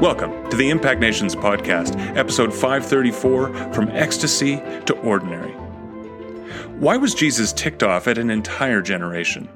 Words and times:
Welcome 0.00 0.48
to 0.50 0.56
the 0.56 0.70
Impact 0.70 1.00
Nations 1.00 1.34
podcast, 1.34 1.98
episode 2.16 2.54
534 2.54 3.72
From 3.74 3.88
Ecstasy 3.88 4.58
to 4.86 4.96
Ordinary. 5.00 5.50
Why 6.78 6.96
was 6.96 7.16
Jesus 7.16 7.52
ticked 7.52 7.82
off 7.82 8.06
at 8.06 8.16
an 8.16 8.30
entire 8.30 8.80
generation? 8.80 9.48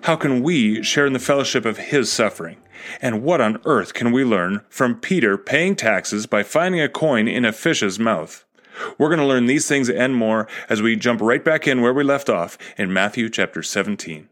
How 0.00 0.16
can 0.16 0.42
we 0.42 0.82
share 0.82 1.04
in 1.04 1.12
the 1.12 1.18
fellowship 1.18 1.66
of 1.66 1.76
his 1.76 2.10
suffering? 2.10 2.56
And 3.02 3.22
what 3.22 3.42
on 3.42 3.60
earth 3.66 3.92
can 3.92 4.10
we 4.10 4.24
learn 4.24 4.62
from 4.70 4.98
Peter 4.98 5.36
paying 5.36 5.76
taxes 5.76 6.24
by 6.24 6.44
finding 6.44 6.80
a 6.80 6.88
coin 6.88 7.28
in 7.28 7.44
a 7.44 7.52
fish's 7.52 7.98
mouth? 7.98 8.46
We're 8.96 9.10
going 9.10 9.20
to 9.20 9.26
learn 9.26 9.44
these 9.44 9.68
things 9.68 9.90
and 9.90 10.16
more 10.16 10.48
as 10.70 10.80
we 10.80 10.96
jump 10.96 11.20
right 11.20 11.44
back 11.44 11.68
in 11.68 11.82
where 11.82 11.92
we 11.92 12.04
left 12.04 12.30
off 12.30 12.56
in 12.78 12.90
Matthew 12.90 13.28
chapter 13.28 13.62
17. 13.62 14.30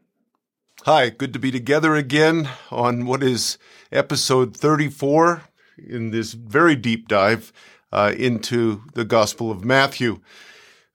Hi, 0.84 1.10
good 1.10 1.34
to 1.34 1.38
be 1.38 1.50
together 1.50 1.94
again 1.94 2.48
on 2.70 3.04
what 3.04 3.22
is 3.22 3.58
episode 3.92 4.56
34 4.56 5.42
in 5.86 6.10
this 6.10 6.32
very 6.32 6.76
deep 6.76 7.08
dive 7.08 7.52
uh, 7.92 8.12
into 8.16 8.82
the 8.94 9.04
Gospel 9.04 9.50
of 9.50 9.64
Matthew. 9.64 10.20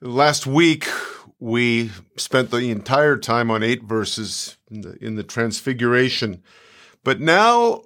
Last 0.02 0.46
week, 0.46 0.88
we 1.40 1.92
spent 2.18 2.52
the 2.52 2.70
entire 2.70 3.18
time 3.18 3.52
on 3.52 3.64
eight 3.64 3.84
verses 3.84 4.58
in 4.70 4.82
the, 4.82 4.98
in 5.04 5.16
the 5.16 5.24
Transfiguration. 5.24 6.42
But 7.04 7.20
now 7.20 7.84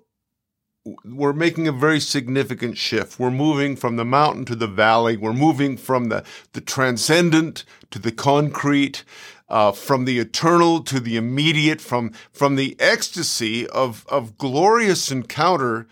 we're 1.03 1.33
making 1.33 1.67
a 1.67 1.71
very 1.71 1.99
significant 1.99 2.77
shift. 2.77 3.19
We're 3.19 3.31
moving 3.31 3.75
from 3.75 3.95
the 3.95 4.05
mountain 4.05 4.45
to 4.45 4.55
the 4.55 4.67
valley. 4.67 5.17
We're 5.17 5.33
moving 5.33 5.77
from 5.77 6.09
the, 6.09 6.23
the 6.53 6.61
transcendent 6.61 7.66
to 7.91 7.99
the 7.99 8.11
concrete, 8.11 9.03
uh, 9.49 9.71
from 9.71 10.05
the 10.05 10.19
eternal 10.19 10.83
to 10.83 10.99
the 10.99 11.17
immediate, 11.17 11.81
from, 11.81 12.11
from 12.31 12.55
the 12.55 12.75
ecstasy 12.79 13.67
of, 13.67 14.05
of 14.07 14.38
glorious 14.38 15.11
encounter 15.11 15.88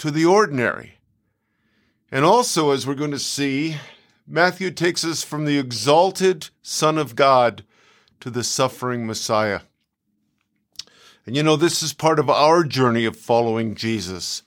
to 0.00 0.10
the 0.10 0.24
ordinary. 0.24 0.94
And 2.10 2.24
also, 2.24 2.70
as 2.70 2.86
we're 2.86 2.94
going 2.94 3.10
to 3.10 3.18
see, 3.18 3.76
Matthew 4.26 4.70
takes 4.70 5.04
us 5.04 5.22
from 5.22 5.44
the 5.44 5.58
exalted 5.58 6.48
Son 6.62 6.96
of 6.96 7.14
God 7.14 7.64
to 8.20 8.30
the 8.30 8.42
suffering 8.42 9.06
Messiah. 9.06 9.60
And 11.26 11.36
you 11.36 11.42
know, 11.42 11.54
this 11.54 11.82
is 11.82 11.92
part 11.92 12.18
of 12.18 12.30
our 12.30 12.64
journey 12.64 13.04
of 13.04 13.14
following 13.14 13.74
Jesus 13.74 14.42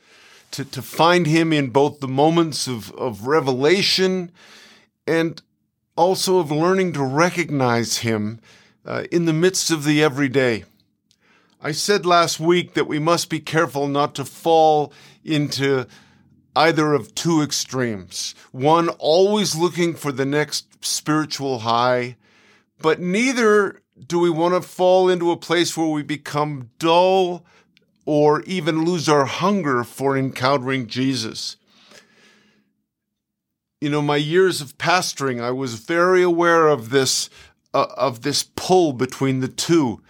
to, 0.50 0.66
to 0.66 0.81
find 0.81 1.28
him 1.28 1.53
in 1.53 1.69
both 1.69 2.00
the 2.00 2.08
moments 2.08 2.67
of, 2.67 2.91
of 2.94 3.28
revelation 3.28 4.31
and 5.06 5.39
also 5.95 6.39
of 6.39 6.52
learning 6.52 6.94
to 6.94 7.03
recognize 7.03 8.00
him 8.00 8.39
uh, 8.88 9.03
in 9.11 9.25
the 9.25 9.33
midst 9.33 9.69
of 9.69 9.83
the 9.83 10.03
everyday. 10.03 10.63
I 11.61 11.73
said 11.73 12.08
last 12.08 12.39
week 12.39 12.73
that 12.73 12.88
we 12.88 13.00
must 13.00 13.30
be 13.30 13.39
careful 13.39 13.88
not 13.88 14.16
to 14.16 14.25
fall 14.25 14.91
into 15.23 15.88
either 16.55 16.93
of 16.93 17.16
two 17.16 17.41
extremes. 17.41 18.35
One, 18.52 18.89
always 18.89 19.55
looking 19.55 19.95
for 19.95 20.11
the 20.11 20.25
next 20.25 20.85
spiritual 20.85 21.59
high, 21.59 22.17
but 22.79 22.99
neither 22.99 23.81
do 24.07 24.19
we 24.19 24.29
want 24.29 24.53
to 24.53 24.61
fall 24.61 25.09
into 25.09 25.31
a 25.31 25.38
place 25.38 25.77
where 25.77 25.88
we 25.88 26.03
become 26.03 26.69
dull 26.79 27.45
or 28.05 28.41
even 28.41 28.85
lose 28.85 29.07
our 29.07 29.25
hunger 29.25 29.83
for 29.83 30.17
encountering 30.17 30.88
Jesus. 30.88 31.57
You 33.79 33.89
know, 33.89 34.01
my 34.01 34.17
years 34.17 34.61
of 34.61 34.77
pastoring, 34.77 35.41
I 35.41 35.51
was 35.51 35.75
very 35.75 36.23
aware 36.23 36.67
of 36.67 36.89
this, 36.89 37.29
uh, 37.73 37.88
of 37.95 38.21
this 38.21 38.44
pull 38.44 38.94
between 38.94 39.39
the 39.39 39.47
two. 39.47 40.01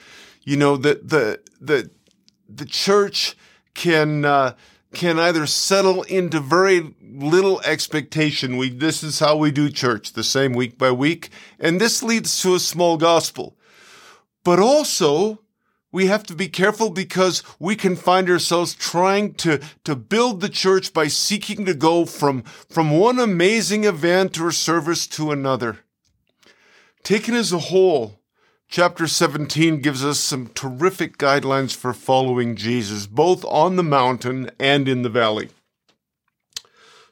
You 0.44 0.58
know, 0.58 0.78
the, 0.78 1.00
the, 1.03 1.39
the, 1.59 1.89
the 2.47 2.66
church 2.66 3.36
can, 3.73 4.25
uh, 4.25 4.56
can 4.94 5.20
either 5.20 5.46
settle 5.46 6.04
into 6.04 6.40
very 6.40 6.96
little 7.02 7.62
expectation. 7.62 8.58
We, 8.58 8.70
this 8.70 9.04
is 9.04 9.20
how 9.20 9.36
we 9.36 9.52
do 9.52 9.70
church, 9.70 10.14
the 10.14 10.24
same 10.24 10.54
week 10.54 10.78
by 10.78 10.92
week. 10.92 11.30
And 11.59 11.81
this 11.81 12.04
leads 12.04 12.42
to 12.42 12.56
a 12.56 12.59
small 12.59 12.98
gospel. 12.98 13.58
But 14.44 14.59
also, 14.59 15.40
we 15.92 16.08
have 16.08 16.24
to 16.24 16.36
be 16.36 16.48
careful 16.48 16.90
because 16.90 17.44
we 17.59 17.76
can 17.76 17.96
find 17.96 18.30
ourselves 18.30 18.74
trying 18.74 19.36
to, 19.36 19.59
to 19.84 19.96
build 19.96 20.42
the 20.42 20.50
church 20.50 20.92
by 20.92 21.08
seeking 21.08 21.66
to 21.66 21.74
go 21.76 22.06
from, 22.06 22.42
from 22.42 22.92
one 22.92 23.20
amazing 23.20 23.84
event 23.84 24.40
or 24.40 24.52
service 24.52 25.06
to 25.08 25.32
another. 25.32 25.80
Taken 27.03 27.36
as 27.36 27.53
a 27.53 27.59
whole, 27.59 28.20
Chapter 28.68 29.07
17 29.07 29.81
gives 29.81 30.03
us 30.03 30.19
some 30.19 30.47
terrific 30.47 31.18
guidelines 31.18 31.75
for 31.75 31.94
following 31.94 32.56
Jesus, 32.56 33.06
both 33.06 33.46
on 33.46 33.75
the 33.75 33.84
mountain 33.84 34.50
and 34.59 34.88
in 34.88 35.03
the 35.03 35.09
valley. 35.09 35.50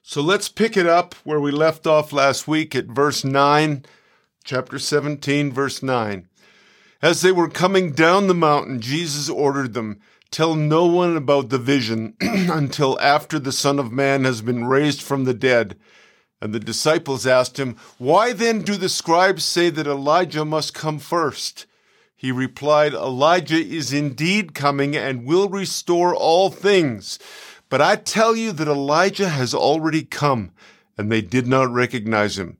So 0.01 0.21
let's 0.21 0.49
pick 0.49 0.75
it 0.75 0.87
up 0.87 1.13
where 1.23 1.39
we 1.39 1.51
left 1.51 1.85
off 1.85 2.11
last 2.11 2.47
week 2.47 2.75
at 2.75 2.85
verse 2.85 3.23
9, 3.23 3.85
chapter 4.43 4.79
17, 4.79 5.53
verse 5.53 5.83
9. 5.83 6.27
As 7.01 7.21
they 7.21 7.31
were 7.31 7.49
coming 7.49 7.91
down 7.91 8.27
the 8.27 8.33
mountain, 8.33 8.81
Jesus 8.81 9.29
ordered 9.29 9.73
them, 9.73 9.99
Tell 10.31 10.55
no 10.55 10.85
one 10.85 11.17
about 11.17 11.49
the 11.49 11.57
vision 11.57 12.15
until 12.21 12.99
after 13.01 13.37
the 13.37 13.51
Son 13.51 13.79
of 13.79 13.91
Man 13.91 14.23
has 14.23 14.41
been 14.41 14.65
raised 14.65 15.01
from 15.01 15.25
the 15.25 15.33
dead. 15.33 15.77
And 16.41 16.53
the 16.53 16.59
disciples 16.59 17.27
asked 17.27 17.59
him, 17.59 17.75
Why 17.99 18.33
then 18.33 18.63
do 18.63 18.75
the 18.75 18.89
scribes 18.89 19.43
say 19.43 19.69
that 19.69 19.85
Elijah 19.85 20.43
must 20.43 20.73
come 20.73 20.97
first? 20.97 21.67
He 22.15 22.31
replied, 22.31 22.93
Elijah 22.93 23.63
is 23.63 23.93
indeed 23.93 24.55
coming 24.55 24.95
and 24.95 25.25
will 25.25 25.49
restore 25.49 26.15
all 26.15 26.49
things. 26.49 27.19
But 27.69 27.81
I 27.81 27.95
tell 27.95 28.35
you 28.35 28.51
that 28.53 28.67
Elijah 28.67 29.29
has 29.29 29.53
already 29.53 30.03
come, 30.03 30.51
and 30.97 31.11
they 31.11 31.21
did 31.21 31.47
not 31.47 31.71
recognize 31.71 32.37
him. 32.37 32.57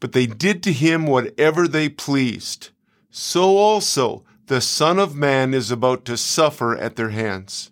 But 0.00 0.12
they 0.12 0.26
did 0.26 0.62
to 0.62 0.72
him 0.72 1.06
whatever 1.06 1.66
they 1.66 1.88
pleased. 1.88 2.70
So 3.10 3.56
also 3.58 4.24
the 4.46 4.60
Son 4.60 4.98
of 4.98 5.16
Man 5.16 5.52
is 5.52 5.70
about 5.70 6.04
to 6.04 6.16
suffer 6.16 6.76
at 6.76 6.96
their 6.96 7.10
hands. 7.10 7.70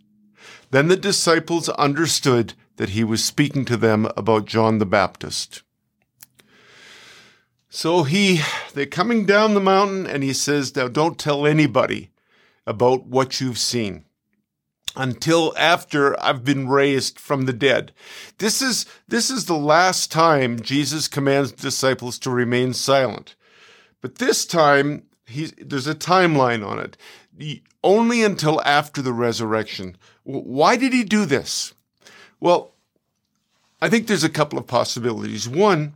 Then 0.71 0.89
the 0.89 0.97
disciples 0.97 1.69
understood 1.69 2.55
that 2.77 2.91
he 2.91 3.05
was 3.05 3.25
speaking 3.25 3.65
to 3.67 3.77
them 3.77 4.09
about 4.17 4.47
John 4.47 4.79
the 4.79 4.87
Baptist. 4.87 5.63
So 7.69 8.05
he, 8.05 8.41
they're 8.73 8.87
coming 8.87 9.27
down 9.27 9.55
the 9.55 9.61
mountain 9.61 10.07
and 10.07 10.23
he 10.23 10.33
says, 10.33 10.77
now 10.77 10.89
don't 10.89 11.19
tell 11.19 11.47
anybody 11.47 12.11
about 12.67 13.07
what 13.07 13.41
you've 13.41 13.59
seen 13.59 14.05
until 14.97 15.53
after 15.59 16.19
I've 16.23 16.45
been 16.45 16.69
raised 16.69 17.19
from 17.19 17.47
the 17.47 17.53
dead. 17.53 17.93
This 18.39 18.63
is, 18.63 18.87
this 19.09 19.29
is 19.29 19.47
the 19.47 19.57
last 19.57 20.13
time 20.13 20.61
Jesus 20.61 21.09
commands 21.09 21.51
disciples 21.51 22.19
to 22.21 22.31
remain 22.31 22.73
silent. 22.75 23.35
But 24.01 24.17
this 24.19 24.47
time, 24.47 25.05
he's, 25.27 25.53
there's 25.59 25.89
a 25.89 25.95
timeline 25.95 26.65
on 26.65 26.79
it. 26.79 26.97
Only 27.83 28.23
until 28.23 28.63
after 28.63 29.03
the 29.03 29.13
resurrection. 29.13 29.97
Why 30.23 30.77
did 30.77 30.93
he 30.93 31.03
do 31.03 31.25
this? 31.25 31.75
Well, 32.45 32.75
I 33.81 33.89
think 33.89 34.07
there's 34.07 34.23
a 34.23 34.29
couple 34.29 34.59
of 34.59 34.67
possibilities. 34.67 35.49
One, 35.49 35.95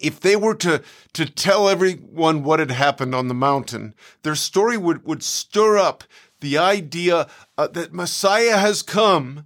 if 0.00 0.20
they 0.20 0.36
were 0.36 0.54
to, 0.54 0.80
to 1.14 1.26
tell 1.26 1.68
everyone 1.68 2.44
what 2.44 2.60
had 2.60 2.70
happened 2.70 3.16
on 3.16 3.26
the 3.26 3.34
mountain, 3.34 3.96
their 4.22 4.36
story 4.36 4.76
would, 4.76 5.04
would 5.04 5.24
stir 5.24 5.76
up 5.76 6.04
the 6.38 6.56
idea 6.56 7.26
uh, 7.58 7.66
that 7.66 7.92
Messiah 7.92 8.58
has 8.58 8.82
come, 8.82 9.44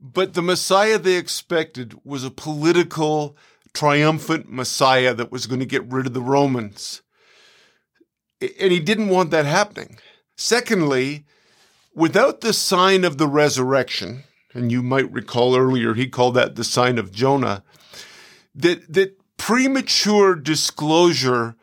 but 0.00 0.34
the 0.34 0.42
Messiah 0.42 0.98
they 0.98 1.14
expected 1.14 1.94
was 2.04 2.24
a 2.24 2.30
political, 2.32 3.36
triumphant 3.72 4.50
Messiah 4.50 5.14
that 5.14 5.30
was 5.30 5.46
going 5.46 5.60
to 5.60 5.66
get 5.66 5.86
rid 5.86 6.08
of 6.08 6.14
the 6.14 6.20
Romans. 6.20 7.00
And 8.40 8.72
he 8.72 8.80
didn't 8.80 9.10
want 9.10 9.30
that 9.30 9.46
happening. 9.46 9.98
Secondly, 10.34 11.26
without 11.94 12.40
the 12.40 12.52
sign 12.52 13.04
of 13.04 13.18
the 13.18 13.28
resurrection, 13.28 14.24
and 14.56 14.72
you 14.72 14.82
might 14.82 15.12
recall 15.12 15.56
earlier 15.56 15.94
he 15.94 16.08
called 16.08 16.34
that 16.34 16.56
the 16.56 16.64
sign 16.64 16.98
of 16.98 17.12
Jonah, 17.12 17.62
that, 18.54 18.92
that 18.92 19.18
premature 19.36 20.34
disclosure 20.34 21.56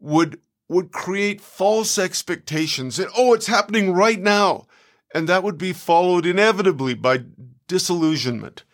would, 0.00 0.40
would 0.68 0.90
create 0.90 1.40
false 1.40 1.98
expectations 1.98 2.96
that, 2.96 3.08
oh, 3.16 3.32
it's 3.32 3.46
happening 3.46 3.92
right 3.92 4.20
now. 4.20 4.66
And 5.14 5.28
that 5.28 5.42
would 5.42 5.58
be 5.58 5.72
followed 5.72 6.26
inevitably 6.26 6.94
by 6.94 7.24
disillusionment. 7.68 8.64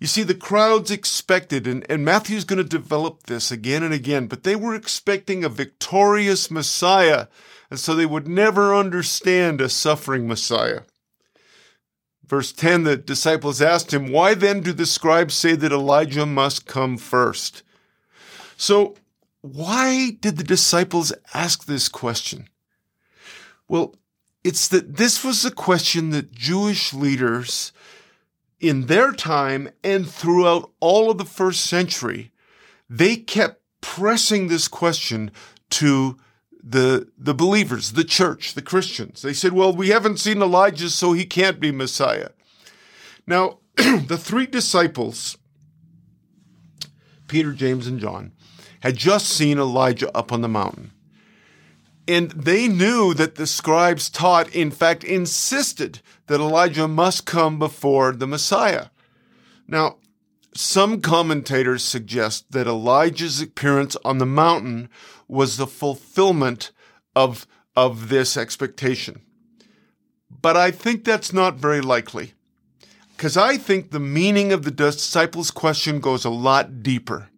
You 0.00 0.06
see, 0.06 0.22
the 0.22 0.34
crowds 0.34 0.90
expected, 0.90 1.66
and, 1.66 1.84
and 1.90 2.04
Matthew's 2.04 2.44
going 2.44 2.62
to 2.62 2.64
develop 2.64 3.24
this 3.24 3.50
again 3.50 3.82
and 3.82 3.92
again, 3.92 4.26
but 4.26 4.44
they 4.44 4.54
were 4.54 4.74
expecting 4.74 5.44
a 5.44 5.48
victorious 5.48 6.50
Messiah, 6.50 7.26
and 7.68 7.80
so 7.80 7.94
they 7.94 8.06
would 8.06 8.28
never 8.28 8.74
understand 8.74 9.60
a 9.60 9.68
suffering 9.68 10.28
Messiah. 10.28 10.82
Verse 12.28 12.52
10 12.52 12.84
the 12.84 12.96
disciples 12.96 13.62
asked 13.62 13.92
him, 13.92 14.12
Why 14.12 14.34
then 14.34 14.60
do 14.60 14.72
the 14.72 14.86
scribes 14.86 15.34
say 15.34 15.54
that 15.56 15.72
Elijah 15.72 16.26
must 16.26 16.66
come 16.66 16.96
first? 16.98 17.62
So, 18.56 18.96
why 19.40 20.16
did 20.20 20.36
the 20.36 20.44
disciples 20.44 21.12
ask 21.32 21.64
this 21.64 21.88
question? 21.88 22.48
Well, 23.68 23.94
it's 24.44 24.68
that 24.68 24.96
this 24.96 25.24
was 25.24 25.44
a 25.44 25.50
question 25.50 26.10
that 26.10 26.32
Jewish 26.32 26.92
leaders 26.92 27.72
in 28.60 28.86
their 28.86 29.12
time 29.12 29.70
and 29.84 30.08
throughout 30.08 30.70
all 30.80 31.10
of 31.10 31.18
the 31.18 31.24
first 31.24 31.64
century, 31.64 32.32
they 32.90 33.16
kept 33.16 33.62
pressing 33.80 34.48
this 34.48 34.68
question 34.68 35.30
to 35.70 36.18
the, 36.62 37.08
the 37.16 37.34
believers, 37.34 37.92
the 37.92 38.04
church, 38.04 38.54
the 38.54 38.62
Christians. 38.62 39.22
They 39.22 39.32
said, 39.32 39.52
well, 39.52 39.74
we 39.74 39.88
haven't 39.88 40.18
seen 40.18 40.42
Elijah, 40.42 40.90
so 40.90 41.12
he 41.12 41.24
can't 41.24 41.60
be 41.60 41.70
Messiah. 41.70 42.30
Now, 43.26 43.58
the 43.76 44.18
three 44.18 44.46
disciples, 44.46 45.38
Peter, 47.26 47.52
James, 47.52 47.86
and 47.86 48.00
John, 48.00 48.32
had 48.80 48.96
just 48.96 49.28
seen 49.28 49.58
Elijah 49.58 50.14
up 50.16 50.32
on 50.32 50.40
the 50.40 50.48
mountain. 50.48 50.92
And 52.06 52.30
they 52.30 52.68
knew 52.68 53.12
that 53.14 53.34
the 53.34 53.46
scribes 53.46 54.08
taught, 54.08 54.48
in 54.54 54.70
fact, 54.70 55.04
insisted 55.04 56.00
that 56.26 56.40
Elijah 56.40 56.88
must 56.88 57.26
come 57.26 57.58
before 57.58 58.12
the 58.12 58.26
Messiah. 58.26 58.86
Now, 59.66 59.98
some 60.54 61.00
commentators 61.00 61.84
suggest 61.84 62.52
that 62.52 62.66
Elijah's 62.66 63.40
appearance 63.40 63.96
on 64.04 64.18
the 64.18 64.26
mountain 64.26 64.88
was 65.28 65.56
the 65.56 65.66
fulfillment 65.66 66.72
of, 67.14 67.46
of 67.76 68.08
this 68.08 68.36
expectation. 68.36 69.20
But 70.30 70.56
I 70.56 70.70
think 70.70 71.04
that's 71.04 71.32
not 71.32 71.56
very 71.56 71.80
likely. 71.80 72.34
Because 73.16 73.36
I 73.36 73.56
think 73.56 73.90
the 73.90 74.00
meaning 74.00 74.52
of 74.52 74.62
the 74.62 74.70
disciples' 74.70 75.50
question 75.50 76.00
goes 76.00 76.24
a 76.24 76.30
lot 76.30 76.82
deeper. 76.82 77.28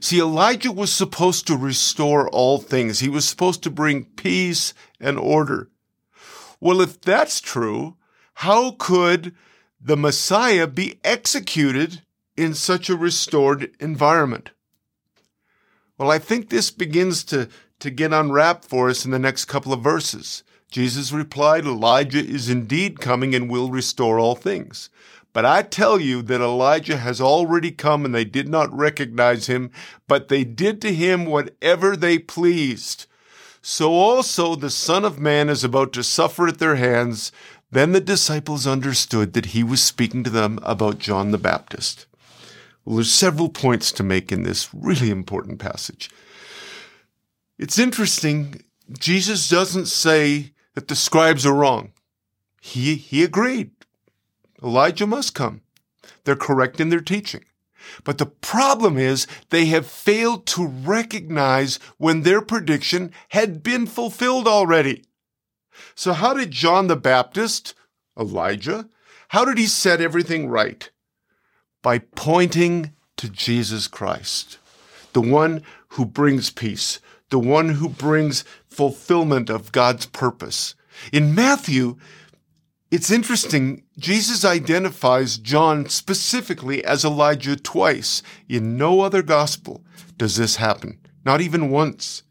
See, 0.00 0.20
Elijah 0.20 0.72
was 0.72 0.92
supposed 0.92 1.46
to 1.46 1.56
restore 1.56 2.28
all 2.28 2.58
things. 2.58 3.00
He 3.00 3.08
was 3.08 3.26
supposed 3.26 3.62
to 3.62 3.70
bring 3.70 4.04
peace 4.04 4.74
and 5.00 5.18
order. 5.18 5.70
Well, 6.60 6.80
if 6.80 7.00
that's 7.00 7.40
true, 7.40 7.96
how 8.34 8.72
could 8.72 9.34
the 9.80 9.96
Messiah 9.96 10.66
be 10.66 11.00
executed 11.02 12.02
in 12.36 12.54
such 12.54 12.88
a 12.88 12.96
restored 12.96 13.70
environment? 13.80 14.50
Well, 15.98 16.10
I 16.10 16.18
think 16.18 16.48
this 16.48 16.70
begins 16.70 17.24
to, 17.24 17.48
to 17.80 17.90
get 17.90 18.12
unwrapped 18.12 18.64
for 18.64 18.90
us 18.90 19.04
in 19.04 19.10
the 19.10 19.18
next 19.18 19.46
couple 19.46 19.72
of 19.72 19.82
verses. 19.82 20.42
Jesus 20.70 21.12
replied, 21.12 21.64
Elijah 21.64 22.24
is 22.24 22.50
indeed 22.50 23.00
coming 23.00 23.34
and 23.34 23.48
will 23.48 23.70
restore 23.70 24.18
all 24.18 24.34
things. 24.34 24.90
But 25.32 25.44
I 25.44 25.62
tell 25.62 26.00
you 26.00 26.22
that 26.22 26.40
Elijah 26.40 26.96
has 26.96 27.20
already 27.20 27.70
come 27.70 28.04
and 28.04 28.14
they 28.14 28.24
did 28.24 28.48
not 28.48 28.74
recognize 28.74 29.46
him, 29.46 29.70
but 30.08 30.28
they 30.28 30.44
did 30.44 30.80
to 30.82 30.94
him 30.94 31.26
whatever 31.26 31.94
they 31.94 32.18
pleased. 32.18 33.06
So 33.60 33.92
also 33.92 34.54
the 34.54 34.70
Son 34.70 35.04
of 35.04 35.18
Man 35.18 35.48
is 35.48 35.62
about 35.62 35.92
to 35.94 36.02
suffer 36.02 36.46
at 36.48 36.58
their 36.58 36.76
hands. 36.76 37.32
Then 37.70 37.92
the 37.92 38.00
disciples 38.00 38.66
understood 38.66 39.34
that 39.34 39.46
he 39.46 39.62
was 39.62 39.82
speaking 39.82 40.24
to 40.24 40.30
them 40.30 40.58
about 40.62 40.98
John 40.98 41.32
the 41.32 41.38
Baptist. 41.38 42.06
Well, 42.86 42.96
there's 42.96 43.12
several 43.12 43.48
points 43.48 43.90
to 43.92 44.04
make 44.04 44.30
in 44.30 44.44
this 44.44 44.72
really 44.72 45.10
important 45.10 45.58
passage. 45.58 46.08
It's 47.58 47.80
interesting. 47.80 48.62
Jesus 48.96 49.48
doesn't 49.48 49.86
say 49.86 50.52
that 50.74 50.86
the 50.86 50.94
scribes 50.94 51.44
are 51.44 51.54
wrong. 51.54 51.92
He, 52.60 52.94
he 52.94 53.24
agreed. 53.24 53.72
Elijah 54.62 55.06
must 55.06 55.34
come. 55.34 55.62
They're 56.24 56.36
correct 56.36 56.80
in 56.80 56.90
their 56.90 57.00
teaching. 57.00 57.44
But 58.04 58.18
the 58.18 58.26
problem 58.26 58.98
is 58.98 59.26
they 59.50 59.66
have 59.66 59.86
failed 59.86 60.46
to 60.46 60.66
recognize 60.66 61.80
when 61.98 62.22
their 62.22 62.40
prediction 62.40 63.12
had 63.30 63.64
been 63.64 63.86
fulfilled 63.86 64.46
already. 64.46 65.04
So 65.96 66.12
how 66.12 66.34
did 66.34 66.52
John 66.52 66.86
the 66.86 66.96
Baptist, 66.96 67.74
Elijah, 68.18 68.88
how 69.28 69.44
did 69.44 69.58
he 69.58 69.66
set 69.66 70.00
everything 70.00 70.48
right? 70.48 70.88
By 71.86 72.00
pointing 72.00 72.94
to 73.16 73.28
Jesus 73.28 73.86
Christ, 73.86 74.58
the 75.12 75.20
one 75.20 75.62
who 75.90 76.04
brings 76.04 76.50
peace, 76.50 76.98
the 77.30 77.38
one 77.38 77.68
who 77.68 77.88
brings 77.88 78.42
fulfillment 78.68 79.48
of 79.48 79.70
God's 79.70 80.06
purpose. 80.06 80.74
In 81.12 81.32
Matthew, 81.32 81.96
it's 82.90 83.08
interesting, 83.08 83.84
Jesus 83.96 84.44
identifies 84.44 85.38
John 85.38 85.88
specifically 85.88 86.84
as 86.84 87.04
Elijah 87.04 87.54
twice. 87.54 88.20
In 88.48 88.76
no 88.76 89.02
other 89.02 89.22
gospel 89.22 89.84
does 90.16 90.34
this 90.34 90.56
happen, 90.56 90.98
not 91.24 91.40
even 91.40 91.70
once. 91.70 92.24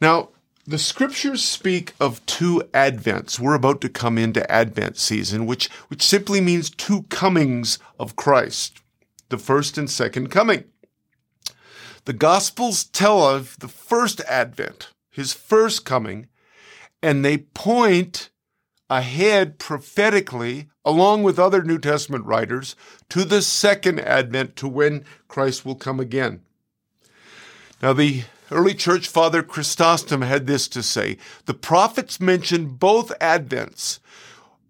Now, 0.00 0.30
the 0.64 0.78
scriptures 0.78 1.42
speak 1.42 1.92
of 1.98 2.24
two 2.26 2.62
advents. 2.72 3.38
We're 3.38 3.54
about 3.54 3.80
to 3.80 3.88
come 3.88 4.16
into 4.16 4.48
Advent 4.50 4.96
season, 4.96 5.46
which, 5.46 5.68
which 5.88 6.02
simply 6.02 6.40
means 6.40 6.70
two 6.70 7.02
comings 7.04 7.78
of 7.98 8.14
Christ, 8.14 8.80
the 9.28 9.38
first 9.38 9.76
and 9.76 9.90
second 9.90 10.28
coming. 10.28 10.64
The 12.04 12.12
Gospels 12.12 12.84
tell 12.84 13.22
of 13.24 13.58
the 13.58 13.68
first 13.68 14.20
advent, 14.22 14.90
his 15.10 15.32
first 15.32 15.84
coming, 15.84 16.28
and 17.02 17.24
they 17.24 17.38
point 17.38 18.30
ahead 18.88 19.58
prophetically, 19.58 20.68
along 20.84 21.22
with 21.22 21.38
other 21.38 21.62
New 21.62 21.78
Testament 21.78 22.24
writers, 22.24 22.76
to 23.08 23.24
the 23.24 23.42
second 23.42 24.00
advent, 24.00 24.54
to 24.56 24.68
when 24.68 25.04
Christ 25.28 25.64
will 25.64 25.74
come 25.74 25.98
again. 25.98 26.42
Now, 27.80 27.92
the 27.92 28.24
early 28.52 28.74
church 28.74 29.08
father 29.08 29.42
Chrysostom 29.42 30.22
had 30.22 30.46
this 30.46 30.68
to 30.68 30.82
say 30.82 31.18
The 31.46 31.54
prophets 31.54 32.20
mention 32.20 32.74
both 32.74 33.18
advents. 33.18 33.98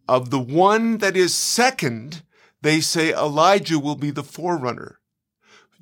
Of 0.08 0.30
the 0.30 0.40
one 0.40 0.98
that 0.98 1.16
is 1.16 1.32
second, 1.32 2.22
they 2.60 2.80
say 2.80 3.12
Elijah 3.12 3.78
will 3.78 3.96
be 3.96 4.10
the 4.10 4.24
forerunner. 4.24 4.98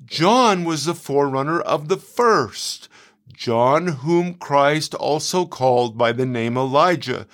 John 0.05 0.63
was 0.63 0.85
the 0.85 0.95
forerunner 0.95 1.59
of 1.59 1.87
the 1.87 1.97
first. 1.97 2.87
John, 3.33 3.87
whom 3.87 4.35
Christ 4.35 4.93
also 4.95 5.45
called 5.45 5.97
by 5.97 6.11
the 6.11 6.25
name 6.25 6.57
Elijah, 6.57 7.27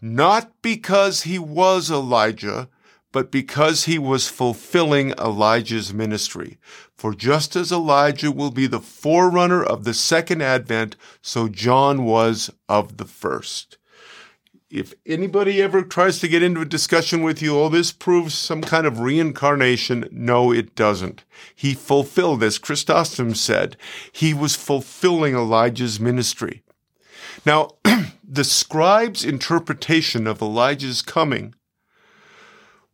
not 0.00 0.52
because 0.62 1.22
he 1.22 1.38
was 1.38 1.90
Elijah, 1.90 2.68
but 3.12 3.30
because 3.30 3.84
he 3.84 3.98
was 3.98 4.28
fulfilling 4.28 5.10
Elijah's 5.12 5.92
ministry. 5.92 6.58
For 7.02 7.14
just 7.14 7.56
as 7.56 7.72
Elijah 7.72 8.30
will 8.30 8.52
be 8.52 8.68
the 8.68 8.78
forerunner 8.78 9.60
of 9.60 9.82
the 9.82 9.92
second 9.92 10.40
advent, 10.40 10.94
so 11.20 11.48
John 11.48 12.04
was 12.04 12.48
of 12.68 12.96
the 12.96 13.06
first 13.06 13.76
if 14.70 14.94
anybody 15.04 15.60
ever 15.60 15.82
tries 15.82 16.20
to 16.20 16.28
get 16.28 16.44
into 16.44 16.60
a 16.60 16.64
discussion 16.64 17.24
with 17.24 17.42
you, 17.42 17.58
oh, 17.58 17.68
this 17.68 17.90
proves 17.90 18.34
some 18.34 18.62
kind 18.62 18.86
of 18.86 19.00
reincarnation, 19.00 20.08
no, 20.12 20.52
it 20.52 20.76
doesn't. 20.76 21.24
He 21.54 21.74
fulfilled, 21.74 22.42
as 22.42 22.56
Chrysostom 22.56 23.34
said, 23.34 23.76
he 24.12 24.32
was 24.32 24.54
fulfilling 24.54 25.34
Elijah's 25.34 25.98
ministry. 25.98 26.62
Now, 27.44 27.72
the 28.24 28.44
scribe's 28.44 29.24
interpretation 29.24 30.26
of 30.26 30.40
Elijah's 30.40 31.02
coming 31.02 31.54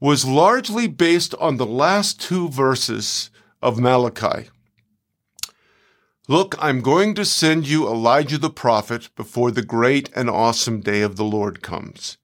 was 0.01 0.25
largely 0.25 0.89
based 0.89 1.35
on 1.37 1.59
the 1.59 1.67
last 1.67 2.21
two 2.21 2.49
verses 2.49 3.31
of 3.63 3.79
Malachi. 3.79 4.49
Look, 6.31 6.55
I'm 6.59 6.83
going 6.83 7.15
to 7.15 7.25
send 7.25 7.67
you 7.67 7.89
Elijah 7.89 8.37
the 8.37 8.51
prophet 8.51 9.09
before 9.17 9.51
the 9.51 9.63
great 9.63 10.11
and 10.15 10.29
awesome 10.29 10.81
day 10.81 11.01
of 11.01 11.17
the 11.17 11.25
Lord 11.25 11.63
comes. 11.63 12.19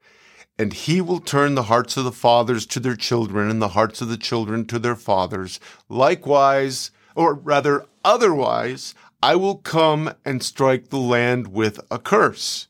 And 0.58 0.72
he 0.72 1.00
will 1.00 1.20
turn 1.20 1.54
the 1.54 1.64
hearts 1.64 1.96
of 1.96 2.04
the 2.04 2.12
fathers 2.12 2.66
to 2.66 2.80
their 2.80 2.96
children 2.96 3.50
and 3.50 3.62
the 3.62 3.68
hearts 3.68 4.00
of 4.02 4.08
the 4.08 4.18
children 4.18 4.66
to 4.66 4.78
their 4.78 4.94
fathers. 4.94 5.58
Likewise, 5.88 6.90
or 7.16 7.34
rather, 7.34 7.86
otherwise, 8.04 8.94
I 9.22 9.36
will 9.36 9.56
come 9.56 10.12
and 10.22 10.42
strike 10.42 10.90
the 10.90 10.98
land 10.98 11.48
with 11.48 11.80
a 11.90 11.98
curse. 11.98 12.68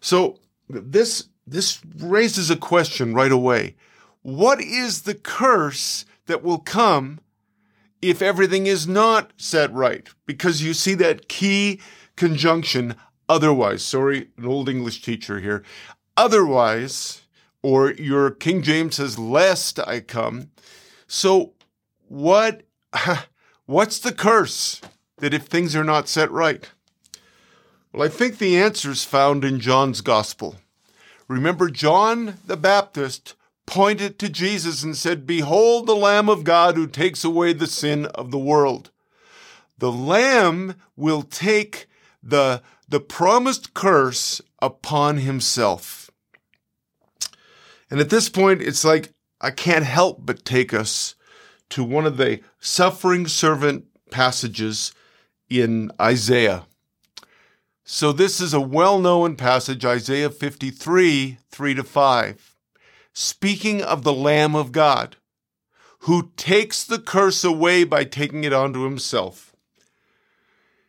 So 0.00 0.38
this, 0.68 1.28
this 1.46 1.80
raises 1.96 2.50
a 2.50 2.56
question 2.56 3.14
right 3.14 3.32
away. 3.32 3.76
What 4.20 4.60
is 4.60 5.02
the 5.02 5.14
curse 5.14 6.04
that 6.26 6.44
will 6.44 6.58
come 6.58 7.20
if 8.02 8.20
everything 8.20 8.66
is 8.66 8.86
not 8.86 9.32
set 9.36 9.72
right. 9.72 10.08
Because 10.26 10.62
you 10.62 10.74
see 10.74 10.94
that 10.94 11.28
key 11.28 11.80
conjunction, 12.16 12.96
otherwise. 13.28 13.82
Sorry, 13.82 14.28
an 14.36 14.44
old 14.44 14.68
English 14.68 15.00
teacher 15.02 15.40
here. 15.40 15.62
Otherwise, 16.16 17.22
or 17.62 17.92
your 17.92 18.30
King 18.30 18.62
James 18.62 18.96
says, 18.96 19.18
lest 19.18 19.78
I 19.78 20.00
come. 20.00 20.50
So 21.06 21.52
what, 22.08 22.62
what's 23.66 23.98
the 24.00 24.12
curse 24.12 24.80
that 25.18 25.32
if 25.32 25.46
things 25.46 25.74
are 25.76 25.84
not 25.84 26.08
set 26.08 26.30
right? 26.30 26.68
Well, 27.92 28.02
I 28.02 28.08
think 28.08 28.38
the 28.38 28.56
answer 28.58 28.90
is 28.90 29.04
found 29.04 29.44
in 29.44 29.60
John's 29.60 30.00
gospel. 30.00 30.56
Remember, 31.28 31.70
John 31.70 32.38
the 32.46 32.56
Baptist 32.56 33.34
pointed 33.66 34.18
to 34.18 34.28
Jesus 34.28 34.82
and 34.82 34.96
said, 34.96 35.26
Behold 35.26 35.86
the 35.86 35.96
Lamb 35.96 36.28
of 36.28 36.44
God 36.44 36.76
who 36.76 36.86
takes 36.86 37.24
away 37.24 37.52
the 37.52 37.66
sin 37.66 38.06
of 38.06 38.30
the 38.30 38.38
world. 38.38 38.90
The 39.78 39.92
Lamb 39.92 40.76
will 40.96 41.22
take 41.22 41.86
the, 42.22 42.62
the 42.88 43.00
promised 43.00 43.74
curse 43.74 44.40
upon 44.60 45.18
himself. 45.18 46.10
And 47.90 48.00
at 48.00 48.10
this 48.10 48.28
point, 48.28 48.62
it's 48.62 48.84
like 48.84 49.12
I 49.40 49.50
can't 49.50 49.84
help 49.84 50.24
but 50.24 50.44
take 50.44 50.72
us 50.72 51.14
to 51.70 51.82
one 51.82 52.06
of 52.06 52.16
the 52.16 52.40
suffering 52.60 53.26
servant 53.26 53.86
passages 54.10 54.92
in 55.48 55.90
Isaiah. 56.00 56.64
So 57.84 58.12
this 58.12 58.40
is 58.40 58.54
a 58.54 58.60
well-known 58.60 59.36
passage, 59.36 59.84
Isaiah 59.84 60.30
53, 60.30 61.38
3 61.50 61.74
to 61.74 61.82
5, 61.82 62.51
speaking 63.12 63.82
of 63.82 64.02
the 64.02 64.12
Lamb 64.12 64.54
of 64.54 64.72
God, 64.72 65.16
who 66.00 66.32
takes 66.36 66.82
the 66.82 66.98
curse 66.98 67.44
away 67.44 67.84
by 67.84 68.04
taking 68.04 68.44
it 68.44 68.52
onto 68.52 68.84
himself. 68.84 69.54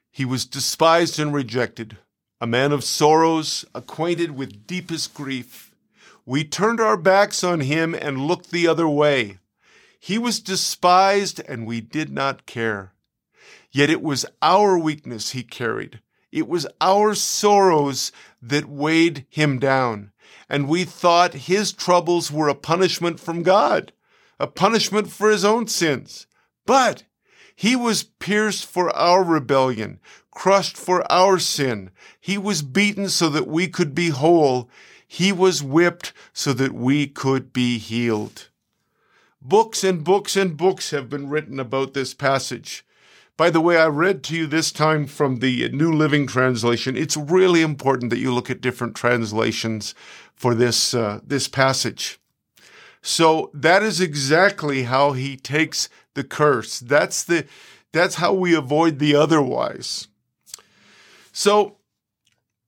He 0.10 0.26
was 0.26 0.46
despised 0.46 1.20
and 1.20 1.34
rejected, 1.34 1.98
a 2.40 2.48
man 2.48 2.72
of 2.72 2.84
sorrows, 2.84 3.66
acquainted 3.76 4.32
with 4.32 4.66
deepest 4.68 5.14
grief. 5.14 5.74
We 6.26 6.44
turned 6.44 6.80
our 6.80 6.98
backs 6.98 7.44
on 7.44 7.60
him 7.60 7.94
and 7.94 8.28
looked 8.28 8.52
the 8.52 8.68
other 8.68 8.88
way. 8.88 9.40
He 10.00 10.18
was 10.18 10.40
despised 10.40 11.42
and 11.48 11.66
we 11.66 11.82
did 11.82 12.12
not 12.12 12.46
care. 12.46 12.94
Yet 13.72 13.90
it 13.90 14.02
was 14.02 14.26
our 14.42 14.78
weakness 14.78 15.32
he 15.32 15.44
carried. 15.44 16.00
It 16.32 16.48
was 16.48 16.68
our 16.80 17.16
sorrows 17.16 18.12
that 18.42 18.66
weighed 18.66 19.26
him 19.30 19.60
down. 19.60 20.13
And 20.50 20.68
we 20.68 20.84
thought 20.84 21.34
his 21.34 21.72
troubles 21.72 22.32
were 22.32 22.48
a 22.48 22.56
punishment 22.56 23.20
from 23.20 23.44
God, 23.44 23.94
a 24.40 24.48
punishment 24.48 25.12
for 25.12 25.30
his 25.30 25.46
own 25.46 25.68
sins. 25.68 26.28
But 26.66 27.04
he 27.56 27.76
was 27.76 28.04
pierced 28.04 28.66
for 28.66 28.96
our 28.96 29.24
rebellion, 29.24 30.00
crushed 30.32 30.78
for 30.78 31.10
our 31.12 31.40
sin. 31.40 31.92
He 32.20 32.38
was 32.38 32.62
beaten 32.62 33.10
so 33.10 33.30
that 33.30 33.48
we 33.48 33.68
could 33.68 33.94
be 33.94 34.10
whole. 34.10 34.70
He 35.08 35.32
was 35.32 35.62
whipped 35.62 36.14
so 36.34 36.54
that 36.54 36.74
we 36.74 37.08
could 37.08 37.54
be 37.54 37.78
healed. 37.78 38.50
Books 39.42 39.84
and 39.84 40.04
books 40.04 40.36
and 40.36 40.58
books 40.58 40.92
have 40.92 41.10
been 41.10 41.30
written 41.30 41.60
about 41.60 41.94
this 41.94 42.14
passage. 42.14 42.86
By 43.44 43.50
the 43.50 43.60
way, 43.60 43.76
I 43.76 43.88
read 43.88 44.24
to 44.24 44.38
you 44.38 44.48
this 44.48 44.72
time 44.72 45.06
from 45.06 45.40
the 45.40 45.68
New 45.68 45.92
Living 45.92 46.28
Translation. 46.28 46.96
It's 46.96 47.18
really 47.18 47.62
important 47.62 48.10
that 48.10 48.20
you 48.20 48.34
look 48.34 48.50
at 48.50 48.62
different 48.62 48.96
translations 48.96 49.94
for 50.34 50.56
this 50.56 50.94
uh, 50.94 51.20
this 51.28 51.50
passage. 51.50 52.22
So 53.02 53.52
that 53.54 53.84
is 53.84 54.00
exactly 54.00 54.84
how 54.84 55.12
he 55.12 55.36
takes 55.36 55.90
the 56.14 56.24
curse. 56.24 56.80
That's 56.80 57.22
the 57.26 57.46
that's 57.92 58.16
how 58.16 58.34
we 58.34 58.56
avoid 58.56 59.00
the 59.00 59.14
otherwise. 59.14 60.08
So 61.34 61.80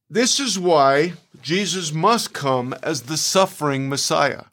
this 0.10 0.42
is 0.42 0.60
why 0.60 1.14
Jesus 1.42 1.94
must 1.94 2.34
come 2.34 2.76
as 2.84 3.04
the 3.04 3.16
suffering 3.16 3.88
Messiah. 3.88 4.48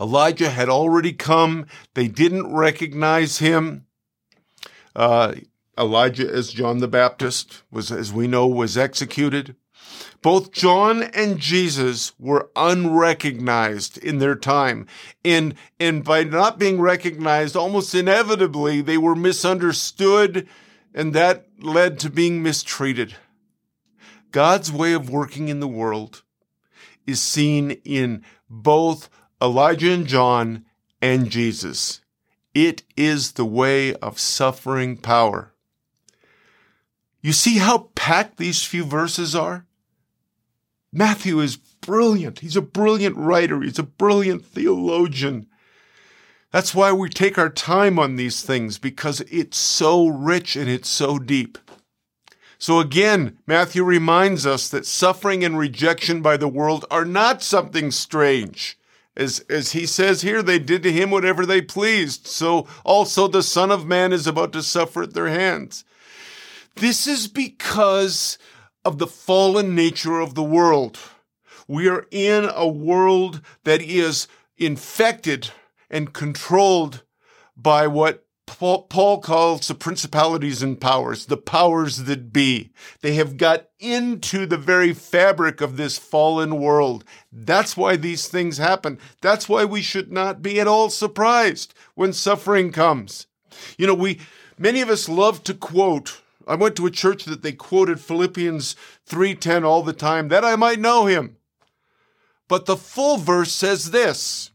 Elijah 0.00 0.50
had 0.50 0.68
already 0.68 1.12
come. 1.12 1.66
They 1.94 2.08
didn't 2.08 2.52
recognize 2.52 3.38
him. 3.38 3.86
Uh, 4.94 5.34
Elijah, 5.78 6.28
as 6.28 6.52
John 6.52 6.78
the 6.78 6.88
Baptist 6.88 7.62
was, 7.70 7.90
as 7.90 8.12
we 8.12 8.26
know, 8.26 8.46
was 8.46 8.76
executed. 8.76 9.56
Both 10.22 10.52
John 10.52 11.02
and 11.02 11.38
Jesus 11.38 12.12
were 12.18 12.50
unrecognized 12.54 13.96
in 13.98 14.18
their 14.18 14.34
time. 14.34 14.86
And, 15.24 15.54
and 15.78 16.04
by 16.04 16.24
not 16.24 16.58
being 16.58 16.80
recognized, 16.80 17.56
almost 17.56 17.94
inevitably, 17.94 18.82
they 18.82 18.98
were 18.98 19.16
misunderstood 19.16 20.46
and 20.94 21.12
that 21.14 21.46
led 21.60 21.98
to 22.00 22.10
being 22.10 22.42
mistreated. 22.42 23.14
God's 24.32 24.70
way 24.70 24.92
of 24.92 25.10
working 25.10 25.48
in 25.48 25.60
the 25.60 25.68
world 25.68 26.22
is 27.06 27.20
seen 27.20 27.72
in 27.84 28.24
both 28.48 29.08
Elijah 29.40 29.92
and 29.92 30.06
John 30.06 30.64
and 31.00 31.30
Jesus. 31.30 32.00
It 32.54 32.82
is 32.96 33.32
the 33.32 33.44
way 33.44 33.94
of 33.94 34.18
suffering 34.18 34.96
power. 34.96 35.52
You 37.20 37.32
see 37.32 37.58
how 37.58 37.90
packed 37.94 38.38
these 38.38 38.64
few 38.64 38.84
verses 38.84 39.34
are? 39.34 39.66
Matthew 40.92 41.38
is 41.40 41.56
brilliant. 41.56 42.40
He's 42.40 42.56
a 42.56 42.62
brilliant 42.62 43.16
writer. 43.16 43.60
He's 43.60 43.78
a 43.78 43.84
brilliant 43.84 44.44
theologian. 44.44 45.46
That's 46.50 46.74
why 46.74 46.92
we 46.92 47.08
take 47.08 47.38
our 47.38 47.50
time 47.50 47.98
on 47.98 48.16
these 48.16 48.42
things 48.42 48.78
because 48.78 49.20
it's 49.30 49.56
so 49.56 50.08
rich 50.08 50.56
and 50.56 50.68
it's 50.68 50.88
so 50.88 51.18
deep. 51.18 51.58
So 52.58 52.80
again, 52.80 53.38
Matthew 53.46 53.84
reminds 53.84 54.44
us 54.44 54.68
that 54.68 54.84
suffering 54.84 55.44
and 55.44 55.56
rejection 55.56 56.22
by 56.22 56.36
the 56.36 56.48
world 56.48 56.84
are 56.90 57.04
not 57.04 57.42
something 57.42 57.90
strange. 57.92 58.78
As, 59.16 59.40
as 59.50 59.72
he 59.72 59.86
says 59.86 60.22
here, 60.22 60.42
they 60.42 60.58
did 60.58 60.82
to 60.84 60.92
him 60.92 61.10
whatever 61.10 61.44
they 61.44 61.60
pleased. 61.60 62.26
So 62.26 62.66
also 62.84 63.28
the 63.28 63.42
Son 63.42 63.70
of 63.70 63.86
Man 63.86 64.12
is 64.12 64.26
about 64.26 64.52
to 64.52 64.62
suffer 64.62 65.02
at 65.02 65.14
their 65.14 65.28
hands. 65.28 65.84
This 66.76 67.06
is 67.06 67.26
because 67.26 68.38
of 68.84 68.98
the 68.98 69.06
fallen 69.06 69.74
nature 69.74 70.20
of 70.20 70.34
the 70.34 70.42
world. 70.42 70.98
We 71.66 71.88
are 71.88 72.06
in 72.10 72.48
a 72.54 72.66
world 72.66 73.42
that 73.64 73.82
is 73.82 74.26
infected 74.56 75.50
and 75.90 76.12
controlled 76.12 77.02
by 77.56 77.86
what 77.86 78.24
Paul 78.58 79.20
calls 79.20 79.68
the 79.68 79.74
principalities 79.74 80.62
and 80.62 80.80
powers, 80.80 81.26
the 81.26 81.36
powers 81.36 82.04
that 82.04 82.32
be. 82.32 82.72
They 83.00 83.14
have 83.14 83.36
got 83.36 83.68
into 83.78 84.44
the 84.44 84.56
very 84.56 84.92
fabric 84.92 85.60
of 85.60 85.76
this 85.76 85.98
fallen 85.98 86.60
world. 86.60 87.04
That's 87.32 87.76
why 87.76 87.96
these 87.96 88.28
things 88.28 88.58
happen. 88.58 88.98
That's 89.20 89.48
why 89.48 89.64
we 89.64 89.82
should 89.82 90.12
not 90.12 90.42
be 90.42 90.60
at 90.60 90.68
all 90.68 90.90
surprised 90.90 91.74
when 91.94 92.12
suffering 92.12 92.72
comes. 92.72 93.26
You 93.78 93.86
know, 93.86 93.94
we, 93.94 94.20
many 94.58 94.80
of 94.80 94.90
us 94.90 95.08
love 95.08 95.44
to 95.44 95.54
quote. 95.54 96.20
I 96.46 96.56
went 96.56 96.76
to 96.76 96.86
a 96.86 96.90
church 96.90 97.24
that 97.26 97.42
they 97.42 97.52
quoted 97.52 98.00
Philippians 98.00 98.74
3:10 99.08 99.64
all 99.64 99.82
the 99.82 99.92
time 99.92 100.28
that 100.28 100.44
I 100.44 100.56
might 100.56 100.80
know 100.80 101.06
him. 101.06 101.36
But 102.48 102.66
the 102.66 102.76
full 102.76 103.16
verse 103.16 103.52
says 103.52 103.92
this, 103.92 104.49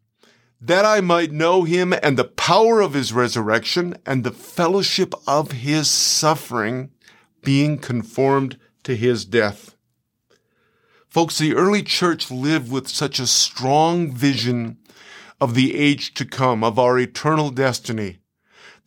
that 0.67 0.83
I 0.83 0.99
might 0.99 1.31
know 1.31 1.63
him 1.63 1.93
and 2.01 2.17
the 2.17 2.23
power 2.23 2.81
of 2.81 2.93
his 2.93 3.13
resurrection 3.13 3.95
and 4.05 4.23
the 4.23 4.31
fellowship 4.31 5.13
of 5.27 5.51
his 5.51 5.89
suffering, 5.89 6.89
being 7.43 7.77
conformed 7.77 8.57
to 8.83 8.95
his 8.95 9.25
death. 9.25 9.75
Folks, 11.07 11.37
the 11.37 11.53
early 11.53 11.83
church 11.83 12.31
lived 12.31 12.71
with 12.71 12.87
such 12.87 13.19
a 13.19 13.27
strong 13.27 14.11
vision 14.11 14.77
of 15.39 15.53
the 15.53 15.75
age 15.75 16.13
to 16.15 16.25
come, 16.25 16.63
of 16.63 16.79
our 16.79 16.97
eternal 16.97 17.51
destiny, 17.51 18.17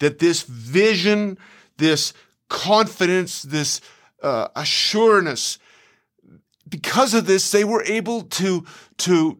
that 0.01 0.19
this 0.19 0.43
vision, 0.43 1.39
this 1.77 2.13
confidence, 2.49 3.43
this 3.43 3.81
uh, 4.23 4.49
assuredness, 4.57 5.59
because 6.69 7.15
of 7.15 7.27
this, 7.27 7.51
they 7.51 7.65
were 7.65 7.85
able 7.85 8.23
to, 8.23 8.65
to 8.99 9.39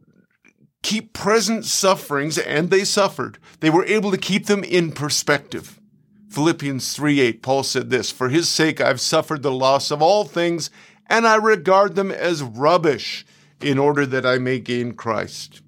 keep 0.83 1.13
present 1.13 1.65
sufferings, 1.65 2.39
and 2.39 2.71
they 2.71 2.85
suffered. 2.85 3.39
They 3.61 3.71
were 3.71 3.85
able 3.85 4.11
to 4.11 4.19
keep 4.19 4.47
them 4.47 4.65
in 4.65 4.93
perspective. 4.93 5.81
Philippians 6.29 6.95
3 6.95 7.21
8, 7.21 7.43
Paul 7.43 7.63
said 7.63 7.91
this 7.91 8.11
For 8.11 8.29
his 8.29 8.49
sake 8.49 8.81
I've 8.81 9.01
suffered 9.01 9.43
the 9.43 9.53
loss 9.53 9.91
of 9.91 10.03
all 10.03 10.25
things, 10.25 10.71
and 11.07 11.27
I 11.27 11.37
regard 11.37 11.95
them 11.95 12.11
as 12.11 12.43
rubbish 12.43 13.25
in 13.61 13.79
order 13.79 14.07
that 14.07 14.27
I 14.27 14.39
may 14.39 14.59
gain 14.61 14.93
Christ. 14.93 15.63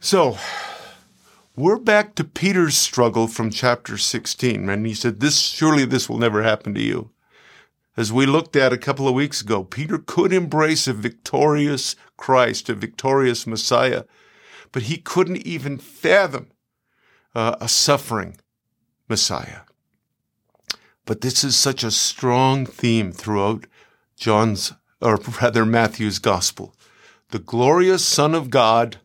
So, 0.00 0.38
we're 1.56 1.78
back 1.78 2.14
to 2.14 2.24
Peter's 2.24 2.76
struggle 2.76 3.26
from 3.26 3.50
chapter 3.50 3.98
16. 3.98 4.68
And 4.68 4.86
he 4.86 4.94
said, 4.94 5.20
This 5.20 5.38
surely 5.38 5.84
this 5.84 6.08
will 6.08 6.18
never 6.18 6.42
happen 6.42 6.72
to 6.74 6.80
you. 6.80 7.10
As 7.98 8.12
we 8.12 8.26
looked 8.26 8.54
at 8.54 8.72
a 8.72 8.78
couple 8.78 9.08
of 9.08 9.14
weeks 9.14 9.40
ago, 9.40 9.64
Peter 9.64 9.98
could 9.98 10.32
embrace 10.32 10.86
a 10.86 10.92
victorious 10.92 11.96
Christ, 12.16 12.68
a 12.68 12.74
victorious 12.74 13.44
Messiah, 13.44 14.04
but 14.70 14.82
he 14.82 14.98
couldn't 14.98 15.44
even 15.44 15.78
fathom 15.78 16.52
uh, 17.34 17.56
a 17.60 17.66
suffering 17.66 18.36
Messiah. 19.08 19.62
But 21.06 21.22
this 21.22 21.42
is 21.42 21.56
such 21.56 21.82
a 21.82 21.90
strong 21.90 22.66
theme 22.66 23.10
throughout 23.10 23.66
John's, 24.16 24.74
or 25.02 25.16
rather 25.42 25.66
Matthew's 25.66 26.20
gospel. 26.20 26.76
The 27.30 27.40
glorious 27.40 28.04
Son 28.04 28.32
of 28.32 28.48
God 28.48 28.98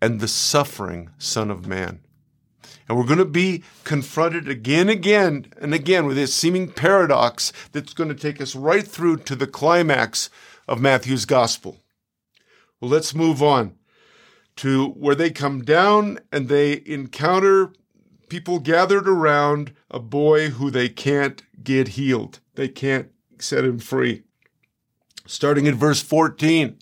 and 0.00 0.20
the 0.20 0.28
suffering 0.28 1.10
Son 1.18 1.50
of 1.50 1.66
Man. 1.66 2.00
And 2.90 2.98
we're 2.98 3.06
going 3.06 3.18
to 3.18 3.24
be 3.24 3.62
confronted 3.84 4.48
again, 4.48 4.88
again, 4.88 5.46
and 5.60 5.72
again 5.72 6.06
with 6.06 6.16
this 6.16 6.34
seeming 6.34 6.72
paradox 6.72 7.52
that's 7.70 7.94
going 7.94 8.08
to 8.08 8.16
take 8.16 8.40
us 8.40 8.56
right 8.56 8.84
through 8.84 9.18
to 9.18 9.36
the 9.36 9.46
climax 9.46 10.28
of 10.66 10.80
Matthew's 10.80 11.24
gospel. 11.24 11.78
Well, 12.80 12.90
let's 12.90 13.14
move 13.14 13.44
on 13.44 13.76
to 14.56 14.88
where 14.88 15.14
they 15.14 15.30
come 15.30 15.62
down 15.62 16.18
and 16.32 16.48
they 16.48 16.82
encounter 16.84 17.72
people 18.28 18.58
gathered 18.58 19.06
around 19.06 19.72
a 19.88 20.00
boy 20.00 20.48
who 20.48 20.68
they 20.68 20.88
can't 20.88 21.44
get 21.62 21.88
healed. 21.90 22.40
They 22.56 22.66
can't 22.66 23.12
set 23.38 23.64
him 23.64 23.78
free. 23.78 24.24
Starting 25.26 25.66
in 25.66 25.76
verse 25.76 26.02
14, 26.02 26.76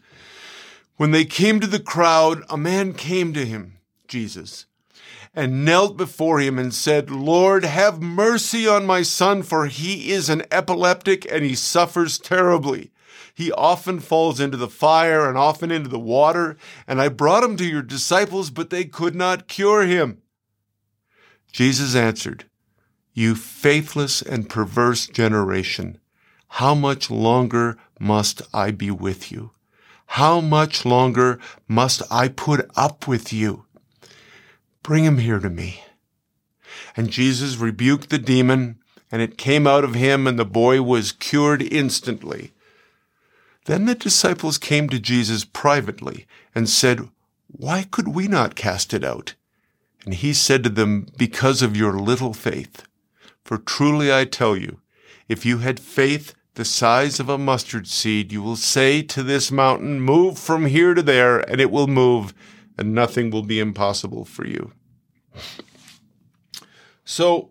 When 0.96 1.10
they 1.10 1.26
came 1.26 1.60
to 1.60 1.66
the 1.66 1.78
crowd, 1.78 2.44
a 2.48 2.56
man 2.56 2.94
came 2.94 3.34
to 3.34 3.44
him, 3.44 3.76
Jesus, 4.06 4.64
and 5.38 5.64
knelt 5.64 5.96
before 5.96 6.40
him 6.40 6.58
and 6.58 6.74
said, 6.74 7.12
Lord, 7.12 7.64
have 7.64 8.02
mercy 8.02 8.66
on 8.66 8.84
my 8.84 9.02
son, 9.02 9.44
for 9.44 9.66
he 9.66 10.10
is 10.10 10.28
an 10.28 10.42
epileptic 10.50 11.30
and 11.30 11.44
he 11.44 11.54
suffers 11.54 12.18
terribly. 12.18 12.90
He 13.32 13.52
often 13.52 14.00
falls 14.00 14.40
into 14.40 14.56
the 14.56 14.66
fire 14.66 15.28
and 15.28 15.38
often 15.38 15.70
into 15.70 15.88
the 15.88 15.96
water, 15.96 16.56
and 16.88 17.00
I 17.00 17.08
brought 17.08 17.44
him 17.44 17.56
to 17.58 17.64
your 17.64 17.82
disciples, 17.82 18.50
but 18.50 18.70
they 18.70 18.84
could 18.84 19.14
not 19.14 19.46
cure 19.46 19.86
him. 19.86 20.22
Jesus 21.52 21.94
answered, 21.94 22.46
You 23.14 23.36
faithless 23.36 24.20
and 24.20 24.50
perverse 24.50 25.06
generation, 25.06 26.00
how 26.48 26.74
much 26.74 27.12
longer 27.12 27.78
must 28.00 28.42
I 28.52 28.72
be 28.72 28.90
with 28.90 29.30
you? 29.30 29.52
How 30.06 30.40
much 30.40 30.84
longer 30.84 31.38
must 31.68 32.02
I 32.10 32.26
put 32.26 32.68
up 32.74 33.06
with 33.06 33.32
you? 33.32 33.66
Bring 34.82 35.04
him 35.04 35.18
here 35.18 35.38
to 35.38 35.50
me. 35.50 35.82
And 36.96 37.10
Jesus 37.10 37.56
rebuked 37.56 38.10
the 38.10 38.18
demon, 38.18 38.78
and 39.10 39.22
it 39.22 39.38
came 39.38 39.66
out 39.66 39.84
of 39.84 39.94
him, 39.94 40.26
and 40.26 40.38
the 40.38 40.44
boy 40.44 40.82
was 40.82 41.12
cured 41.12 41.62
instantly. 41.62 42.52
Then 43.66 43.84
the 43.84 43.94
disciples 43.94 44.58
came 44.58 44.88
to 44.88 44.98
Jesus 44.98 45.44
privately 45.44 46.26
and 46.54 46.68
said, 46.68 47.08
Why 47.48 47.84
could 47.90 48.08
we 48.08 48.26
not 48.26 48.54
cast 48.54 48.94
it 48.94 49.04
out? 49.04 49.34
And 50.04 50.14
he 50.14 50.32
said 50.32 50.64
to 50.64 50.70
them, 50.70 51.06
Because 51.16 51.60
of 51.60 51.76
your 51.76 51.92
little 51.98 52.32
faith. 52.32 52.84
For 53.44 53.58
truly 53.58 54.12
I 54.12 54.24
tell 54.24 54.56
you, 54.56 54.80
if 55.28 55.44
you 55.44 55.58
had 55.58 55.80
faith 55.80 56.34
the 56.54 56.64
size 56.64 57.20
of 57.20 57.28
a 57.28 57.38
mustard 57.38 57.86
seed, 57.86 58.32
you 58.32 58.42
will 58.42 58.56
say 58.56 59.02
to 59.02 59.22
this 59.22 59.52
mountain, 59.52 60.00
Move 60.00 60.38
from 60.38 60.66
here 60.66 60.94
to 60.94 61.02
there, 61.02 61.38
and 61.38 61.60
it 61.60 61.70
will 61.70 61.86
move, 61.86 62.34
and 62.78 62.94
nothing 62.94 63.30
will 63.30 63.42
be 63.42 63.58
impossible 63.58 64.24
for 64.24 64.46
you. 64.46 64.72
So, 67.04 67.50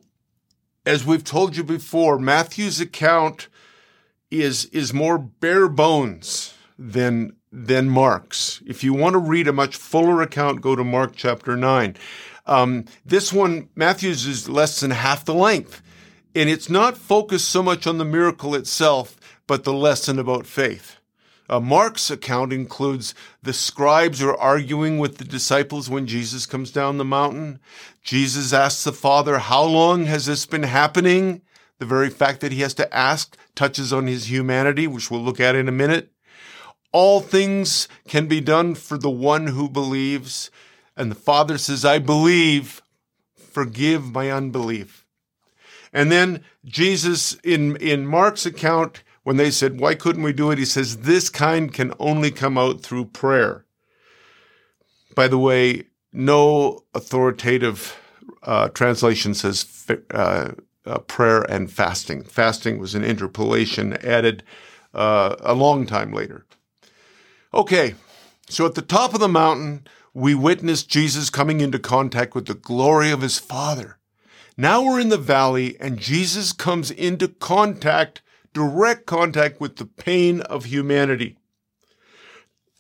as 0.86 1.05
we've 1.05 1.24
told 1.24 1.57
you 1.57 1.63
before, 1.63 2.17
Matthew's 2.17 2.79
account 2.79 3.50
is, 4.31 4.65
is 4.65 4.93
more 4.93 5.17
bare 5.17 5.67
bones 5.67 6.53
than, 6.79 7.36
than 7.51 7.89
Mark's. 7.89 8.62
If 8.65 8.84
you 8.84 8.93
want 8.93 9.13
to 9.13 9.19
read 9.19 9.48
a 9.48 9.53
much 9.53 9.75
fuller 9.75 10.22
account, 10.22 10.62
go 10.62 10.75
to 10.75 10.84
Mark 10.84 11.13
chapter 11.15 11.57
9. 11.57 11.98
Um, 12.46 12.86
this 13.05 13.34
one, 13.34 13.67
Matthew's 13.75 14.25
is 14.25 14.48
less 14.48 14.79
than 14.79 14.91
half 14.91 15.25
the 15.25 15.34
length. 15.34 15.81
And 16.34 16.50
it's 16.50 16.69
not 16.69 16.98
focused 16.98 17.50
so 17.50 17.62
much 17.62 17.88
on 17.88 17.98
the 17.98 18.05
miracle 18.05 18.55
itself, 18.55 19.17
but 19.48 19.63
the 19.63 19.74
lesson 19.74 20.19
about 20.19 20.46
faith. 20.46 20.97
Uh, 21.50 21.60
Mark's 21.60 22.10
account 22.12 22.51
includes 22.51 23.16
the 23.42 23.54
scribes 23.54 24.22
are 24.22 24.36
arguing 24.36 24.98
with 24.98 25.18
the 25.18 25.24
disciples 25.24 25.89
when 25.89 26.06
Jesus 26.06 26.46
comes 26.46 26.72
down 26.72 26.98
the 26.98 27.06
mountain. 27.06 27.60
Jesus 28.04 28.51
asks 28.51 28.84
the 28.84 28.92
Father, 28.92 29.39
How 29.39 29.63
long 29.63 30.06
has 30.06 30.25
this 30.25 30.46
been 30.46 30.63
happening? 30.63 31.42
The 31.80 31.86
very 31.86 32.10
fact 32.10 32.42
that 32.42 32.51
he 32.51 32.62
has 32.62 32.74
to 32.75 32.94
ask 32.96 33.38
touches 33.56 33.94
on 33.94 34.08
his 34.08 34.30
humanity, 34.30 34.88
which 34.88 35.10
we'll 35.10 35.22
look 35.22 35.39
at 35.39 35.56
in 35.56 35.70
a 35.70 35.72
minute. 35.72 36.12
All 36.92 37.22
things 37.22 37.88
can 38.08 38.27
be 38.27 38.42
done 38.42 38.75
for 38.75 38.98
the 38.98 39.10
one 39.10 39.48
who 39.48 39.70
believes. 39.70 40.50
And 40.96 41.12
the 41.12 41.16
Father 41.16 41.58
says, 41.58 41.86
I 41.86 42.00
believe, 42.00 42.82
forgive 43.36 44.12
my 44.12 44.32
unbelief. 44.32 45.06
And 45.94 46.12
then 46.12 46.44
Jesus, 46.66 47.36
in, 47.44 47.75
in 47.77 48.06
Mark's 48.06 48.46
account, 48.46 49.04
when 49.27 49.36
they 49.36 49.51
said, 49.51 49.81
Why 49.81 49.93
couldn't 49.93 50.24
we 50.24 50.31
do 50.31 50.51
it? 50.51 50.57
He 50.57 50.63
says, 50.63 51.00
This 51.00 51.29
kind 51.29 51.74
can 51.74 51.93
only 52.00 52.31
come 52.31 52.57
out 52.57 52.79
through 52.79 53.07
prayer. 53.07 53.65
By 55.15 55.27
the 55.27 55.38
way, 55.38 55.87
no 56.13 56.85
authoritative 56.94 58.00
uh, 58.44 58.70
translation 58.70 59.33
says 59.33 59.85
uh, 60.11 60.53
uh, 60.85 61.00
prayer 61.00 61.42
and 61.42 61.70
fasting. 61.70 62.24
Fasting 62.24 62.79
was 62.79 62.96
an 62.96 63.03
interpolation 63.03 63.98
added 63.98 64.44
uh, 64.94 65.35
a 65.42 65.53
long 65.53 65.85
time 65.85 66.13
later. 66.13 66.46
Okay, 67.53 67.96
so 68.48 68.66
at 68.66 68.75
the 68.75 68.81
top 68.81 69.13
of 69.13 69.20
the 69.20 69.27
mountain, 69.27 69.85
we 70.13 70.35
witness 70.35 70.83
Jesus 70.83 71.29
coming 71.29 71.59
into 71.59 71.79
contact 71.79 72.33
with 72.33 72.46
the 72.46 72.53
glory 72.53 73.11
of 73.11 73.24
his 73.24 73.40
Father. 73.40 73.98
Now 74.55 74.83
we're 74.83 75.01
in 75.01 75.09
the 75.09 75.18
valley 75.18 75.75
and 75.81 76.00
Jesus 76.00 76.53
comes 76.53 76.92
into 76.92 77.27
contact, 77.27 78.22
direct 78.57 79.05
contact 79.05 79.61
with 79.61 79.75
the 79.75 79.85
pain 79.85 80.41
of 80.41 80.65
humanity. 80.65 81.37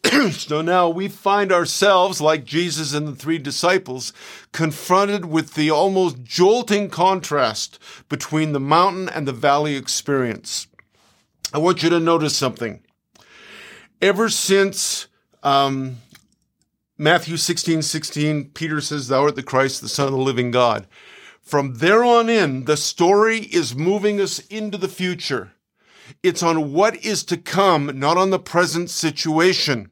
so 0.31 0.63
now 0.63 0.89
we 0.89 1.07
find 1.07 1.51
ourselves, 1.51 2.19
like 2.19 2.45
Jesus 2.45 2.95
and 2.95 3.07
the 3.07 3.15
three 3.15 3.37
disciples, 3.37 4.11
confronted 4.51 5.25
with 5.25 5.53
the 5.53 5.69
almost 5.69 6.23
jolting 6.23 6.89
contrast 6.89 7.77
between 8.09 8.53
the 8.53 8.59
mountain 8.59 9.07
and 9.07 9.27
the 9.27 9.33
valley 9.33 9.75
experience. 9.75 10.65
I 11.53 11.59
want 11.59 11.83
you 11.83 11.91
to 11.91 11.99
notice 11.99 12.35
something. 12.35 12.81
Ever 14.01 14.29
since 14.29 15.05
um, 15.43 15.97
Matthew 16.97 17.37
16 17.37 17.83
16, 17.83 18.49
Peter 18.49 18.81
says, 18.81 19.09
Thou 19.09 19.25
art 19.25 19.35
the 19.35 19.43
Christ, 19.43 19.81
the 19.81 19.89
Son 19.89 20.07
of 20.07 20.13
the 20.13 20.17
living 20.17 20.49
God. 20.49 20.87
From 21.39 21.75
there 21.75 22.03
on 22.03 22.29
in, 22.29 22.65
the 22.65 22.75
story 22.75 23.41
is 23.41 23.73
moving 23.75 24.19
us 24.19 24.39
into 24.47 24.77
the 24.77 24.89
future. 24.89 25.53
It's 26.23 26.43
on 26.43 26.73
what 26.73 26.95
is 27.05 27.23
to 27.25 27.37
come, 27.37 27.99
not 27.99 28.17
on 28.17 28.29
the 28.29 28.39
present 28.39 28.89
situation. 28.89 29.91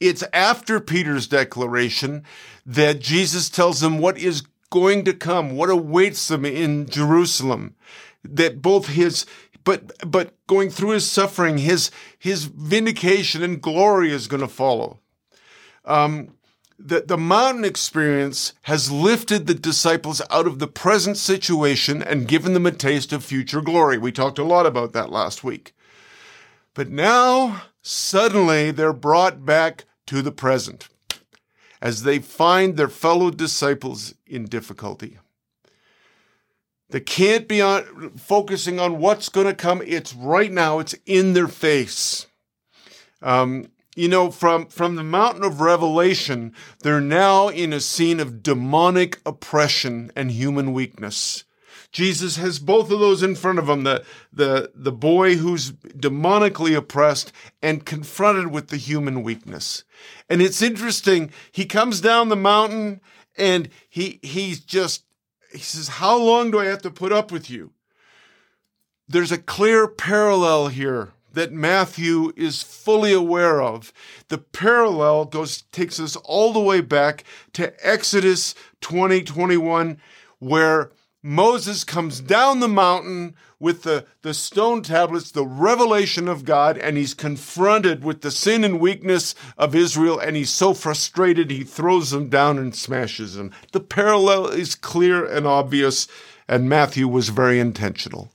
It's 0.00 0.24
after 0.32 0.80
Peter's 0.80 1.26
declaration 1.26 2.24
that 2.66 3.00
Jesus 3.00 3.48
tells 3.48 3.80
them 3.80 3.98
what 3.98 4.18
is 4.18 4.42
going 4.70 5.04
to 5.04 5.14
come, 5.14 5.56
what 5.56 5.70
awaits 5.70 6.28
them 6.28 6.44
in 6.44 6.86
Jerusalem. 6.88 7.74
That 8.24 8.60
both 8.60 8.88
his, 8.88 9.26
but, 9.62 9.92
but 10.10 10.34
going 10.46 10.70
through 10.70 10.90
his 10.90 11.08
suffering, 11.10 11.58
his, 11.58 11.90
his 12.18 12.44
vindication 12.44 13.42
and 13.42 13.62
glory 13.62 14.10
is 14.10 14.26
going 14.26 14.40
to 14.40 14.48
follow. 14.48 15.00
Um, 15.84 16.34
the, 16.78 17.00
the 17.00 17.16
mountain 17.16 17.64
experience 17.64 18.52
has 18.62 18.90
lifted 18.90 19.46
the 19.46 19.54
disciples 19.54 20.20
out 20.30 20.46
of 20.46 20.58
the 20.58 20.66
present 20.66 21.16
situation 21.16 22.02
and 22.02 22.28
given 22.28 22.52
them 22.52 22.66
a 22.66 22.72
taste 22.72 23.12
of 23.12 23.24
future 23.24 23.60
glory. 23.60 23.98
We 23.98 24.12
talked 24.12 24.38
a 24.38 24.44
lot 24.44 24.66
about 24.66 24.92
that 24.92 25.10
last 25.10 25.44
week. 25.44 25.74
But 26.74 26.90
now, 26.90 27.62
suddenly, 27.82 28.70
they're 28.70 28.92
brought 28.92 29.44
back 29.44 29.84
to 30.06 30.22
the 30.22 30.32
present 30.32 30.88
as 31.80 32.02
they 32.02 32.18
find 32.18 32.76
their 32.76 32.88
fellow 32.88 33.30
disciples 33.30 34.14
in 34.26 34.46
difficulty. 34.46 35.18
They 36.90 37.00
can't 37.00 37.48
be 37.48 37.60
on, 37.60 38.12
focusing 38.16 38.78
on 38.78 38.98
what's 38.98 39.28
going 39.28 39.46
to 39.46 39.54
come. 39.54 39.82
It's 39.84 40.14
right 40.14 40.50
now, 40.50 40.78
it's 40.78 40.94
in 41.06 41.32
their 41.32 41.48
face. 41.48 42.26
Um, 43.22 43.68
you 43.94 44.08
know, 44.08 44.30
from, 44.30 44.66
from 44.66 44.96
the 44.96 45.04
mountain 45.04 45.44
of 45.44 45.60
revelation, 45.60 46.52
they're 46.80 47.00
now 47.00 47.48
in 47.48 47.72
a 47.72 47.80
scene 47.80 48.20
of 48.20 48.42
demonic 48.42 49.20
oppression 49.24 50.10
and 50.16 50.30
human 50.30 50.72
weakness. 50.72 51.44
Jesus 51.92 52.36
has 52.36 52.58
both 52.58 52.90
of 52.90 52.98
those 52.98 53.22
in 53.22 53.36
front 53.36 53.60
of 53.60 53.68
him, 53.68 53.84
the, 53.84 54.04
the, 54.32 54.72
the 54.74 54.90
boy 54.90 55.36
who's 55.36 55.70
demonically 55.70 56.76
oppressed 56.76 57.30
and 57.62 57.86
confronted 57.86 58.48
with 58.48 58.68
the 58.68 58.76
human 58.76 59.22
weakness. 59.22 59.84
And 60.28 60.42
it's 60.42 60.60
interesting. 60.60 61.30
He 61.52 61.66
comes 61.66 62.00
down 62.00 62.30
the 62.30 62.36
mountain 62.36 63.00
and 63.36 63.68
he, 63.88 64.18
he's 64.22 64.58
just, 64.58 65.04
he 65.52 65.58
says, 65.58 65.86
how 65.86 66.18
long 66.18 66.50
do 66.50 66.58
I 66.58 66.64
have 66.64 66.82
to 66.82 66.90
put 66.90 67.12
up 67.12 67.30
with 67.30 67.48
you? 67.48 67.70
There's 69.06 69.32
a 69.32 69.38
clear 69.38 69.86
parallel 69.86 70.68
here 70.68 71.13
that 71.34 71.52
Matthew 71.52 72.32
is 72.36 72.62
fully 72.62 73.12
aware 73.12 73.60
of. 73.62 73.92
The 74.28 74.38
parallel 74.38 75.26
goes 75.26 75.62
takes 75.72 76.00
us 76.00 76.16
all 76.16 76.52
the 76.52 76.60
way 76.60 76.80
back 76.80 77.24
to 77.52 77.72
Exodus 77.86 78.54
20, 78.80 79.22
21, 79.22 79.98
where 80.38 80.90
Moses 81.26 81.84
comes 81.84 82.20
down 82.20 82.60
the 82.60 82.68
mountain 82.68 83.34
with 83.58 83.82
the, 83.82 84.04
the 84.20 84.34
stone 84.34 84.82
tablets, 84.82 85.30
the 85.30 85.46
revelation 85.46 86.28
of 86.28 86.44
God, 86.44 86.76
and 86.76 86.98
he's 86.98 87.14
confronted 87.14 88.04
with 88.04 88.20
the 88.20 88.30
sin 88.30 88.62
and 88.62 88.78
weakness 88.78 89.34
of 89.56 89.74
Israel, 89.74 90.18
and 90.18 90.36
he's 90.36 90.50
so 90.50 90.74
frustrated 90.74 91.50
he 91.50 91.64
throws 91.64 92.10
them 92.10 92.28
down 92.28 92.58
and 92.58 92.76
smashes 92.76 93.36
them. 93.36 93.52
The 93.72 93.80
parallel 93.80 94.48
is 94.48 94.74
clear 94.74 95.24
and 95.24 95.46
obvious, 95.46 96.06
and 96.46 96.68
Matthew 96.68 97.08
was 97.08 97.30
very 97.30 97.58
intentional. 97.58 98.33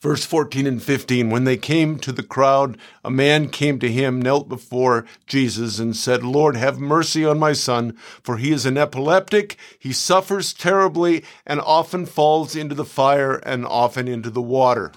Verse 0.00 0.24
14 0.24 0.66
and 0.66 0.82
15 0.82 1.30
When 1.30 1.44
they 1.44 1.56
came 1.56 1.98
to 1.98 2.12
the 2.12 2.22
crowd, 2.22 2.78
a 3.04 3.10
man 3.10 3.48
came 3.48 3.78
to 3.80 3.90
him, 3.90 4.22
knelt 4.22 4.48
before 4.48 5.04
Jesus, 5.26 5.78
and 5.78 5.96
said, 5.96 6.22
Lord, 6.22 6.56
have 6.56 6.78
mercy 6.78 7.24
on 7.24 7.38
my 7.38 7.52
son, 7.52 7.96
for 8.22 8.36
he 8.36 8.52
is 8.52 8.64
an 8.64 8.78
epileptic. 8.78 9.56
He 9.78 9.92
suffers 9.92 10.52
terribly 10.52 11.24
and 11.44 11.60
often 11.60 12.06
falls 12.06 12.54
into 12.54 12.74
the 12.74 12.84
fire 12.84 13.36
and 13.36 13.66
often 13.66 14.06
into 14.06 14.30
the 14.30 14.42
water. 14.42 14.92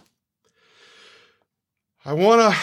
I 2.05 2.13
want 2.13 2.53
to 2.53 2.59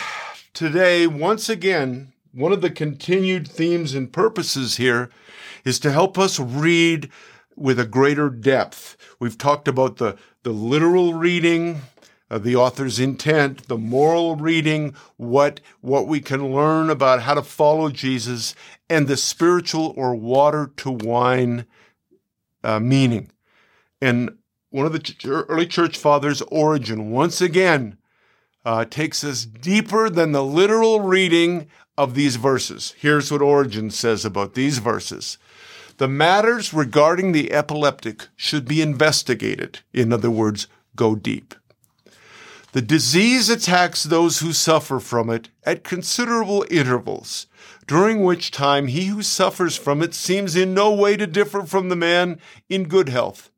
today, 0.53 1.07
once 1.07 1.49
again, 1.49 2.13
one 2.33 2.53
of 2.53 2.61
the 2.61 2.71
continued 2.71 3.47
themes 3.47 3.95
and 3.95 4.13
purposes 4.13 4.77
here 4.77 5.11
is 5.65 5.79
to 5.81 5.93
help 5.93 6.19
us 6.19 6.41
read 6.41 7.11
with 7.57 7.79
a 7.79 7.87
greater 7.87 8.29
depth. 8.29 8.97
We've 9.21 9.39
talked 9.39 9.69
about 9.69 9.97
the, 9.97 10.17
the 10.43 10.51
literal 10.51 11.15
reading, 11.15 11.83
uh, 12.31 12.39
the 12.39 12.57
author's 12.57 12.99
intent, 12.99 13.69
the 13.69 13.79
moral 13.79 14.37
reading, 14.37 14.95
what, 15.17 15.61
what 15.81 16.07
we 16.07 16.21
can 16.21 16.55
learn 16.55 16.91
about 16.91 17.23
how 17.23 17.35
to 17.35 17.43
follow 17.43 17.89
Jesus, 17.91 18.55
and 18.91 19.07
the 19.07 19.17
spiritual 19.17 19.95
or 19.97 20.15
water 20.15 20.71
to 20.77 20.91
wine 20.91 21.67
uh, 22.63 22.81
meaning. 22.81 23.31
And 24.01 24.37
one 24.71 24.87
of 24.87 24.93
the 24.93 24.99
ch- 24.99 25.27
early 25.27 25.67
church 25.67 25.97
fathers, 25.97 26.43
Origen, 26.43 27.11
once 27.11 27.41
again 27.41 27.97
uh, 28.65 28.85
takes 28.85 29.25
us 29.25 29.45
deeper 29.45 30.11
than 30.11 30.33
the 30.33 30.45
literal 30.45 31.01
reading 31.01 31.69
of 31.97 32.15
these 32.15 32.37
verses. 32.37 32.95
Here's 32.99 33.33
what 33.33 33.43
Origen 33.43 33.91
says 33.91 34.25
about 34.25 34.55
these 34.55 34.79
verses. 34.79 35.39
The 35.97 36.09
matters 36.09 36.73
regarding 36.73 37.33
the 37.33 37.53
epileptic 37.53 38.29
should 38.37 38.69
be 38.69 38.83
investigated. 38.83 39.81
In 39.93 40.13
other 40.13 40.31
words, 40.31 40.69
go 40.95 41.17
deep. 41.17 41.55
The 42.73 42.83
disease 42.83 43.49
attacks 43.49 44.03
those 44.03 44.41
who 44.41 44.53
suffer 44.53 45.01
from 45.01 45.31
it 45.31 45.49
at 45.65 45.85
considerable 45.85 46.67
intervals, 46.71 47.47
during 47.87 48.23
which 48.23 48.51
time 48.51 48.89
he 48.89 49.07
who 49.07 49.23
suffers 49.23 49.77
from 49.77 50.03
it 50.03 50.13
seems 50.13 50.55
in 50.55 50.75
no 50.75 50.93
way 50.93 51.17
to 51.17 51.27
differ 51.27 51.63
from 51.63 51.89
the 51.89 51.97
man 51.97 52.39
in 52.69 52.85
good 52.85 53.09
health. 53.09 53.51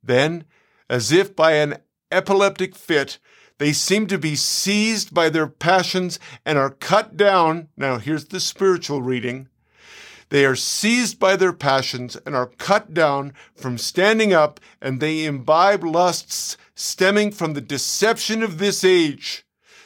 Then, 0.00 0.44
as 0.88 1.10
if 1.10 1.34
by 1.34 1.52
an 1.52 1.78
epileptic 2.12 2.76
fit, 2.76 3.18
they 3.58 3.72
seem 3.72 4.06
to 4.06 4.18
be 4.18 4.36
seized 4.36 5.12
by 5.12 5.28
their 5.28 5.48
passions 5.48 6.20
and 6.46 6.56
are 6.56 6.70
cut 6.70 7.16
down. 7.16 7.68
Now, 7.76 7.98
here's 7.98 8.26
the 8.26 8.40
spiritual 8.40 9.02
reading. 9.02 9.48
They 10.28 10.44
are 10.44 10.56
seized 10.56 11.18
by 11.18 11.36
their 11.36 11.52
passions 11.52 12.16
and 12.24 12.34
are 12.36 12.46
cut 12.46 12.94
down 12.94 13.34
from 13.54 13.76
standing 13.76 14.32
up, 14.32 14.60
and 14.80 15.00
they 15.00 15.24
imbibe 15.24 15.84
lusts 15.84 16.56
stemming 16.74 17.32
from 17.32 17.54
the 17.54 17.60
deception 17.60 18.42
of 18.42 18.58
this 18.58 18.84
age. 18.84 19.44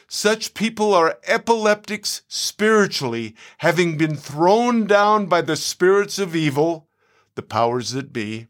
Such 0.09 0.53
people 0.53 0.93
are 0.93 1.19
epileptics 1.25 2.21
spiritually, 2.29 3.35
having 3.57 3.97
been 3.97 4.15
thrown 4.15 4.87
down 4.87 5.25
by 5.25 5.41
the 5.41 5.57
spirits 5.57 6.17
of 6.17 6.35
evil, 6.35 6.87
the 7.35 7.41
powers 7.41 7.91
that 7.91 8.13
be, 8.13 8.47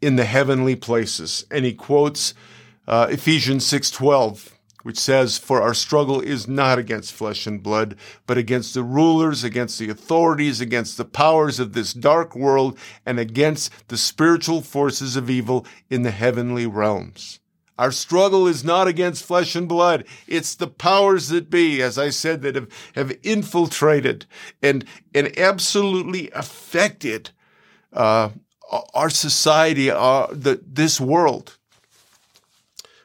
in 0.00 0.16
the 0.16 0.24
heavenly 0.24 0.76
places. 0.76 1.44
And 1.50 1.64
he 1.64 1.72
quotes 1.72 2.32
uh, 2.86 3.08
Ephesians 3.10 3.64
6:12, 3.66 4.52
which 4.82 4.98
says, 4.98 5.36
"For 5.36 5.60
our 5.60 5.74
struggle 5.74 6.20
is 6.20 6.46
not 6.46 6.78
against 6.78 7.12
flesh 7.12 7.46
and 7.46 7.60
blood, 7.60 7.96
but 8.26 8.38
against 8.38 8.74
the 8.74 8.84
rulers, 8.84 9.42
against 9.42 9.78
the 9.78 9.88
authorities, 9.88 10.60
against 10.60 10.96
the 10.96 11.04
powers 11.04 11.58
of 11.58 11.72
this 11.72 11.92
dark 11.92 12.36
world, 12.36 12.78
and 13.04 13.18
against 13.18 13.70
the 13.88 13.96
spiritual 13.96 14.60
forces 14.60 15.16
of 15.16 15.28
evil 15.28 15.66
in 15.90 16.02
the 16.02 16.12
heavenly 16.12 16.66
realms." 16.66 17.40
Our 17.78 17.90
struggle 17.90 18.46
is 18.46 18.62
not 18.62 18.86
against 18.86 19.24
flesh 19.24 19.56
and 19.56 19.68
blood. 19.68 20.04
It's 20.28 20.54
the 20.54 20.68
powers 20.68 21.28
that 21.28 21.50
be, 21.50 21.82
as 21.82 21.98
I 21.98 22.10
said, 22.10 22.42
that 22.42 22.54
have, 22.54 22.68
have 22.94 23.16
infiltrated 23.22 24.26
and, 24.62 24.84
and 25.12 25.36
absolutely 25.38 26.30
affected 26.30 27.30
uh, 27.92 28.30
our 28.94 29.10
society, 29.10 29.90
our, 29.90 30.32
the, 30.32 30.60
this 30.64 31.00
world. 31.00 31.56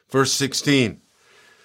Verse 0.08 0.32
16. 0.32 1.00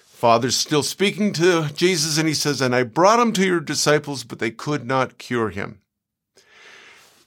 Father's 0.04 0.56
still 0.56 0.82
speaking 0.82 1.32
to 1.34 1.68
Jesus, 1.74 2.16
and 2.16 2.26
he 2.26 2.34
says, 2.34 2.60
And 2.60 2.74
I 2.74 2.84
brought 2.84 3.20
him 3.20 3.32
to 3.34 3.44
your 3.44 3.60
disciples, 3.60 4.24
but 4.24 4.38
they 4.38 4.50
could 4.50 4.86
not 4.86 5.18
cure 5.18 5.50
him. 5.50 5.80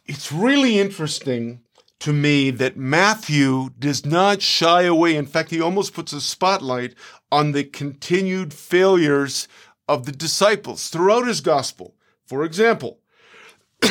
It's 0.08 0.32
really 0.32 0.80
interesting 0.80 1.62
to 2.00 2.14
me 2.14 2.50
that 2.52 2.78
Matthew 2.78 3.70
does 3.78 4.06
not 4.06 4.42
shy 4.42 4.84
away. 4.84 5.16
In 5.16 5.26
fact, 5.26 5.52
he 5.52 5.62
almost 5.62 5.94
puts 5.94 6.14
a 6.14 6.22
spotlight 6.22 6.96
on 7.32 7.52
the 7.52 7.64
continued 7.64 8.54
failures 8.54 9.48
of 9.88 10.06
the 10.06 10.12
disciples 10.12 10.90
throughout 10.90 11.28
his 11.28 11.42
gospel. 11.42 11.96
For 12.26 12.46
example, 12.46 13.00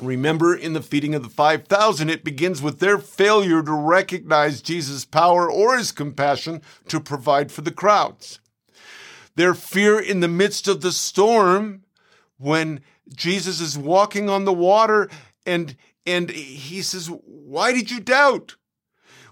remember 0.00 0.54
in 0.54 0.72
the 0.72 0.82
feeding 0.82 1.14
of 1.14 1.22
the 1.22 1.28
5,000, 1.28 2.10
it 2.10 2.24
begins 2.24 2.60
with 2.60 2.80
their 2.80 2.98
failure 2.98 3.62
to 3.62 3.72
recognize 3.72 4.62
Jesus' 4.62 5.04
power 5.04 5.50
or 5.50 5.76
his 5.76 5.92
compassion 5.92 6.62
to 6.88 7.00
provide 7.00 7.52
for 7.52 7.60
the 7.60 7.70
crowds. 7.70 8.40
Their 9.36 9.54
fear 9.54 10.00
in 10.00 10.20
the 10.20 10.28
midst 10.28 10.68
of 10.68 10.80
the 10.80 10.92
storm 10.92 11.84
when 12.38 12.80
Jesus 13.14 13.60
is 13.60 13.78
walking 13.78 14.28
on 14.28 14.44
the 14.44 14.52
water 14.52 15.08
and 15.46 15.76
and 16.06 16.30
he 16.30 16.82
says, 16.82 17.06
Why 17.08 17.72
did 17.72 17.90
you 17.90 18.00
doubt? 18.00 18.56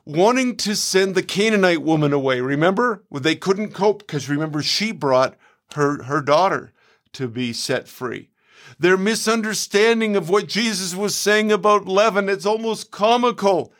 Wanting 0.04 0.56
to 0.58 0.74
send 0.74 1.14
the 1.14 1.22
Canaanite 1.22 1.82
woman 1.82 2.12
away, 2.12 2.40
remember? 2.40 3.04
Well, 3.10 3.20
they 3.20 3.36
couldn't 3.36 3.74
cope 3.74 4.00
because 4.00 4.28
remember, 4.28 4.62
she 4.62 4.92
brought 4.92 5.36
her, 5.74 6.04
her 6.04 6.22
daughter 6.22 6.72
to 7.12 7.28
be 7.28 7.52
set 7.52 7.86
free. 7.86 8.30
Their 8.78 8.96
misunderstanding 8.96 10.16
of 10.16 10.30
what 10.30 10.48
Jesus 10.48 10.94
was 10.94 11.14
saying 11.14 11.52
about 11.52 11.86
leaven, 11.86 12.28
it's 12.28 12.46
almost 12.46 12.90
comical. 12.90 13.72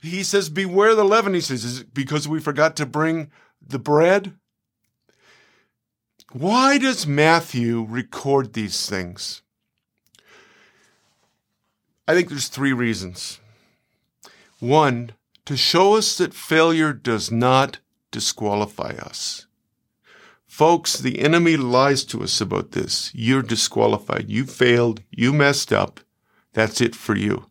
He 0.00 0.22
says, 0.22 0.48
Beware 0.48 0.94
the 0.94 1.04
leaven. 1.04 1.34
He 1.34 1.40
says, 1.40 1.64
Is 1.64 1.80
it 1.80 1.94
because 1.94 2.28
we 2.28 2.40
forgot 2.40 2.76
to 2.76 2.86
bring 2.86 3.30
the 3.64 3.78
bread? 3.78 4.34
Why 6.32 6.78
does 6.78 7.06
Matthew 7.06 7.82
record 7.82 8.52
these 8.52 8.88
things? 8.88 9.42
I 12.06 12.14
think 12.14 12.28
there's 12.28 12.48
three 12.48 12.72
reasons. 12.72 13.40
One, 14.60 15.12
to 15.46 15.56
show 15.56 15.96
us 15.96 16.18
that 16.18 16.34
failure 16.34 16.92
does 16.92 17.30
not 17.30 17.78
disqualify 18.10 18.94
us. 19.00 19.46
Folks, 20.46 20.98
the 20.98 21.18
enemy 21.18 21.56
lies 21.56 22.04
to 22.04 22.22
us 22.22 22.40
about 22.40 22.72
this. 22.72 23.10
You're 23.14 23.42
disqualified. 23.42 24.30
You 24.30 24.44
failed. 24.44 25.02
You 25.10 25.32
messed 25.32 25.72
up. 25.72 26.00
That's 26.52 26.80
it 26.80 26.94
for 26.94 27.16
you. 27.16 27.46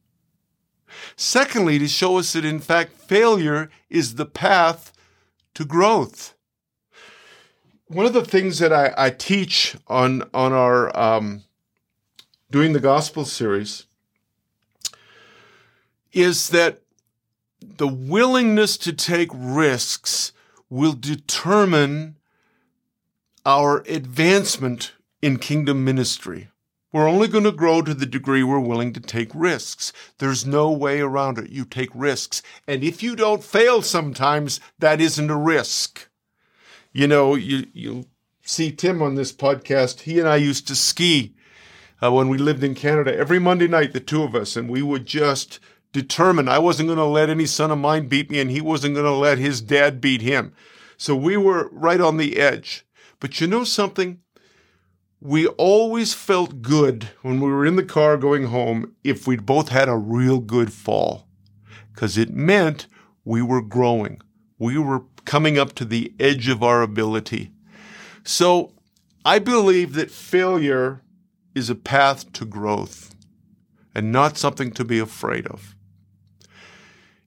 Secondly, 1.16 1.80
to 1.80 1.88
show 1.88 2.18
us 2.18 2.34
that 2.34 2.46
in 2.46 2.60
fact 2.60 2.94
failure 2.94 3.70
is 3.90 4.16
the 4.16 4.26
path 4.26 4.94
to 5.56 5.66
growth. 5.66 6.36
One 7.88 8.06
of 8.06 8.14
the 8.14 8.24
things 8.24 8.60
that 8.60 8.72
I, 8.72 8.94
I 8.98 9.10
teach 9.10 9.76
on, 9.88 10.24
on 10.34 10.54
our 10.54 10.98
um, 10.98 11.44
doing 12.50 12.74
the 12.74 12.80
gospel 12.80 13.26
series 13.26 13.86
is 16.14 16.50
that 16.50 16.82
the 17.60 17.88
willingness 17.88 18.78
to 18.78 18.94
take 18.94 19.30
risks 19.34 20.32
will 20.70 20.94
determine 20.94 22.16
our 23.46 23.84
advancement 23.88 24.94
in 25.22 25.38
kingdom 25.38 25.84
ministry. 25.84 26.50
We're 26.92 27.10
only 27.10 27.28
going 27.28 27.46
to 27.46 27.52
grow 27.52 27.82
to 27.82 27.94
the 27.94 28.06
degree 28.06 28.44
we're 28.44 28.60
willing 28.60 28.94
to 28.94 29.00
take 29.00 29.32
risks. 29.34 29.92
There's 30.20 30.46
no 30.46 30.72
way 30.72 31.02
around 31.02 31.40
it. 31.40 31.50
You 31.50 31.66
take 31.66 31.90
risks. 31.96 32.44
And 32.68 32.84
if 32.84 33.02
you 33.02 33.16
don't 33.16 33.44
fail 33.44 33.82
sometimes, 33.82 34.60
that 34.78 35.02
isn't 35.02 35.30
a 35.32 35.36
risk. 35.36 36.08
You 36.92 37.08
know, 37.08 37.34
you, 37.34 37.66
you 37.74 38.06
see 38.44 38.72
Tim 38.72 39.02
on 39.02 39.16
this 39.16 39.34
podcast. 39.34 40.02
He 40.02 40.20
and 40.20 40.30
I 40.30 40.36
used 40.36 40.68
to 40.68 40.76
ski 40.76 41.34
uh, 42.04 42.12
when 42.12 42.30
we 42.30 42.38
lived 42.38 42.64
in 42.64 42.76
Canada 42.76 43.16
every 43.16 43.40
Monday 43.40 43.68
night, 43.68 43.94
the 43.94 44.00
two 44.00 44.22
of 44.22 44.36
us, 44.36 44.56
and 44.56 44.70
we 44.70 44.84
would 44.84 45.08
just 45.08 45.60
determined 45.94 46.50
I 46.50 46.60
wasn't 46.60 46.88
going 46.88 46.98
to 46.98 47.06
let 47.06 47.30
any 47.30 47.46
son 47.46 47.72
of 47.72 47.78
mine 47.78 48.08
beat 48.08 48.30
me 48.30 48.40
and 48.40 48.52
he 48.52 48.60
wasn't 48.60 48.96
going 48.96 49.06
to 49.06 49.12
let 49.12 49.38
his 49.38 49.62
dad 49.62 50.02
beat 50.02 50.22
him. 50.22 50.54
So 50.98 51.16
we 51.16 51.38
were 51.38 51.70
right 51.72 52.02
on 52.02 52.18
the 52.18 52.38
edge. 52.38 52.86
But 53.20 53.40
you 53.40 53.48
know 53.48 53.64
something? 53.64 54.20
We 55.22 55.48
always 55.48 56.14
felt 56.14 56.62
good 56.62 57.10
when 57.22 57.40
we 57.40 57.50
were 57.50 57.66
in 57.66 57.78
the 57.78 57.84
car 57.84 58.18
going 58.18 58.48
home 58.48 58.96
if 59.04 59.26
we'd 59.26 59.46
both 59.46 59.70
had 59.70 59.88
a 59.88 59.96
real 59.96 60.40
good 60.40 60.74
fall 60.74 61.28
because 61.94 62.18
it 62.18 62.34
meant 62.34 62.88
we 63.24 63.42
were 63.42 63.62
growing. 63.62 64.20
We 64.58 64.78
were 64.78 65.04
coming 65.24 65.58
up 65.58 65.74
to 65.76 65.86
the 65.86 66.14
edge 66.20 66.50
of 66.50 66.62
our 66.62 66.82
ability. 66.82 67.52
So 68.26 68.74
I 69.24 69.40
believe 69.40 69.94
that 69.94 70.12
failure 70.12 71.02
is 71.56 71.70
a 71.70 71.76
path 71.76 72.34
to 72.34 72.46
growth 72.46 73.16
and 73.96 74.12
not 74.12 74.38
something 74.38 74.72
to 74.72 74.84
be 74.84 75.00
afraid 75.00 75.48
of. 75.48 75.76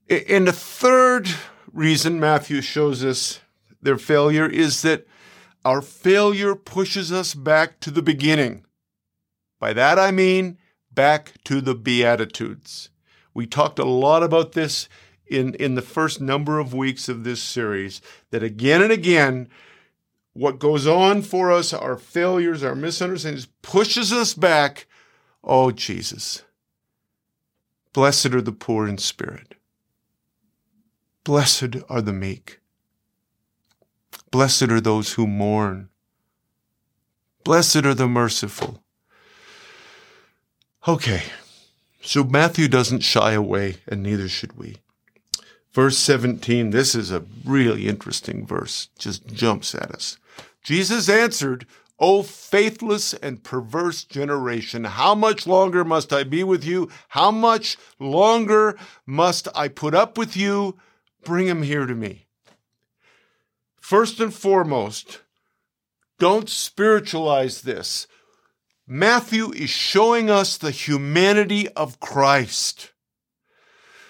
And 0.09 0.47
the 0.47 0.53
third 0.53 1.29
reason 1.71 2.19
Matthew 2.19 2.61
shows 2.61 3.03
us 3.03 3.41
their 3.81 3.97
failure 3.97 4.47
is 4.47 4.81
that 4.81 5.05
our 5.65 5.81
failure 5.81 6.55
pushes 6.55 7.11
us 7.11 7.33
back 7.33 7.79
to 7.81 7.91
the 7.91 8.01
beginning. 8.01 8.65
By 9.59 9.73
that 9.73 9.99
I 9.99 10.11
mean 10.11 10.57
back 10.91 11.33
to 11.43 11.61
the 11.61 11.75
Beatitudes. 11.75 12.89
We 13.33 13.45
talked 13.45 13.79
a 13.79 13.85
lot 13.85 14.23
about 14.23 14.53
this 14.53 14.87
in, 15.27 15.55
in 15.55 15.75
the 15.75 15.81
first 15.81 16.21
number 16.21 16.57
of 16.57 16.73
weeks 16.73 17.09
of 17.09 17.23
this 17.23 17.41
series, 17.41 18.01
that 18.31 18.43
again 18.43 18.81
and 18.81 18.91
again, 18.91 19.49
what 20.33 20.59
goes 20.59 20.87
on 20.87 21.21
for 21.21 21.51
us, 21.51 21.73
our 21.73 21.97
failures, 21.97 22.63
our 22.63 22.75
misunderstandings, 22.75 23.47
pushes 23.61 24.13
us 24.13 24.33
back. 24.33 24.87
Oh, 25.43 25.71
Jesus. 25.71 26.43
Blessed 27.93 28.27
are 28.27 28.41
the 28.41 28.51
poor 28.51 28.87
in 28.87 28.97
spirit. 28.97 29.46
Blessed 31.27 31.75
are 31.89 32.01
the 32.01 32.13
meek. 32.13 32.61
Blessed 34.31 34.69
are 34.71 34.79
those 34.79 35.15
who 35.15 35.27
mourn. 35.27 35.89
Blessed 37.43 37.85
are 37.85 37.93
the 37.93 38.07
merciful. 38.07 38.81
Okay, 40.87 41.23
so 42.01 42.23
Matthew 42.23 42.69
doesn't 42.69 43.01
shy 43.01 43.33
away, 43.33 43.75
and 43.89 44.01
neither 44.01 44.29
should 44.29 44.57
we. 44.57 44.77
Verse 45.73 45.97
17, 45.97 46.69
this 46.69 46.95
is 46.95 47.11
a 47.11 47.25
really 47.43 47.89
interesting 47.89 48.47
verse, 48.47 48.87
just 48.97 49.27
jumps 49.27 49.75
at 49.75 49.91
us. 49.91 50.17
Jesus 50.63 51.09
answered, 51.09 51.67
O 51.99 52.23
faithless 52.23 53.13
and 53.15 53.43
perverse 53.43 54.05
generation, 54.05 54.85
how 54.85 55.13
much 55.13 55.45
longer 55.45 55.83
must 55.83 56.13
I 56.13 56.23
be 56.23 56.45
with 56.45 56.63
you? 56.63 56.87
How 57.09 57.31
much 57.31 57.75
longer 57.99 58.77
must 59.05 59.49
I 59.53 59.67
put 59.67 59.93
up 59.93 60.17
with 60.17 60.37
you? 60.37 60.77
Bring 61.27 61.47
him 61.47 61.61
here 61.61 61.85
to 61.85 61.93
me. 61.93 62.27
First 63.81 64.21
and 64.21 64.33
foremost, 64.33 65.23
don't 66.19 66.47
spiritualize 66.47 67.63
this. 67.63 68.07
Matthew 68.87 69.51
is 69.51 69.69
showing 69.69 70.29
us 70.29 70.57
the 70.57 70.71
humanity 70.71 71.67
of 71.75 71.99
Christ. 71.99 72.93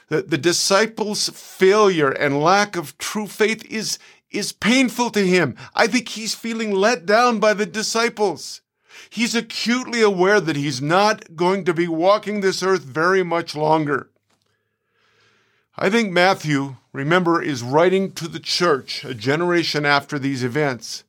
The, 0.09 0.21
the 0.21 0.37
disciples' 0.37 1.29
failure 1.29 2.11
and 2.11 2.39
lack 2.39 2.75
of 2.75 2.99
true 2.99 3.25
faith 3.25 3.65
is, 3.65 3.97
is 4.29 4.51
painful 4.51 5.09
to 5.09 5.25
him. 5.25 5.55
I 5.73 5.87
think 5.87 6.09
he's 6.09 6.35
feeling 6.35 6.71
let 6.71 7.07
down 7.07 7.39
by 7.39 7.55
the 7.55 7.65
disciples. 7.65 8.61
He's 9.09 9.33
acutely 9.33 10.03
aware 10.03 10.39
that 10.39 10.55
he's 10.55 10.83
not 10.83 11.35
going 11.35 11.65
to 11.65 11.73
be 11.73 11.87
walking 11.87 12.41
this 12.41 12.61
earth 12.61 12.83
very 12.83 13.23
much 13.23 13.55
longer. 13.55 14.11
I 15.79 15.91
think 15.91 16.11
Matthew, 16.11 16.77
remember, 16.91 17.39
is 17.39 17.61
writing 17.61 18.11
to 18.13 18.27
the 18.27 18.39
church 18.39 19.03
a 19.05 19.13
generation 19.13 19.85
after 19.85 20.17
these 20.17 20.43
events. 20.43 21.03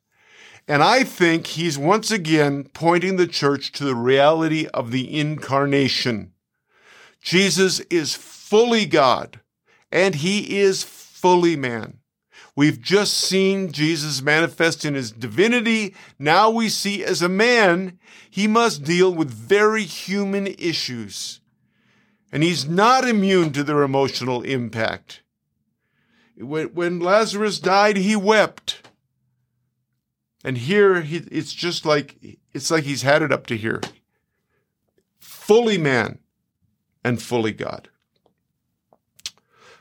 And 0.67 0.83
I 0.83 1.03
think 1.03 1.47
he's 1.47 1.75
once 1.75 2.11
again 2.11 2.65
pointing 2.75 3.15
the 3.15 3.25
church 3.25 3.71
to 3.73 3.83
the 3.83 3.95
reality 3.95 4.67
of 4.71 4.91
the 4.91 5.19
incarnation. 5.19 6.33
Jesus 7.19 7.79
is 7.89 8.13
fully 8.13 8.85
God 8.85 9.39
and 9.91 10.13
he 10.13 10.59
is 10.59 10.83
fully 10.83 11.55
man. 11.55 11.97
We've 12.55 12.79
just 12.79 13.15
seen 13.15 13.71
Jesus 13.71 14.21
manifest 14.21 14.85
in 14.85 14.93
his 14.93 15.11
divinity. 15.11 15.95
Now 16.19 16.51
we 16.51 16.69
see 16.69 17.03
as 17.03 17.23
a 17.23 17.29
man, 17.29 17.97
he 18.29 18.45
must 18.45 18.83
deal 18.83 19.11
with 19.11 19.31
very 19.31 19.83
human 19.83 20.45
issues 20.45 21.38
and 22.31 22.43
he's 22.43 22.67
not 22.67 23.07
immune 23.07 23.51
to 23.53 23.63
their 23.63 23.81
emotional 23.81 24.41
impact. 24.43 25.21
When, 26.37 26.99
Lazarus 26.99 27.59
died, 27.59 27.97
he 27.97 28.15
wept. 28.15 28.87
And 30.43 30.57
here, 30.57 31.01
he, 31.01 31.17
it's 31.17 31.53
just 31.53 31.85
like 31.85 32.37
it's 32.53 32.71
like 32.71 32.85
he's 32.85 33.01
had 33.01 33.21
it 33.21 33.31
up 33.31 33.45
to 33.47 33.57
here. 33.57 33.81
Fully 35.19 35.77
man 35.77 36.19
and 37.03 37.21
fully 37.21 37.51
God. 37.51 37.89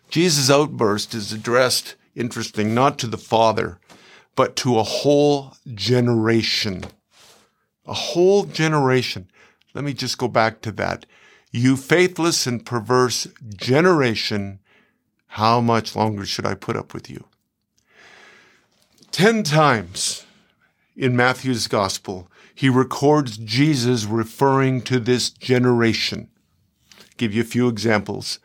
Jesus' 0.09 0.51
outburst 0.51 1.15
is 1.15 1.33
addressed, 1.33 1.95
interesting, 2.17 2.75
not 2.75 2.99
to 2.99 3.07
the 3.07 3.19
Father, 3.19 3.79
but 4.35 4.57
to 4.57 4.79
a 4.79 4.83
whole 4.83 5.55
generation. 5.75 6.85
A 7.87 7.93
whole 7.93 8.45
generation. 8.45 9.31
Let 9.75 9.85
me 9.85 9.93
just 9.93 10.19
go 10.19 10.27
back 10.27 10.61
to 10.63 10.73
that. 10.73 11.07
You 11.51 11.77
faithless 11.77 12.47
and 12.47 12.65
perverse 12.65 13.27
generation, 13.57 14.61
how 15.29 15.61
much 15.61 15.97
longer 15.97 16.27
should 16.27 16.47
I 16.47 16.55
put 16.55 16.77
up 16.77 16.93
with 16.93 17.09
you? 17.09 17.25
Ten 19.11 19.43
times 19.43 20.27
in 20.97 21.17
Matthew's 21.17 21.69
gospel, 21.69 22.31
he 22.55 22.69
records 22.69 23.39
Jesus 23.39 24.05
referring 24.05 24.83
to 24.83 24.99
this 24.99 25.31
generation. 25.31 26.29
give 27.17 27.33
you 27.33 27.43
a 27.43 27.47
few 27.47 27.69
examples. 27.69 28.39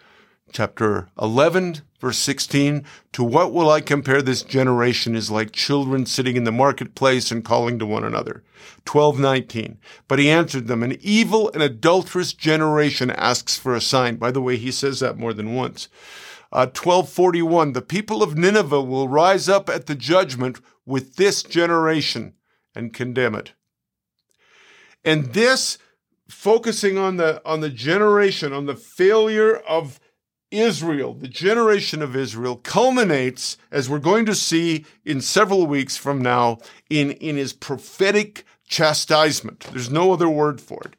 Chapter 0.51 1.09
11, 1.19 1.81
Verse 2.03 2.17
16, 2.17 2.83
to 3.13 3.23
what 3.23 3.53
will 3.53 3.71
I 3.71 3.79
compare 3.79 4.21
this 4.21 4.43
generation 4.43 5.15
is 5.15 5.31
like 5.31 5.53
children 5.53 6.05
sitting 6.05 6.35
in 6.35 6.43
the 6.43 6.51
marketplace 6.51 7.31
and 7.31 7.45
calling 7.45 7.79
to 7.79 7.85
one 7.85 8.03
another. 8.03 8.43
12:19. 8.85 9.77
But 10.09 10.19
he 10.19 10.29
answered 10.29 10.67
them, 10.67 10.83
an 10.83 10.97
evil 10.99 11.49
and 11.53 11.63
adulterous 11.63 12.33
generation 12.33 13.09
asks 13.09 13.57
for 13.57 13.73
a 13.73 13.79
sign. 13.79 14.17
By 14.17 14.31
the 14.31 14.41
way, 14.41 14.57
he 14.57 14.69
says 14.69 14.99
that 14.99 15.17
more 15.17 15.31
than 15.31 15.53
once. 15.53 15.87
Uh, 16.51 16.67
1241, 16.67 17.71
the 17.71 17.81
people 17.81 18.21
of 18.21 18.37
Nineveh 18.37 18.81
will 18.81 19.07
rise 19.07 19.47
up 19.47 19.69
at 19.69 19.85
the 19.85 19.95
judgment 19.95 20.59
with 20.85 21.15
this 21.15 21.41
generation 21.41 22.33
and 22.75 22.93
condemn 22.93 23.33
it. 23.33 23.53
And 25.05 25.31
this, 25.31 25.77
focusing 26.27 26.97
on 26.97 27.15
the, 27.15 27.41
on 27.45 27.61
the 27.61 27.69
generation, 27.69 28.51
on 28.51 28.65
the 28.65 28.75
failure 28.75 29.55
of 29.55 30.01
Israel, 30.53 31.13
the 31.13 31.27
generation 31.27 32.01
of 32.01 32.15
Israel, 32.15 32.57
culminates, 32.57 33.57
as 33.71 33.89
we're 33.89 33.99
going 33.99 34.25
to 34.27 34.35
see 34.35 34.85
in 35.03 35.19
several 35.19 35.65
weeks 35.65 35.97
from 35.97 36.21
now, 36.21 36.59
in, 36.89 37.11
in 37.11 37.35
his 37.35 37.53
prophetic 37.53 38.45
chastisement. 38.67 39.61
There's 39.71 39.89
no 39.89 40.13
other 40.13 40.29
word 40.29 40.61
for 40.61 40.81
it. 40.85 40.95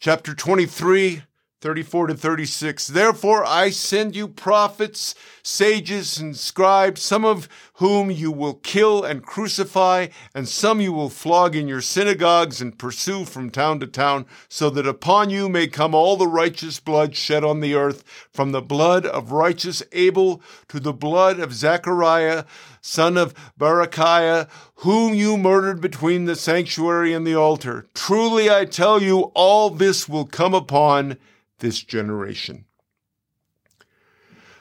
Chapter 0.00 0.34
23, 0.34 1.22
34 1.60 2.06
to 2.06 2.14
36. 2.14 2.86
Therefore, 2.86 3.44
I 3.44 3.70
send 3.70 4.14
you 4.14 4.28
prophets, 4.28 5.16
sages, 5.42 6.16
and 6.16 6.36
scribes, 6.36 7.02
some 7.02 7.24
of 7.24 7.48
whom 7.74 8.12
you 8.12 8.30
will 8.30 8.54
kill 8.54 9.02
and 9.02 9.24
crucify, 9.24 10.06
and 10.36 10.48
some 10.48 10.80
you 10.80 10.92
will 10.92 11.08
flog 11.08 11.56
in 11.56 11.66
your 11.66 11.80
synagogues 11.80 12.60
and 12.60 12.78
pursue 12.78 13.24
from 13.24 13.50
town 13.50 13.80
to 13.80 13.88
town, 13.88 14.24
so 14.48 14.70
that 14.70 14.86
upon 14.86 15.30
you 15.30 15.48
may 15.48 15.66
come 15.66 15.96
all 15.96 16.16
the 16.16 16.28
righteous 16.28 16.78
blood 16.78 17.16
shed 17.16 17.42
on 17.42 17.58
the 17.58 17.74
earth, 17.74 18.04
from 18.32 18.52
the 18.52 18.62
blood 18.62 19.04
of 19.04 19.32
righteous 19.32 19.82
Abel 19.90 20.40
to 20.68 20.78
the 20.78 20.92
blood 20.92 21.40
of 21.40 21.52
Zechariah, 21.52 22.44
son 22.80 23.16
of 23.16 23.34
Berechiah, 23.58 24.48
whom 24.76 25.12
you 25.12 25.36
murdered 25.36 25.80
between 25.80 26.26
the 26.26 26.36
sanctuary 26.36 27.12
and 27.12 27.26
the 27.26 27.34
altar. 27.34 27.84
Truly 27.94 28.48
I 28.48 28.64
tell 28.64 29.02
you, 29.02 29.32
all 29.34 29.70
this 29.70 30.08
will 30.08 30.24
come 30.24 30.54
upon 30.54 31.18
this 31.58 31.82
generation. 31.82 32.64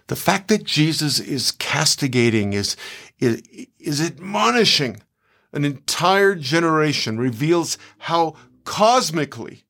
The 0.08 0.16
fact 0.16 0.48
that 0.48 0.64
Jesus 0.64 1.20
is 1.20 1.52
castigating, 1.52 2.54
is, 2.54 2.78
is, 3.20 3.42
is 3.80 4.02
admonishing 4.02 5.02
an 5.52 5.66
entire 5.66 6.36
generation 6.36 7.18
reveals 7.18 7.78
how 8.00 8.36
cosmically 8.64 9.64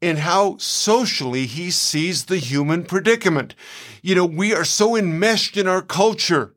and 0.00 0.18
how 0.18 0.56
socially 0.58 1.46
he 1.46 1.70
sees 1.70 2.24
the 2.24 2.38
human 2.38 2.84
predicament. 2.84 3.54
You 4.02 4.14
know, 4.14 4.26
we 4.26 4.54
are 4.54 4.64
so 4.64 4.96
enmeshed 4.96 5.56
in 5.56 5.66
our 5.66 5.82
culture 5.82 6.54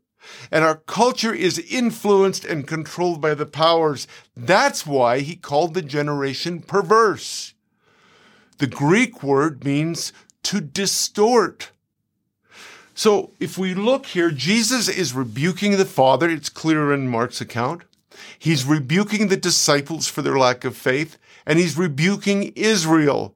and 0.52 0.64
our 0.64 0.76
culture 0.76 1.34
is 1.34 1.60
influenced 1.60 2.46
and 2.46 2.68
controlled 2.68 3.22
by 3.22 3.34
the 3.34 3.46
powers. 3.46 4.08
That's 4.36 4.86
why 4.86 5.20
he 5.20 5.36
called 5.36 5.74
the 5.74 5.82
generation 5.82 6.62
perverse. 6.62 7.51
The 8.62 8.68
Greek 8.68 9.24
word 9.24 9.66
means 9.66 10.14
to 10.44 10.62
distort. 10.62 11.72
So 12.94 13.32
if 13.40 13.58
we 13.58 13.74
look 13.74 14.06
here, 14.06 14.30
Jesus 14.30 14.88
is 14.88 15.16
rebuking 15.16 15.78
the 15.78 15.86
Father. 15.86 16.30
It's 16.30 16.48
clear 16.48 16.94
in 16.94 17.08
Mark's 17.08 17.42
account. 17.42 17.82
He's 18.38 18.64
rebuking 18.64 19.30
the 19.30 19.36
disciples 19.36 20.08
for 20.08 20.22
their 20.22 20.38
lack 20.38 20.64
of 20.64 20.78
faith, 20.78 21.18
and 21.44 21.58
he's 21.58 21.76
rebuking 21.76 22.54
Israel. 22.56 23.36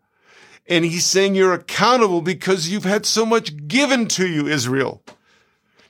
And 0.68 0.86
he's 0.86 1.08
saying 1.08 1.34
you're 1.34 1.54
accountable 1.54 2.22
because 2.22 2.70
you've 2.70 2.84
had 2.84 3.08
so 3.08 3.26
much 3.26 3.68
given 3.68 4.08
to 4.10 4.28
you, 4.28 4.48
Israel. 4.48 5.02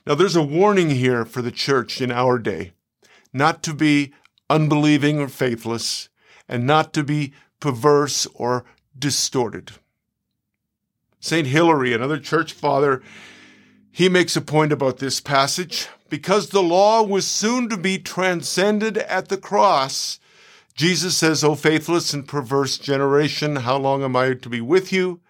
Now, 0.06 0.14
there's 0.14 0.36
a 0.36 0.42
warning 0.42 0.88
here 0.88 1.26
for 1.26 1.42
the 1.42 1.52
church 1.52 2.00
in 2.00 2.10
our 2.10 2.38
day 2.38 2.72
not 3.34 3.62
to 3.64 3.74
be 3.74 4.14
unbelieving 4.48 5.18
or 5.18 5.28
faithless, 5.28 6.08
and 6.48 6.66
not 6.66 6.94
to 6.94 7.04
be 7.04 7.34
perverse 7.60 8.26
or 8.34 8.64
distorted. 8.98 9.72
St. 11.20 11.46
Hilary, 11.46 11.92
another 11.92 12.18
church 12.18 12.52
father, 12.52 13.02
he 13.90 14.08
makes 14.08 14.36
a 14.36 14.40
point 14.40 14.72
about 14.72 14.98
this 14.98 15.20
passage. 15.20 15.88
Because 16.08 16.50
the 16.50 16.62
law 16.62 17.02
was 17.02 17.26
soon 17.26 17.68
to 17.68 17.76
be 17.76 17.98
transcended 17.98 18.98
at 18.98 19.28
the 19.28 19.36
cross, 19.36 20.20
Jesus 20.74 21.16
says, 21.16 21.42
O 21.42 21.54
faithless 21.54 22.12
and 22.12 22.28
perverse 22.28 22.78
generation, 22.78 23.56
how 23.56 23.78
long 23.78 24.04
am 24.04 24.14
I 24.14 24.34
to 24.34 24.48
be 24.48 24.60
with 24.60 24.92
you? 24.92 25.20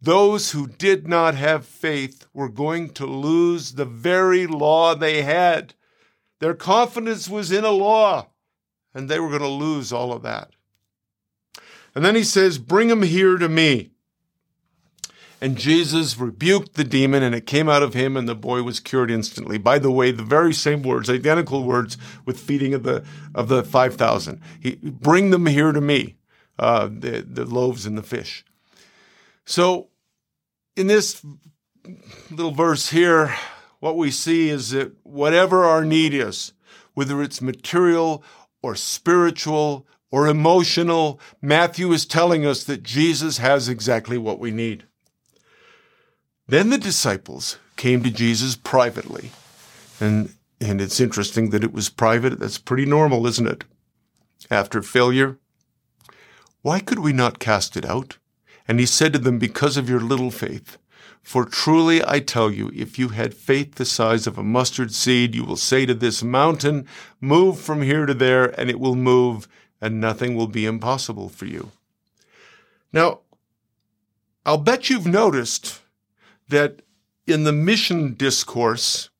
Those 0.00 0.50
who 0.50 0.66
did 0.66 1.06
not 1.06 1.36
have 1.36 1.64
faith 1.64 2.26
were 2.34 2.48
going 2.48 2.90
to 2.94 3.06
lose 3.06 3.74
the 3.74 3.84
very 3.84 4.48
law 4.48 4.94
they 4.94 5.22
had. 5.22 5.74
Their 6.40 6.54
confidence 6.54 7.28
was 7.28 7.52
in 7.52 7.64
a 7.64 7.70
law, 7.70 8.30
and 8.92 9.08
they 9.08 9.20
were 9.20 9.28
going 9.28 9.42
to 9.42 9.46
lose 9.46 9.92
all 9.92 10.12
of 10.12 10.22
that. 10.22 10.50
And 11.94 12.04
then 12.04 12.14
he 12.14 12.24
says, 12.24 12.58
Bring 12.58 12.90
him 12.90 13.02
here 13.02 13.36
to 13.36 13.48
me. 13.48 13.90
And 15.40 15.58
Jesus 15.58 16.16
rebuked 16.16 16.74
the 16.74 16.84
demon, 16.84 17.24
and 17.24 17.34
it 17.34 17.46
came 17.46 17.68
out 17.68 17.82
of 17.82 17.94
him, 17.94 18.16
and 18.16 18.28
the 18.28 18.34
boy 18.36 18.62
was 18.62 18.78
cured 18.78 19.10
instantly. 19.10 19.58
By 19.58 19.80
the 19.80 19.90
way, 19.90 20.12
the 20.12 20.22
very 20.22 20.54
same 20.54 20.82
words, 20.82 21.10
identical 21.10 21.64
words, 21.64 21.98
with 22.24 22.38
feeding 22.38 22.74
of 22.74 22.84
the 22.84 23.04
of 23.34 23.48
the 23.48 23.64
five 23.64 23.96
thousand. 23.96 24.40
He 24.60 24.76
bring 24.76 25.30
them 25.30 25.46
here 25.46 25.72
to 25.72 25.80
me, 25.80 26.14
uh, 26.60 26.86
the 26.86 27.26
the 27.28 27.44
loaves 27.44 27.86
and 27.86 27.98
the 27.98 28.04
fish. 28.04 28.44
So, 29.44 29.88
in 30.76 30.86
this 30.86 31.26
little 32.30 32.52
verse 32.52 32.90
here, 32.90 33.34
what 33.80 33.96
we 33.96 34.12
see 34.12 34.48
is 34.48 34.70
that 34.70 34.92
whatever 35.02 35.64
our 35.64 35.84
need 35.84 36.14
is, 36.14 36.52
whether 36.94 37.20
it's 37.20 37.42
material 37.42 38.22
or 38.62 38.76
spiritual 38.76 39.88
or 40.12 40.28
emotional, 40.28 41.18
Matthew 41.40 41.90
is 41.90 42.06
telling 42.06 42.46
us 42.46 42.62
that 42.64 42.84
Jesus 42.84 43.38
has 43.38 43.68
exactly 43.68 44.18
what 44.18 44.38
we 44.38 44.50
need. 44.52 44.84
Then 46.46 46.68
the 46.68 46.78
disciples 46.78 47.58
came 47.76 48.02
to 48.02 48.10
Jesus 48.10 48.54
privately. 48.54 49.30
And, 49.98 50.34
and 50.60 50.80
it's 50.80 51.00
interesting 51.00 51.50
that 51.50 51.64
it 51.64 51.72
was 51.72 51.88
private. 51.88 52.38
That's 52.38 52.58
pretty 52.58 52.84
normal, 52.84 53.26
isn't 53.26 53.48
it? 53.48 53.64
After 54.50 54.82
failure. 54.82 55.38
Why 56.60 56.80
could 56.80 56.98
we 56.98 57.14
not 57.14 57.38
cast 57.38 57.76
it 57.76 57.86
out? 57.86 58.18
And 58.68 58.78
he 58.78 58.86
said 58.86 59.14
to 59.14 59.18
them, 59.18 59.38
Because 59.38 59.76
of 59.76 59.88
your 59.88 60.00
little 60.00 60.30
faith. 60.30 60.76
For 61.22 61.44
truly 61.44 62.04
I 62.04 62.18
tell 62.18 62.50
you, 62.50 62.70
if 62.74 62.98
you 62.98 63.10
had 63.10 63.32
faith 63.32 63.76
the 63.76 63.84
size 63.84 64.26
of 64.26 64.36
a 64.36 64.42
mustard 64.42 64.92
seed, 64.92 65.34
you 65.34 65.44
will 65.44 65.56
say 65.56 65.86
to 65.86 65.94
this 65.94 66.22
mountain, 66.22 66.86
Move 67.20 67.58
from 67.58 67.80
here 67.82 68.06
to 68.06 68.14
there, 68.14 68.58
and 68.60 68.68
it 68.68 68.80
will 68.80 68.96
move, 68.96 69.48
and 69.82 70.00
nothing 70.00 70.36
will 70.36 70.46
be 70.46 70.64
impossible 70.64 71.28
for 71.28 71.44
you. 71.44 71.72
Now, 72.92 73.18
I'll 74.46 74.58
bet 74.58 74.88
you've 74.88 75.06
noticed 75.06 75.80
that 76.48 76.82
in 77.26 77.42
the 77.42 77.52
mission 77.52 78.14
discourse 78.14 79.10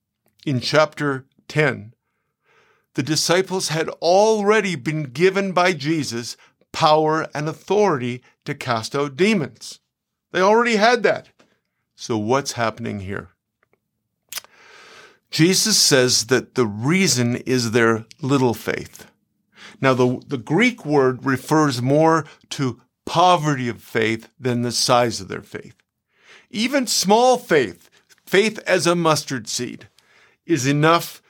in 0.45 0.61
chapter 0.61 1.25
10, 1.49 1.93
the 2.93 3.03
disciples 3.03 3.67
had 3.69 3.89
already 3.89 4.75
been 4.75 5.03
given 5.03 5.51
by 5.51 5.73
Jesus 5.73 6.37
power 6.71 7.27
and 7.35 7.49
authority 7.49 8.23
to 8.45 8.55
cast 8.55 8.95
out 8.95 9.17
demons. 9.17 9.79
They 10.31 10.41
already 10.41 10.77
had 10.77 11.03
that. 11.03 11.27
So, 11.95 12.17
what's 12.17 12.53
happening 12.53 13.01
here? 13.01 13.29
Jesus 15.29 15.77
says 15.77 16.25
that 16.25 16.55
the 16.55 16.65
reason 16.65 17.37
is 17.37 17.71
their 17.71 18.05
little 18.21 18.53
faith. 18.53 19.07
Now, 19.83 19.93
the, 19.93 20.21
the 20.25 20.37
Greek 20.37 20.85
word 20.85 21.25
refers 21.25 21.81
more 21.81 22.23
to 22.51 22.79
poverty 23.05 23.67
of 23.67 23.83
faith 23.83 24.29
than 24.39 24.61
the 24.61 24.71
size 24.71 25.19
of 25.19 25.27
their 25.27 25.41
faith. 25.41 25.75
Even 26.49 26.87
small 26.87 27.37
faith, 27.37 27.89
faith 28.25 28.59
as 28.59 28.87
a 28.87 28.95
mustard 28.95 29.49
seed, 29.49 29.89
is 30.45 30.65
enough 30.65 31.21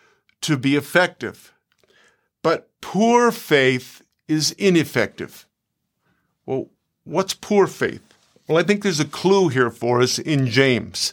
to 0.42 0.56
be 0.56 0.76
effective. 0.76 1.52
But 2.44 2.70
poor 2.80 3.32
faith 3.32 4.04
is 4.28 4.52
ineffective. 4.52 5.48
Well, 6.46 6.70
what's 7.06 7.34
poor 7.34 7.66
faith? 7.66 8.04
Well, 8.48 8.60
I 8.60 8.64
think 8.64 8.84
there's 8.84 9.00
a 9.00 9.06
clue 9.06 9.50
here 9.50 9.72
for 9.72 10.00
us 10.00 10.20
in 10.20 10.46
James 10.46 11.12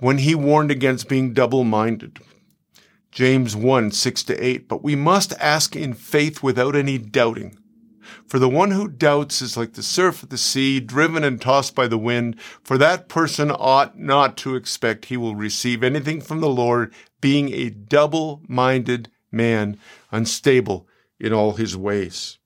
when 0.00 0.16
he 0.16 0.34
warned 0.34 0.70
against 0.70 1.10
being 1.10 1.34
double 1.34 1.64
minded. 1.64 2.20
James 3.14 3.54
1 3.54 3.92
6 3.92 4.24
to 4.24 4.44
8. 4.44 4.68
But 4.68 4.82
we 4.82 4.96
must 4.96 5.32
ask 5.38 5.74
in 5.74 5.94
faith 5.94 6.42
without 6.42 6.74
any 6.74 6.98
doubting. 6.98 7.56
For 8.26 8.38
the 8.38 8.48
one 8.48 8.72
who 8.72 8.88
doubts 8.88 9.40
is 9.40 9.56
like 9.56 9.74
the 9.74 9.82
surf 9.82 10.24
of 10.24 10.28
the 10.28 10.36
sea, 10.36 10.80
driven 10.80 11.22
and 11.22 11.40
tossed 11.40 11.74
by 11.74 11.86
the 11.86 11.96
wind. 11.96 12.38
For 12.62 12.76
that 12.76 13.08
person 13.08 13.50
ought 13.50 13.96
not 13.96 14.36
to 14.38 14.56
expect 14.56 15.06
he 15.06 15.16
will 15.16 15.36
receive 15.36 15.82
anything 15.82 16.20
from 16.20 16.40
the 16.40 16.48
Lord, 16.48 16.92
being 17.20 17.52
a 17.52 17.70
double 17.70 18.42
minded 18.48 19.10
man, 19.30 19.78
unstable 20.10 20.88
in 21.20 21.32
all 21.32 21.52
his 21.52 21.76
ways. 21.76 22.38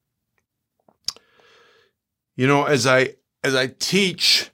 You 2.37 2.47
know, 2.47 2.65
as 2.65 2.87
I 2.87 3.15
as 3.43 3.55
I 3.55 3.69
teach 3.69 4.51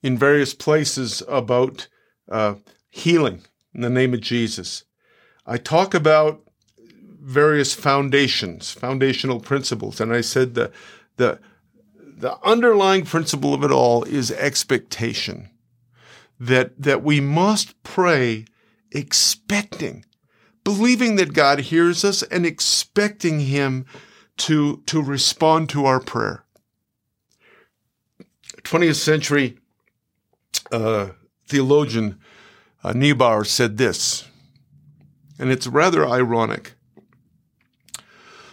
in 0.00 0.16
various 0.16 0.54
places 0.54 1.24
about 1.26 1.88
uh, 2.30 2.54
healing 2.88 3.42
in 3.74 3.80
the 3.80 3.90
name 3.90 4.14
of 4.14 4.20
Jesus, 4.20 4.85
I 5.46 5.58
talk 5.58 5.94
about 5.94 6.42
various 7.26 7.74
foundations, 7.74 8.70
foundational 8.70 9.40
principles. 9.40 10.00
And 10.00 10.12
I 10.12 10.20
said 10.20 10.54
the, 10.54 10.70
the, 11.16 11.40
the 11.98 12.38
underlying 12.44 13.04
principle 13.04 13.52
of 13.52 13.64
it 13.64 13.70
all 13.70 14.04
is 14.04 14.30
expectation. 14.30 15.50
That, 16.38 16.80
that 16.80 17.02
we 17.02 17.20
must 17.20 17.82
pray 17.82 18.44
expecting, 18.92 20.04
believing 20.64 21.16
that 21.16 21.32
God 21.32 21.60
hears 21.60 22.04
us 22.04 22.22
and 22.22 22.44
expecting 22.44 23.40
Him 23.40 23.86
to, 24.38 24.82
to 24.86 25.02
respond 25.02 25.70
to 25.70 25.86
our 25.86 25.98
prayer. 25.98 26.44
20th 28.62 28.96
century 28.96 29.58
uh, 30.70 31.08
theologian 31.46 32.18
uh, 32.84 32.92
Niebuhr 32.92 33.44
said 33.44 33.78
this, 33.78 34.28
and 35.38 35.50
it's 35.50 35.66
rather 35.66 36.06
ironic. 36.06 36.74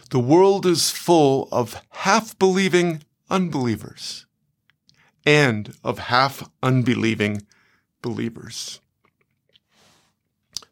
The 0.09 0.19
world 0.19 0.65
is 0.65 0.91
full 0.91 1.47
of 1.51 1.81
half 1.89 2.37
believing 2.37 3.03
unbelievers 3.29 4.25
and 5.25 5.75
of 5.83 5.97
half 5.99 6.49
unbelieving 6.61 7.43
believers. 8.01 8.79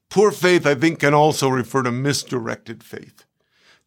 Poor 0.09 0.31
faith, 0.31 0.67
I 0.67 0.75
think, 0.75 0.99
can 0.99 1.13
also 1.13 1.47
refer 1.47 1.83
to 1.83 1.91
misdirected 1.91 2.83
faith. 2.83 3.25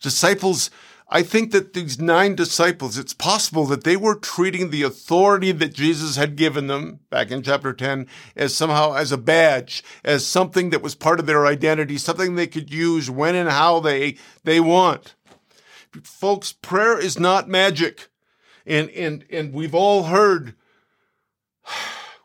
Disciples, 0.01 0.71
I 1.09 1.23
think 1.23 1.53
that 1.53 1.73
these 1.73 2.01
nine 2.01 2.35
disciples, 2.35 2.99
it's 2.99 3.15
possible 3.15 3.67
that 3.67 3.85
they 3.85 3.97
were 3.97 4.15
treating 4.15 4.71
the 4.71 4.83
authority 4.83 5.53
that 5.53 5.75
Jesus 5.75 6.17
had 6.17 6.37
given 6.37 6.67
them 6.67 7.01
back 7.11 7.31
in 7.31 7.43
chapter 7.43 7.73
10 7.73 8.07
as 8.37 8.55
somehow 8.55 8.95
as 8.95 9.13
a 9.13 9.19
badge, 9.19 9.83
as 10.05 10.27
something 10.27 10.71
that 10.71 10.83
was 10.83 10.95
part 10.95 11.21
of 11.21 11.27
their 11.27 11.47
identity, 11.47 11.99
something 11.99 12.35
they 12.35 12.47
could 12.47 12.73
use 12.73 13.11
when 13.11 13.35
and 13.35 13.51
how 13.51 13.81
they, 13.81 14.17
they 14.45 14.61
want 14.61 15.15
folks, 16.03 16.53
prayer 16.53 16.99
is 16.99 17.19
not 17.19 17.49
magic. 17.49 18.09
And, 18.67 18.91
and, 18.91 19.25
and 19.31 19.53
we've 19.53 19.75
all 19.75 20.05
heard, 20.05 20.55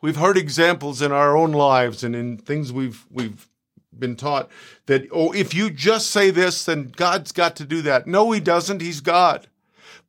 we've 0.02 0.16
heard 0.16 0.36
examples 0.36 1.02
in 1.02 1.12
our 1.12 1.36
own 1.36 1.52
lives 1.52 2.02
and 2.02 2.16
in 2.16 2.38
things 2.38 2.72
we've, 2.72 3.06
we've 3.10 3.48
been 3.96 4.16
taught 4.16 4.48
that, 4.86 5.08
oh, 5.12 5.32
if 5.32 5.54
you 5.54 5.70
just 5.70 6.10
say 6.10 6.30
this, 6.30 6.64
then 6.64 6.92
God's 6.96 7.32
got 7.32 7.56
to 7.56 7.64
do 7.64 7.82
that. 7.82 8.06
No, 8.06 8.30
he 8.30 8.40
doesn't. 8.40 8.82
He's 8.82 9.00
God. 9.00 9.48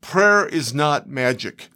Prayer 0.02 0.46
is 0.46 0.74
not 0.74 1.10
magic. 1.10 1.70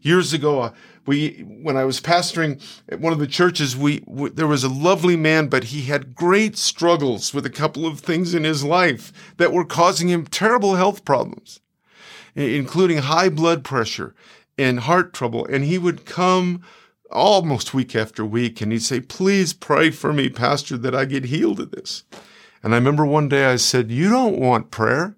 Years 0.00 0.32
ago, 0.32 0.60
uh, 0.60 0.72
we 1.04 1.44
when 1.62 1.76
I 1.76 1.84
was 1.84 2.00
pastoring 2.00 2.62
at 2.88 3.00
one 3.00 3.12
of 3.12 3.18
the 3.18 3.26
churches, 3.26 3.76
we, 3.76 4.02
we, 4.06 4.30
there 4.30 4.46
was 4.46 4.64
a 4.64 4.68
lovely 4.68 5.16
man, 5.16 5.48
but 5.48 5.64
he 5.64 5.82
had 5.82 6.14
great 6.14 6.56
struggles 6.56 7.32
with 7.32 7.46
a 7.46 7.50
couple 7.50 7.86
of 7.86 8.00
things 8.00 8.34
in 8.34 8.44
his 8.44 8.64
life 8.64 9.12
that 9.36 9.52
were 9.52 9.64
causing 9.64 10.08
him 10.08 10.26
terrible 10.26 10.74
health 10.74 11.04
problems, 11.04 11.60
including 12.34 12.98
high 12.98 13.28
blood 13.28 13.64
pressure 13.64 14.14
and 14.58 14.80
heart 14.80 15.12
trouble. 15.12 15.46
And 15.46 15.64
he 15.64 15.78
would 15.78 16.06
come 16.06 16.62
almost 17.10 17.74
week 17.74 17.94
after 17.94 18.24
week 18.24 18.60
and 18.60 18.72
he'd 18.72 18.82
say, 18.82 19.00
"Please 19.00 19.52
pray 19.52 19.90
for 19.90 20.12
me, 20.12 20.28
pastor, 20.28 20.76
that 20.78 20.94
I 20.94 21.04
get 21.04 21.26
healed 21.26 21.60
of 21.60 21.70
this." 21.70 22.04
And 22.62 22.74
I 22.74 22.78
remember 22.78 23.06
one 23.06 23.28
day 23.28 23.46
I 23.46 23.56
said, 23.56 23.90
"You 23.90 24.08
don't 24.08 24.38
want 24.38 24.70
prayer, 24.70 25.16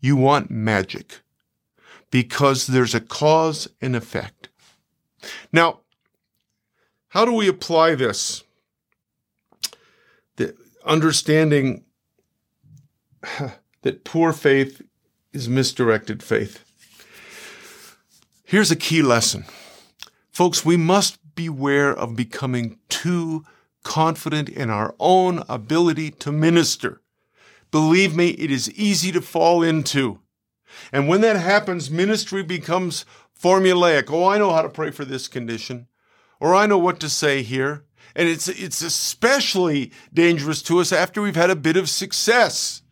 you 0.00 0.16
want 0.16 0.50
magic." 0.50 1.20
Because 2.10 2.68
there's 2.68 2.94
a 2.94 3.00
cause 3.00 3.66
and 3.80 3.96
effect. 3.96 4.48
Now, 5.52 5.80
how 7.08 7.24
do 7.24 7.32
we 7.32 7.48
apply 7.48 7.94
this? 7.94 8.44
The 10.36 10.54
understanding 10.84 11.84
that 13.82 14.04
poor 14.04 14.32
faith 14.32 14.82
is 15.32 15.48
misdirected 15.48 16.22
faith. 16.22 16.64
Here's 18.44 18.70
a 18.70 18.76
key 18.76 19.02
lesson. 19.02 19.44
Folks, 20.30 20.64
we 20.64 20.76
must 20.76 21.18
beware 21.34 21.92
of 21.92 22.16
becoming 22.16 22.78
too 22.88 23.44
confident 23.82 24.48
in 24.48 24.70
our 24.70 24.94
own 24.98 25.42
ability 25.48 26.10
to 26.10 26.32
minister. 26.32 27.00
Believe 27.70 28.16
me, 28.16 28.30
it 28.30 28.50
is 28.50 28.70
easy 28.72 29.12
to 29.12 29.20
fall 29.20 29.62
into. 29.62 30.20
And 30.92 31.08
when 31.08 31.20
that 31.20 31.36
happens, 31.36 31.90
ministry 31.90 32.42
becomes 32.42 33.04
formulaic. 33.40 34.10
Oh, 34.10 34.26
I 34.26 34.38
know 34.38 34.52
how 34.52 34.62
to 34.62 34.68
pray 34.68 34.90
for 34.90 35.04
this 35.04 35.28
condition, 35.28 35.86
or 36.40 36.54
I 36.54 36.66
know 36.66 36.78
what 36.78 36.98
to 37.00 37.08
say 37.08 37.42
here. 37.42 37.84
And 38.16 38.28
it's, 38.28 38.48
it's 38.48 38.80
especially 38.80 39.92
dangerous 40.12 40.62
to 40.62 40.78
us 40.78 40.92
after 40.92 41.20
we've 41.20 41.36
had 41.36 41.50
a 41.50 41.56
bit 41.56 41.76
of 41.76 41.88
success. 41.88 42.82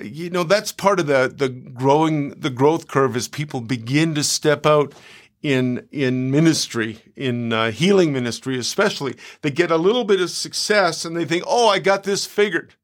you 0.00 0.30
know, 0.30 0.42
that's 0.42 0.72
part 0.72 1.00
of 1.00 1.06
the, 1.06 1.32
the 1.34 1.48
growing, 1.48 2.30
the 2.30 2.50
growth 2.50 2.88
curve 2.88 3.16
as 3.16 3.28
people 3.28 3.60
begin 3.60 4.14
to 4.14 4.24
step 4.24 4.66
out 4.66 4.94
in 5.42 5.86
in 5.90 6.30
ministry, 6.30 7.00
in 7.16 7.52
uh, 7.52 7.70
healing 7.70 8.12
ministry 8.12 8.58
especially. 8.58 9.14
They 9.42 9.50
get 9.50 9.70
a 9.70 9.76
little 9.76 10.04
bit 10.04 10.20
of 10.20 10.30
success 10.30 11.04
and 11.04 11.16
they 11.16 11.24
think, 11.24 11.44
"Oh, 11.46 11.68
I 11.68 11.78
got 11.78 12.04
this 12.04 12.26
figured." 12.26 12.74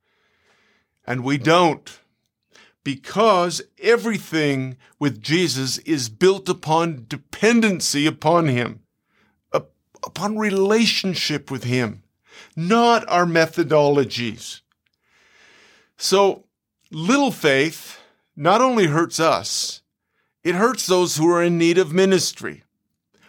And 1.06 1.24
we 1.24 1.38
don't. 1.38 2.00
Because 2.82 3.62
everything 3.82 4.76
with 4.98 5.22
Jesus 5.22 5.78
is 5.78 6.08
built 6.08 6.48
upon 6.48 7.06
dependency 7.08 8.06
upon 8.06 8.48
him, 8.48 8.80
upon 9.52 10.36
relationship 10.36 11.50
with 11.50 11.64
him, 11.64 12.02
not 12.54 13.08
our 13.08 13.24
methodologies. 13.24 14.60
So, 15.96 16.44
little 16.90 17.30
faith 17.30 18.00
not 18.36 18.60
only 18.60 18.86
hurts 18.86 19.18
us, 19.18 19.82
it 20.44 20.54
hurts 20.54 20.86
those 20.86 21.16
who 21.16 21.28
are 21.32 21.42
in 21.42 21.58
need 21.58 21.78
of 21.78 21.92
ministry. 21.92 22.62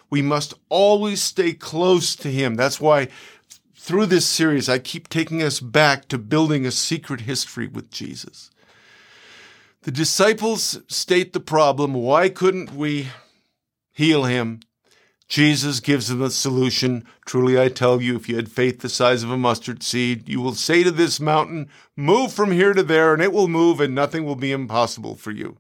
We 0.10 0.22
must 0.22 0.54
always 0.70 1.22
stay 1.22 1.54
close 1.54 2.16
to 2.18 2.32
Him. 2.32 2.56
That's 2.56 2.80
why 2.80 3.08
through 3.86 4.08
this 4.08 4.26
series, 4.26 4.68
I 4.68 4.80
keep 4.80 5.10
taking 5.10 5.44
us 5.44 5.60
back 5.60 6.08
to 6.08 6.18
building 6.18 6.66
a 6.66 6.72
secret 6.72 7.22
history 7.22 7.68
with 7.68 7.92
Jesus. 7.92 8.50
The 9.84 9.92
disciples 9.92 10.82
state 10.88 11.34
the 11.34 11.40
problem 11.40 11.94
why 11.94 12.30
couldn't 12.30 12.74
we 12.74 13.10
heal 13.94 14.24
him? 14.24 14.62
Jesus 15.28 15.80
gives 15.80 16.08
them 16.08 16.24
a 16.24 16.32
solution. 16.32 17.06
Truly, 17.28 17.62
I 17.62 17.70
tell 17.70 18.02
you, 18.02 18.16
if 18.16 18.28
you 18.28 18.36
had 18.36 18.52
faith 18.52 18.80
the 18.80 18.90
size 18.90 19.22
of 19.22 19.30
a 19.30 19.38
mustard 19.38 19.84
seed, 19.84 20.28
you 20.28 20.42
will 20.42 20.56
say 20.56 20.84
to 20.84 20.90
this 20.90 21.20
mountain, 21.20 21.70
Move 21.96 22.34
from 22.34 22.52
here 22.52 22.74
to 22.74 22.82
there, 22.82 23.14
and 23.14 23.22
it 23.22 23.32
will 23.32 23.48
move, 23.48 23.80
and 23.80 23.94
nothing 23.94 24.26
will 24.26 24.36
be 24.36 24.52
impossible 24.52 25.14
for 25.14 25.30
you. 25.30 25.58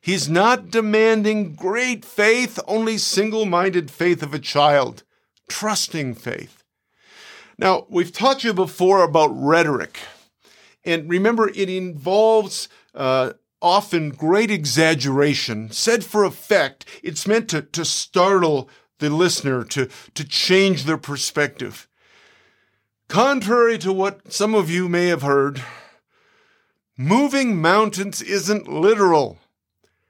He's 0.00 0.28
not 0.28 0.70
demanding 0.70 1.54
great 1.54 2.04
faith, 2.04 2.58
only 2.66 2.98
single 2.98 3.46
minded 3.46 3.90
faith 3.90 4.22
of 4.22 4.34
a 4.34 4.38
child, 4.38 5.02
trusting 5.48 6.14
faith. 6.14 6.62
Now, 7.58 7.86
we've 7.88 8.12
taught 8.12 8.44
you 8.44 8.52
before 8.52 9.02
about 9.02 9.30
rhetoric. 9.32 9.98
And 10.84 11.08
remember, 11.08 11.48
it 11.48 11.68
involves 11.68 12.68
uh, 12.94 13.32
often 13.60 14.10
great 14.10 14.50
exaggeration, 14.50 15.70
said 15.72 16.04
for 16.04 16.24
effect. 16.24 16.84
It's 17.02 17.26
meant 17.26 17.48
to, 17.50 17.62
to 17.62 17.84
startle 17.84 18.70
the 18.98 19.10
listener, 19.10 19.64
to, 19.64 19.88
to 20.14 20.24
change 20.24 20.84
their 20.84 20.98
perspective. 20.98 21.88
Contrary 23.08 23.78
to 23.78 23.92
what 23.92 24.32
some 24.32 24.54
of 24.54 24.70
you 24.70 24.88
may 24.88 25.06
have 25.06 25.22
heard, 25.22 25.62
moving 26.96 27.60
mountains 27.60 28.20
isn't 28.22 28.68
literal. 28.68 29.38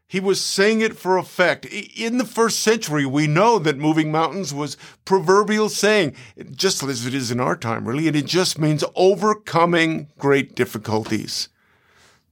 He 0.09 0.21
was 0.21 0.41
saying 0.41 0.83
it 0.83 0.97
for 0.97 1.19
effect. 1.19 1.65
In 1.67 2.19
the 2.19 2.25
first 2.25 2.61
century, 2.61 3.05
we 3.05 3.27
know 3.27 3.59
that 3.59 3.77
moving 3.77 4.13
mountains 4.13 4.55
was 4.55 4.77
proverbial 5.05 5.69
saying, 5.69 6.15
just 6.53 6.83
as 6.85 7.07
it 7.07 7.15
is 7.15 7.33
in 7.33 7.41
our 7.41 7.57
time, 7.57 7.89
really, 7.89 8.07
and 8.07 8.17
it 8.17 8.27
just 8.27 8.59
means 8.59 8.85
overcoming 8.95 10.09
great 10.17 10.55
difficulties. 10.55 11.49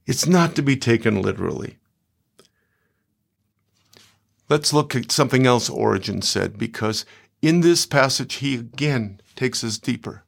It's 0.05 0.25
not 0.25 0.55
to 0.55 0.61
be 0.61 0.77
taken 0.77 1.21
literally. 1.21 1.77
Let's 4.47 4.71
look 4.71 4.95
at 4.95 5.11
something 5.11 5.45
else 5.45 5.69
Origen 5.69 6.21
said, 6.21 6.57
because 6.57 7.05
in 7.41 7.59
this 7.59 7.85
passage, 7.85 8.35
he 8.35 8.55
again 8.55 9.19
takes 9.35 9.63
us 9.63 9.77
deeper. 9.77 10.23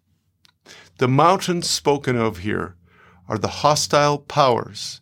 The 0.97 1.07
mountains 1.07 1.69
spoken 1.69 2.17
of 2.17 2.39
here 2.39 2.75
are 3.29 3.37
the 3.37 3.47
hostile 3.47 4.17
powers 4.17 4.99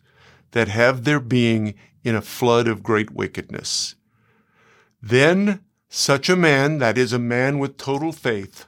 that 0.52 0.68
have 0.68 1.04
their 1.04 1.20
being 1.20 1.74
in 2.06 2.14
a 2.14 2.22
flood 2.22 2.68
of 2.68 2.84
great 2.84 3.10
wickedness. 3.10 3.96
Then 5.02 5.64
such 5.88 6.28
a 6.28 6.36
man, 6.36 6.78
that 6.78 6.96
is, 6.96 7.12
a 7.12 7.18
man 7.18 7.58
with 7.58 7.76
total 7.76 8.12
faith, 8.12 8.66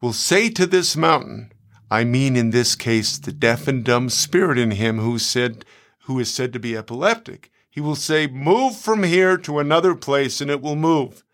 will 0.00 0.12
say 0.12 0.48
to 0.50 0.64
this 0.64 0.96
mountain, 0.96 1.50
I 1.90 2.04
mean 2.04 2.36
in 2.36 2.50
this 2.50 2.76
case 2.76 3.18
the 3.18 3.32
deaf 3.32 3.66
and 3.66 3.82
dumb 3.82 4.08
spirit 4.08 4.58
in 4.58 4.70
him 4.70 4.98
who 4.98 5.18
said 5.18 5.64
who 6.02 6.20
is 6.20 6.32
said 6.32 6.52
to 6.52 6.60
be 6.60 6.76
epileptic. 6.76 7.50
He 7.68 7.80
will 7.80 7.96
say, 7.96 8.28
Move 8.28 8.76
from 8.76 9.02
here 9.02 9.36
to 9.38 9.58
another 9.58 9.96
place, 9.96 10.40
and 10.40 10.48
it 10.48 10.62
will 10.62 10.76
move. 10.76 11.24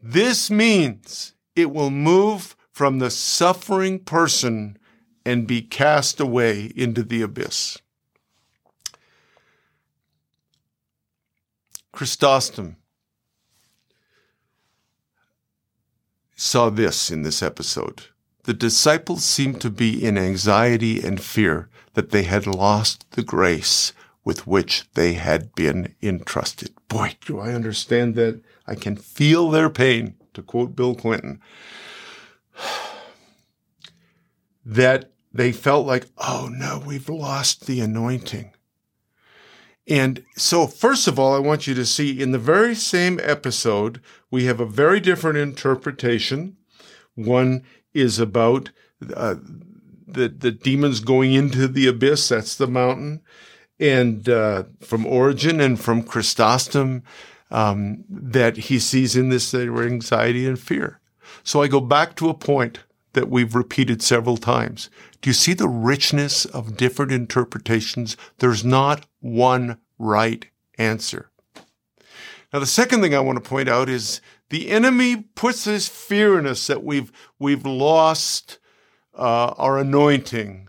This 0.00 0.48
means 0.48 1.34
it 1.56 1.72
will 1.72 1.90
move 1.90 2.54
from 2.70 3.00
the 3.00 3.10
suffering 3.10 3.98
person 3.98 4.78
and 5.24 5.48
be 5.48 5.60
cast 5.60 6.20
away 6.20 6.72
into 6.76 7.02
the 7.02 7.22
abyss. 7.22 7.78
Chrysostom 11.96 12.76
saw 16.34 16.68
this 16.68 17.10
in 17.10 17.22
this 17.22 17.42
episode. 17.42 18.08
The 18.42 18.52
disciples 18.52 19.24
seemed 19.24 19.62
to 19.62 19.70
be 19.70 20.04
in 20.04 20.18
anxiety 20.18 21.00
and 21.00 21.18
fear 21.18 21.70
that 21.94 22.10
they 22.10 22.24
had 22.24 22.46
lost 22.46 23.10
the 23.12 23.22
grace 23.22 23.94
with 24.24 24.46
which 24.46 24.84
they 24.92 25.14
had 25.14 25.54
been 25.54 25.94
entrusted. 26.02 26.74
Boy, 26.88 27.16
do 27.24 27.40
I 27.40 27.54
understand 27.54 28.14
that. 28.16 28.42
I 28.66 28.74
can 28.74 28.96
feel 28.96 29.48
their 29.48 29.70
pain, 29.70 30.16
to 30.34 30.42
quote 30.42 30.76
Bill 30.76 30.94
Clinton. 30.94 31.40
that 34.66 35.12
they 35.32 35.50
felt 35.50 35.86
like, 35.86 36.08
oh 36.18 36.50
no, 36.52 36.82
we've 36.84 37.08
lost 37.08 37.66
the 37.66 37.80
anointing. 37.80 38.52
And 39.88 40.24
so, 40.36 40.66
first 40.66 41.06
of 41.06 41.18
all, 41.18 41.34
I 41.34 41.38
want 41.38 41.66
you 41.66 41.74
to 41.74 41.86
see 41.86 42.20
in 42.20 42.32
the 42.32 42.38
very 42.38 42.74
same 42.74 43.20
episode, 43.22 44.00
we 44.30 44.44
have 44.46 44.58
a 44.58 44.66
very 44.66 44.98
different 44.98 45.38
interpretation. 45.38 46.56
One 47.14 47.62
is 47.94 48.18
about 48.18 48.70
uh, 49.14 49.36
the, 50.06 50.28
the 50.28 50.50
demons 50.50 51.00
going 51.00 51.34
into 51.34 51.68
the 51.68 51.86
abyss, 51.86 52.28
that's 52.28 52.56
the 52.56 52.66
mountain. 52.66 53.22
And 53.78 54.28
uh, 54.28 54.64
from 54.80 55.06
Origen 55.06 55.60
and 55.60 55.78
from 55.78 56.02
Chrysostom, 56.02 57.02
um, 57.50 58.04
that 58.08 58.56
he 58.56 58.78
sees 58.78 59.14
in 59.14 59.28
this 59.28 59.50
they 59.50 59.68
were 59.68 59.84
anxiety 59.84 60.46
and 60.46 60.58
fear. 60.58 61.00
So 61.44 61.62
I 61.62 61.68
go 61.68 61.80
back 61.80 62.16
to 62.16 62.28
a 62.28 62.34
point 62.34 62.80
that 63.16 63.30
we've 63.30 63.54
repeated 63.54 64.02
several 64.02 64.36
times. 64.36 64.90
Do 65.22 65.30
you 65.30 65.34
see 65.34 65.54
the 65.54 65.68
richness 65.68 66.44
of 66.44 66.76
different 66.76 67.12
interpretations? 67.12 68.16
There's 68.38 68.62
not 68.62 69.06
one 69.20 69.78
right 69.98 70.46
answer. 70.78 71.30
Now, 72.52 72.60
the 72.60 72.66
second 72.66 73.00
thing 73.00 73.14
I 73.14 73.20
want 73.20 73.42
to 73.42 73.48
point 73.48 73.70
out 73.70 73.88
is 73.88 74.20
the 74.50 74.68
enemy 74.68 75.16
puts 75.34 75.64
this 75.64 75.88
fear 75.88 76.38
in 76.38 76.46
us 76.46 76.66
that 76.66 76.84
we've, 76.84 77.10
we've 77.38 77.64
lost 77.64 78.58
uh, 79.18 79.54
our 79.56 79.78
anointing 79.78 80.68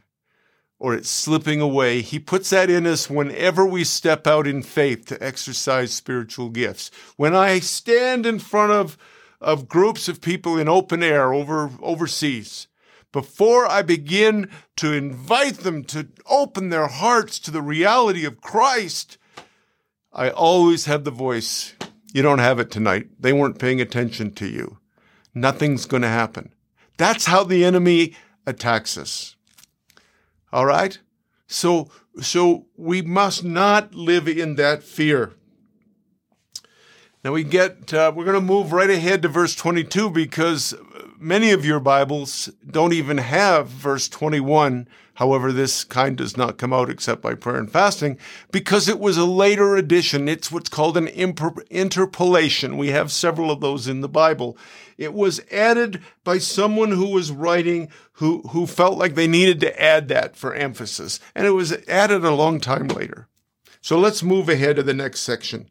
or 0.79 0.93
it's 0.93 1.09
slipping 1.09 1.59
away. 1.59 2.01
He 2.01 2.17
puts 2.17 2.51
that 2.51 2.69
in 2.69 2.87
us 2.87 3.09
whenever 3.09 3.65
we 3.65 3.83
step 3.83 4.25
out 4.25 4.47
in 4.47 4.63
faith 4.63 5.05
to 5.07 5.21
exercise 5.21 5.93
spiritual 5.93 6.49
gifts. 6.49 6.91
When 7.17 7.35
I 7.35 7.59
stand 7.59 8.25
in 8.25 8.39
front 8.39 8.71
of, 8.71 8.97
of 9.39 9.67
groups 9.67 10.07
of 10.07 10.21
people 10.21 10.57
in 10.57 10.67
open 10.67 11.03
air 11.03 11.33
over 11.33 11.71
overseas, 11.81 12.67
before 13.11 13.65
I 13.65 13.81
begin 13.81 14.49
to 14.77 14.93
invite 14.93 15.59
them 15.59 15.83
to 15.85 16.07
open 16.29 16.69
their 16.69 16.87
hearts 16.87 17.39
to 17.39 17.51
the 17.51 17.61
reality 17.61 18.25
of 18.25 18.41
Christ, 18.41 19.17
I 20.11 20.29
always 20.29 20.85
have 20.85 21.03
the 21.03 21.11
voice. 21.11 21.73
You 22.13 22.21
don't 22.21 22.39
have 22.39 22.59
it 22.59 22.71
tonight. 22.71 23.07
They 23.19 23.33
weren't 23.33 23.59
paying 23.59 23.81
attention 23.81 24.33
to 24.35 24.47
you. 24.47 24.79
Nothing's 25.33 25.85
going 25.85 26.01
to 26.01 26.07
happen. 26.09 26.53
That's 26.97 27.25
how 27.25 27.43
the 27.43 27.63
enemy 27.63 28.15
attacks 28.45 28.97
us. 28.97 29.35
All 30.51 30.65
right? 30.65 30.97
So, 31.47 31.89
so 32.21 32.65
we 32.75 33.01
must 33.01 33.43
not 33.43 33.93
live 33.93 34.27
in 34.27 34.55
that 34.55 34.83
fear. 34.83 35.33
Now 37.27 37.33
we 37.33 37.43
get, 37.43 37.93
uh, 37.93 38.13
we're 38.15 38.23
going 38.23 38.39
to 38.39 38.41
move 38.41 38.71
right 38.71 38.89
ahead 38.89 39.21
to 39.23 39.27
verse 39.27 39.53
22 39.53 40.11
because 40.11 40.73
many 41.19 41.51
of 41.51 41.65
your 41.65 41.81
Bibles 41.81 42.49
don't 42.65 42.93
even 42.93 43.17
have 43.17 43.67
verse 43.67 44.07
21. 44.07 44.87
However, 45.15 45.51
this 45.51 45.83
kind 45.83 46.15
does 46.15 46.37
not 46.37 46.57
come 46.57 46.71
out 46.71 46.89
except 46.89 47.21
by 47.21 47.33
prayer 47.33 47.57
and 47.57 47.69
fasting 47.69 48.17
because 48.49 48.87
it 48.87 48.97
was 48.97 49.17
a 49.17 49.25
later 49.25 49.75
addition. 49.75 50.29
It's 50.29 50.53
what's 50.53 50.69
called 50.69 50.95
an 50.95 51.09
interpolation. 51.09 52.77
We 52.77 52.91
have 52.91 53.11
several 53.11 53.51
of 53.51 53.59
those 53.59 53.89
in 53.89 53.99
the 53.99 54.07
Bible. 54.07 54.57
It 54.97 55.13
was 55.13 55.41
added 55.51 56.01
by 56.23 56.37
someone 56.37 56.91
who 56.91 57.07
was 57.07 57.29
writing 57.29 57.89
who, 58.13 58.41
who 58.51 58.65
felt 58.65 58.97
like 58.97 59.15
they 59.15 59.27
needed 59.27 59.59
to 59.59 59.83
add 59.83 60.07
that 60.07 60.37
for 60.37 60.53
emphasis. 60.55 61.19
And 61.35 61.45
it 61.45 61.51
was 61.51 61.73
added 61.89 62.23
a 62.23 62.33
long 62.33 62.61
time 62.61 62.87
later. 62.87 63.27
So 63.81 63.99
let's 63.99 64.23
move 64.23 64.47
ahead 64.47 64.77
to 64.77 64.83
the 64.83 64.93
next 64.93 65.19
section. 65.19 65.69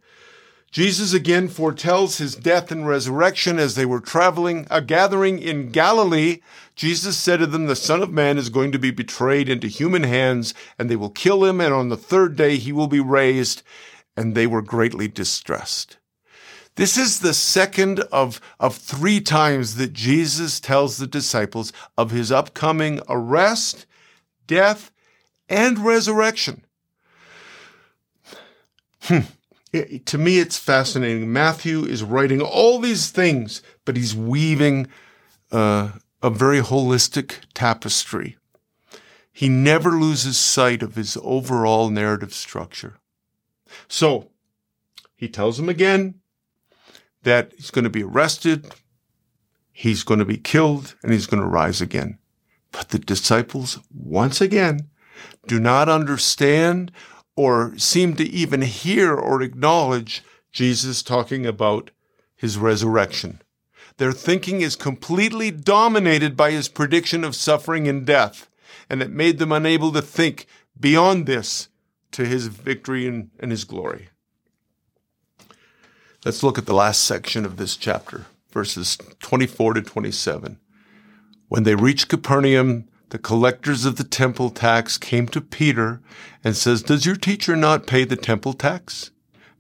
Jesus 0.71 1.15
again 1.15 1.49
foretells 1.49 2.19
his 2.19 2.35
death 2.35 2.71
and 2.71 2.87
resurrection 2.87 3.59
as 3.59 3.75
they 3.75 3.87
were 3.87 4.01
traveling, 4.01 4.67
a 4.71 4.83
gathering 4.83 5.39
in 5.39 5.71
Galilee. 5.71 6.41
Jesus 6.75 7.17
said 7.17 7.39
to 7.39 7.47
them, 7.47 7.67
The 7.67 7.77
Son 7.77 8.03
of 8.03 8.13
Man 8.13 8.37
is 8.37 8.51
going 8.51 8.73
to 8.73 8.79
be 8.79 8.91
betrayed 8.91 9.49
into 9.49 9.69
human 9.69 10.03
hands, 10.03 10.53
and 10.79 10.91
they 10.91 10.97
will 10.97 11.11
kill 11.11 11.45
him, 11.45 11.61
and 11.61 11.73
on 11.73 11.89
the 11.89 11.97
third 11.97 12.37
day 12.37 12.57
he 12.57 12.73
will 12.73 12.89
be 12.89 13.01
raised. 13.01 13.63
And 14.17 14.35
they 14.35 14.47
were 14.47 14.63
greatly 14.63 15.09
distressed. 15.09 15.99
This 16.77 16.99
is 16.99 17.21
the 17.21 17.35
second 17.35 18.01
of, 18.13 18.41
of 18.61 18.77
three 18.77 19.21
times 19.21 19.77
that 19.77 19.95
Jesus 19.95 20.61
tells 20.61 20.99
the 20.99 21.07
disciples 21.07 21.73
of 21.97 22.11
his 22.11 22.31
upcoming 22.31 23.01
arrest, 23.09 23.87
death, 24.47 24.91
and 25.49 25.79
resurrection. 25.79 26.65
Hmm. 29.03 29.21
To 29.85 30.19
me, 30.19 30.39
it's 30.39 30.59
fascinating. 30.59 31.33
Matthew 31.33 31.85
is 31.85 32.03
writing 32.03 32.41
all 32.41 32.79
these 32.79 33.11
things, 33.11 33.63
but 33.85 33.97
he's 33.97 34.15
weaving 34.15 34.89
uh, 35.51 35.93
a 36.23 36.31
very 36.31 36.61
holistic 36.61 37.35
tapestry. 37.55 38.37
He 39.33 39.49
never 39.49 39.91
loses 39.93 40.39
sight 40.39 40.83
of 40.83 40.95
his 40.95 41.19
overall 41.23 41.91
narrative 41.91 42.33
structure. 42.33 42.99
So, 43.89 44.31
he 45.15 45.29
tells 45.29 45.57
them 45.57 45.69
again 45.69 46.21
that 47.23 47.53
he's 47.57 47.71
going 47.71 47.85
to 47.85 47.91
be 47.91 48.03
arrested, 48.03 48.75
he's 49.73 50.05
going 50.05 50.21
to 50.21 50.25
be 50.25 50.39
killed, 50.39 50.95
and 51.03 51.13
he's 51.13 51.27
going 51.27 51.43
to 51.43 51.49
rise 51.49 51.81
again. 51.81 52.19
But 52.73 52.91
the 52.91 52.99
disciples, 52.99 53.79
once 53.93 54.41
again, 54.41 54.89
do 55.47 55.59
not 55.59 55.89
understand 55.89 56.93
or 57.37 57.79
seem 57.79 58.17
to 58.17 58.25
even 58.25 58.63
hear 58.63 59.15
or 59.15 59.43
acknowledge 59.43 60.23
Jesus 60.53 61.03
talking 61.03 61.47
about 61.47 61.91
his 62.35 62.57
resurrection. 62.57 63.43
Their 63.99 64.13
thinking 64.13 64.63
is 64.63 64.77
completely 64.77 65.51
dominated 65.51 66.37
by 66.37 66.51
his 66.51 66.69
prediction 66.69 67.25
of 67.25 67.37
suffering 67.37 67.87
and 67.87 68.07
death, 68.07 68.49
and 68.91 69.03
it 69.03 69.11
made 69.11 69.39
them 69.39 69.53
unable 69.53 69.93
to 69.93 70.03
think 70.03 70.47
beyond 70.79 71.27
this 71.27 71.69
to 72.13 72.25
his 72.25 72.47
victory 72.47 73.07
and, 73.07 73.31
and 73.39 73.51
his 73.51 73.65
glory. 73.65 74.09
Let's 76.25 76.43
look 76.43 76.59
at 76.59 76.67
the 76.67 76.75
last 76.75 77.05
section 77.05 77.45
of 77.45 77.57
this 77.57 77.77
chapter, 77.77 78.27
verses 78.51 78.99
24 79.21 79.75
to 79.75 79.83
27. 79.83 80.59
When 81.49 81.63
they 81.63 81.75
reached 81.75 82.09
Capernaum, 82.09 82.89
the 83.11 83.19
collectors 83.19 83.85
of 83.85 83.97
the 83.97 84.05
temple 84.05 84.51
tax 84.51 84.99
came 84.99 85.29
to 85.29 85.41
Peter 85.41 86.01
and 86.43 86.57
says, 86.57 86.83
Does 86.83 87.07
your 87.07 87.17
teacher 87.17 87.55
not 87.55 87.87
pay 87.87 88.05
the 88.05 88.17
temple 88.17 88.53
tax? 88.53 89.11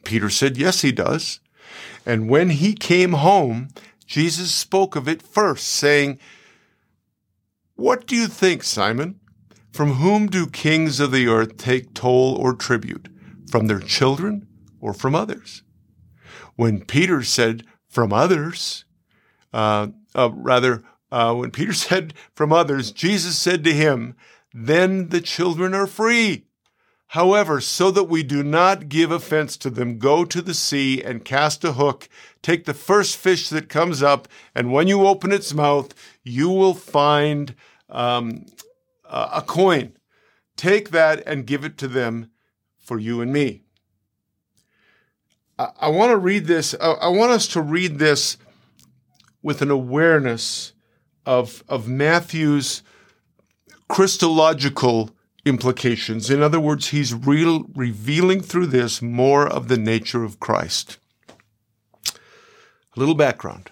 Peter 0.05 0.30
said, 0.30 0.57
Yes, 0.57 0.82
he 0.82 0.92
does. 0.92 1.40
And 2.05 2.28
when 2.28 2.51
he 2.51 2.74
came 2.74 3.12
home, 3.12 3.68
Jesus 4.07 4.53
spoke 4.53 4.97
of 4.97 5.09
it 5.09 5.22
first, 5.22 5.66
saying, 5.66 6.18
What 7.74 8.07
do 8.07 8.16
you 8.16 8.26
think, 8.26 8.62
Simon? 8.62 9.20
From 9.72 9.94
whom 9.94 10.26
do 10.26 10.47
kings 10.47 11.01
of 11.01 11.12
the 11.12 11.28
earth 11.28 11.57
take 11.57 11.94
toll 11.94 12.34
or 12.34 12.55
tribute? 12.55 13.09
From 13.51 13.66
their 13.66 13.80
children 13.80 14.47
or 14.80 14.92
from 14.94 15.14
others? 15.14 15.62
When 16.57 16.84
Peter 16.84 17.22
said, 17.22 17.64
from 17.88 18.12
others, 18.12 18.84
uh, 19.53 19.88
uh, 20.14 20.30
rather, 20.32 20.82
uh, 21.17 21.33
when 21.33 21.51
Peter 21.51 21.73
said 21.87 22.12
from 22.35 22.53
others, 22.53 22.93
Jesus 22.93 23.39
said 23.39 23.64
to 23.64 23.73
him, 23.73 24.14
Then 24.53 25.09
the 25.09 25.23
children 25.23 25.73
are 25.73 25.87
free. 25.87 26.45
However, 27.11 27.61
so 27.61 27.91
that 27.93 28.05
we 28.05 28.23
do 28.23 28.43
not 28.43 28.91
give 28.91 29.11
offense 29.11 29.57
to 29.59 29.71
them, 29.71 29.99
go 29.99 30.27
to 30.27 30.43
the 30.43 30.53
sea 30.53 31.03
and 31.03 31.25
cast 31.25 31.64
a 31.64 31.73
hook. 31.73 32.11
Take 32.43 32.64
the 32.64 32.75
first 32.75 33.17
fish 33.17 33.49
that 33.49 33.71
comes 33.71 34.03
up, 34.03 34.29
and 34.55 34.73
when 34.73 34.89
you 34.89 35.07
open 35.07 35.33
its 35.33 35.55
mouth, 35.55 35.95
you 36.23 36.51
will 36.51 36.75
find 36.75 37.55
um, 37.89 38.45
a 39.09 39.43
coin. 39.47 39.97
Take 40.57 40.91
that 40.91 41.23
and 41.27 41.47
give 41.47 41.64
it 41.64 41.79
to 41.79 41.89
them 41.89 42.31
for 42.77 42.99
you 42.99 43.23
and 43.23 43.33
me. 43.33 43.62
I, 45.59 45.69
I 45.83 45.89
want 45.89 46.11
to 46.11 46.19
read 46.19 46.47
this. 46.47 46.75
I, 46.79 46.91
I 46.91 47.09
want 47.09 47.33
us 47.33 47.47
to 47.49 47.62
read 47.62 47.99
this 47.99 48.37
with 49.43 49.62
an 49.62 49.71
awareness 49.71 50.73
of, 51.27 51.62
of 51.68 51.89
Matthew's 51.89 52.83
Christological 53.89 55.11
implications. 55.45 56.31
In 56.31 56.43
other 56.43 56.61
words, 56.61 56.89
he's 56.89 57.14
real, 57.14 57.64
revealing 57.74 58.41
through 58.41 58.66
this 58.66 59.03
more 59.03 59.47
of 59.47 59.68
the 59.68 59.77
nature 59.77 60.24
of 60.24 60.41
Christ. 60.41 60.99
A 62.09 62.99
little 62.99 63.14
background. 63.14 63.70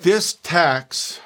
This 0.00 0.32
tax 0.32 1.20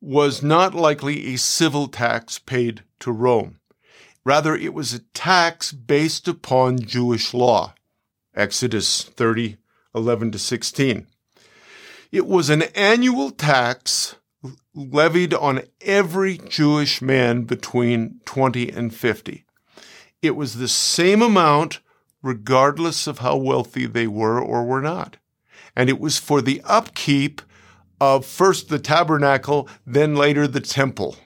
was 0.00 0.42
not 0.42 0.74
likely 0.74 1.34
a 1.34 1.36
civil 1.36 1.88
tax 1.88 2.38
paid 2.38 2.82
to 3.00 3.10
Rome. 3.10 3.58
Rather, 4.24 4.54
it 4.54 4.72
was 4.72 4.94
a 4.94 5.00
tax 5.14 5.72
based 5.72 6.28
upon 6.28 6.78
Jewish 6.78 7.34
law. 7.34 7.74
Exodus 8.34 9.02
30, 9.02 9.56
11 9.94 10.32
to 10.32 10.38
16. 10.38 11.06
It 12.10 12.26
was 12.26 12.48
an 12.48 12.62
annual 12.74 13.30
tax 13.30 14.16
levied 14.74 15.34
on 15.34 15.62
every 15.80 16.38
Jewish 16.38 17.02
man 17.02 17.42
between 17.42 18.20
20 18.24 18.70
and 18.70 18.94
50. 18.94 19.44
It 20.22 20.30
was 20.36 20.54
the 20.54 20.68
same 20.68 21.20
amount 21.20 21.80
regardless 22.22 23.06
of 23.06 23.18
how 23.18 23.36
wealthy 23.36 23.86
they 23.86 24.06
were 24.06 24.40
or 24.40 24.64
were 24.64 24.80
not. 24.80 25.18
And 25.76 25.88
it 25.88 26.00
was 26.00 26.18
for 26.18 26.40
the 26.40 26.62
upkeep 26.64 27.42
of 28.00 28.24
first 28.24 28.68
the 28.68 28.78
tabernacle, 28.78 29.68
then 29.86 30.16
later 30.16 30.46
the 30.46 30.60
temple. 30.60 31.16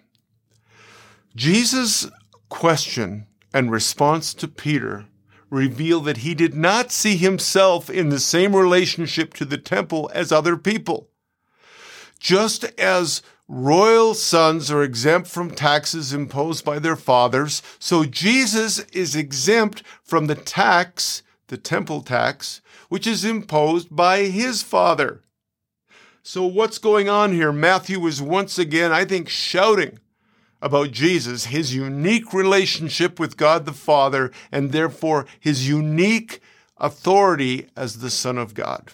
Jesus' 1.37 2.11
question 2.49 3.26
and 3.55 3.70
response 3.70 4.35
to 4.35 4.49
Peter 4.49 5.07
reveal 5.53 6.01
that 6.01 6.19
he 6.19 6.35
did 6.35 6.55
not 6.55 6.91
see 6.91 7.15
himself 7.15 7.91
in 7.91 8.09
the 8.09 8.19
same 8.19 8.57
relationship 8.57 9.35
to 9.35 9.45
the 9.45 9.59
temple 9.59 10.11
as 10.15 10.33
other 10.33 10.57
people. 10.57 11.11
Just 12.19 12.65
as 12.81 13.21
royal 13.47 14.15
sons 14.15 14.71
are 14.71 14.83
exempt 14.83 15.29
from 15.29 15.51
taxes 15.51 16.15
imposed 16.15 16.65
by 16.65 16.79
their 16.79 16.97
fathers, 16.97 17.63
so 17.79 18.05
Jesus 18.05 18.79
is 18.93 19.15
exempt 19.15 19.83
from 20.03 20.27
the 20.27 20.35
tax, 20.35 21.23
the 21.49 21.59
temple 21.59 22.01
tax, 22.01 22.63
which 22.89 23.07
is 23.07 23.23
imposed 23.23 23.95
by 23.95 24.23
his 24.23 24.63
father. 24.63 25.23
So, 26.23 26.47
what's 26.47 26.79
going 26.79 27.09
on 27.09 27.33
here? 27.33 27.53
Matthew 27.53 28.07
is 28.07 28.23
once 28.23 28.59
again, 28.59 28.93
I 28.93 29.05
think, 29.05 29.29
shouting 29.29 29.99
about 30.63 30.93
Jesus, 30.93 31.47
his 31.47 31.75
unique 31.75 32.33
relationship 32.33 33.19
with 33.19 33.37
God 33.37 33.67
the 33.67 33.73
Father, 33.73 34.31
and 34.51 34.73
therefore 34.73 35.27
his 35.39 35.69
unique 35.69 36.41
authority 36.79 37.69
as 37.77 37.99
the 37.99 38.11
Son 38.11 38.39
of 38.39 38.55
God. 38.55 38.93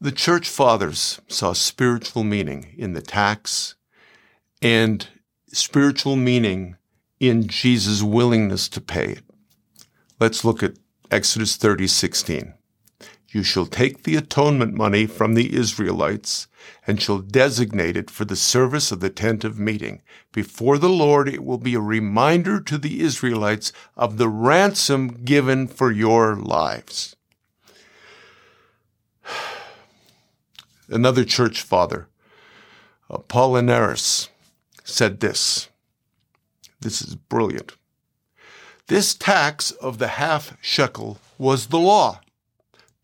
The 0.00 0.12
church 0.12 0.48
fathers 0.48 1.20
saw 1.26 1.52
spiritual 1.52 2.22
meaning 2.22 2.74
in 2.78 2.92
the 2.92 3.02
tax 3.02 3.74
and 4.62 5.08
spiritual 5.48 6.16
meaning 6.16 6.76
in 7.18 7.48
Jesus' 7.48 8.02
willingness 8.02 8.68
to 8.68 8.80
pay 8.80 9.06
it. 9.06 9.24
Let's 10.20 10.44
look 10.44 10.62
at 10.62 10.74
Exodus 11.10 11.56
30, 11.56 11.86
16. 11.86 12.54
You 13.36 13.42
shall 13.42 13.66
take 13.66 14.04
the 14.04 14.16
atonement 14.16 14.72
money 14.72 15.04
from 15.04 15.34
the 15.34 15.54
Israelites 15.54 16.48
and 16.86 17.02
shall 17.02 17.18
designate 17.18 17.94
it 17.94 18.10
for 18.10 18.24
the 18.24 18.34
service 18.34 18.90
of 18.90 19.00
the 19.00 19.10
tent 19.10 19.44
of 19.44 19.58
meeting. 19.58 20.00
Before 20.32 20.78
the 20.78 20.88
Lord, 20.88 21.28
it 21.28 21.44
will 21.44 21.58
be 21.58 21.74
a 21.74 21.80
reminder 21.80 22.60
to 22.60 22.78
the 22.78 23.02
Israelites 23.02 23.74
of 23.94 24.16
the 24.16 24.30
ransom 24.30 25.22
given 25.22 25.68
for 25.68 25.92
your 25.92 26.34
lives. 26.34 27.14
Another 30.88 31.22
church 31.22 31.60
father, 31.60 32.08
uh, 33.10 33.18
Apollinaris, 33.18 34.30
said 34.82 35.20
this. 35.20 35.68
This 36.80 37.02
is 37.02 37.16
brilliant. 37.16 37.76
This 38.86 39.14
tax 39.14 39.72
of 39.72 39.98
the 39.98 40.08
half 40.08 40.56
shekel 40.62 41.18
was 41.36 41.66
the 41.66 41.78
law 41.78 42.20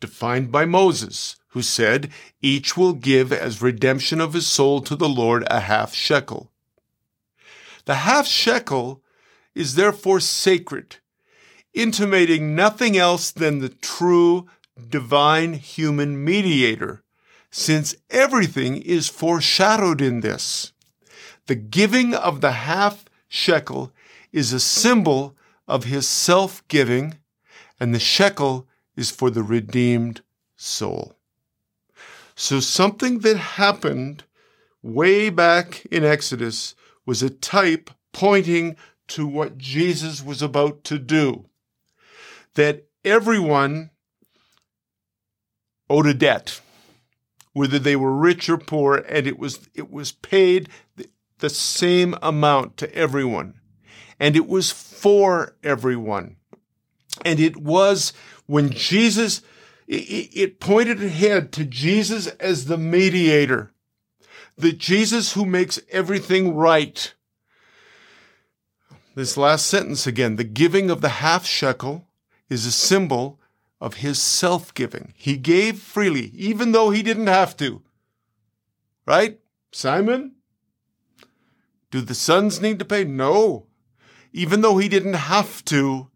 defined 0.03 0.53
by 0.53 0.67
Moses, 0.67 1.37
who 1.51 1.63
said, 1.63 2.11
Each 2.43 2.77
will 2.77 2.93
give 2.93 3.33
as 3.33 3.63
redemption 3.63 4.21
of 4.21 4.35
his 4.35 4.47
soul 4.47 4.83
to 4.83 4.97
the 4.97 5.09
Lord 5.09 5.45
a 5.47 5.61
half 5.61 5.95
shekel. 5.95 6.51
The 7.87 7.95
half 7.95 8.27
shekel 8.27 9.01
is 9.55 9.77
therefore 9.77 10.21
sacred, 10.21 10.97
intimating 11.73 12.55
nothing 12.55 12.97
else 12.99 13.31
than 13.31 13.61
the 13.61 13.69
true 13.69 14.49
divine 14.91 15.55
human 15.55 16.23
mediator, 16.23 17.03
since 17.51 17.95
everything 18.11 18.77
is 18.83 19.09
foreshadowed 19.09 20.01
in 20.01 20.21
this. 20.21 20.73
The 21.47 21.55
giving 21.55 22.13
of 22.13 22.41
the 22.41 22.53
half 22.53 23.05
shekel 23.29 23.93
is 24.33 24.53
a 24.53 24.61
symbol 24.61 25.37
of 25.69 25.85
his 25.85 26.09
self 26.09 26.67
giving, 26.69 27.19
and 27.79 27.95
the 27.95 28.01
shekel 28.01 28.67
is 28.97 29.11
for 29.11 29.31
the 29.31 29.43
redeemed 29.43 30.23
soul. 30.57 31.17
So, 32.35 32.61
something 32.61 33.21
that 33.21 33.37
happened 33.37 34.25
way 34.83 35.31
back 35.31 35.85
in 35.87 36.05
Exodus 36.05 36.75
was 37.05 37.23
a 37.23 37.31
type 37.31 37.91
pointing 38.13 38.77
to 39.09 39.27
what 39.27 39.59
Jesus 39.59 40.23
was 40.23 40.43
about 40.43 40.85
to 40.85 40.99
do. 40.99 41.47
That 42.55 42.87
everyone 43.05 43.91
owed 45.91 46.07
a 46.07 46.15
debt, 46.15 46.61
whether 47.53 47.79
they 47.79 47.97
were 47.97 48.17
rich 48.17 48.49
or 48.49 48.59
poor, 48.59 48.97
and 48.97 49.27
it 49.27 49.39
was, 49.39 49.69
it 49.75 49.91
was 49.91 50.13
paid 50.13 50.69
the 51.43 51.51
same 51.51 52.15
amount 52.23 52.79
to 52.79 52.95
everyone. 52.95 53.55
And 54.19 54.37
it 54.37 54.47
was 54.47 54.71
for 54.71 55.57
everyone. 55.63 56.37
And 57.25 57.41
it 57.41 57.57
was 57.57 58.13
when 58.53 58.69
Jesus, 58.69 59.41
it 59.89 60.61
pointed 60.61 61.03
ahead 61.03 61.53
to 61.53 61.65
Jesus 61.65 62.27
as 62.27 62.67
the 62.67 62.77
mediator, 62.77 63.73
the 64.59 64.73
Jesus 64.73 65.33
who 65.33 65.47
makes 65.47 65.81
everything 65.91 66.55
right. 66.55 67.15
This 69.15 69.39
last 69.39 69.67
sentence 69.67 70.07
again 70.07 70.37
the 70.37 70.45
giving 70.45 70.91
of 70.91 71.01
the 71.01 71.09
half 71.25 71.47
shekel 71.47 72.07
is 72.51 72.67
a 72.67 72.73
symbol 72.73 73.41
of 73.81 73.95
his 73.95 74.21
self 74.21 74.75
giving. 74.75 75.15
He 75.17 75.39
gave 75.39 75.79
freely, 75.79 76.27
even 76.35 76.73
though 76.73 76.91
he 76.91 77.03
didn't 77.03 77.29
have 77.29 77.57
to. 77.57 77.81
Right? 79.07 79.41
Simon? 79.73 80.33
Do 81.91 82.03
the 82.03 82.15
sons 82.15 82.61
need 82.61 82.79
to 82.81 82.85
pay? 82.85 83.05
No. 83.05 83.65
Even 84.31 84.61
though 84.61 84.77
he 84.77 84.91
didn't 84.91 85.15
have 85.15 85.65
to, 85.65 86.11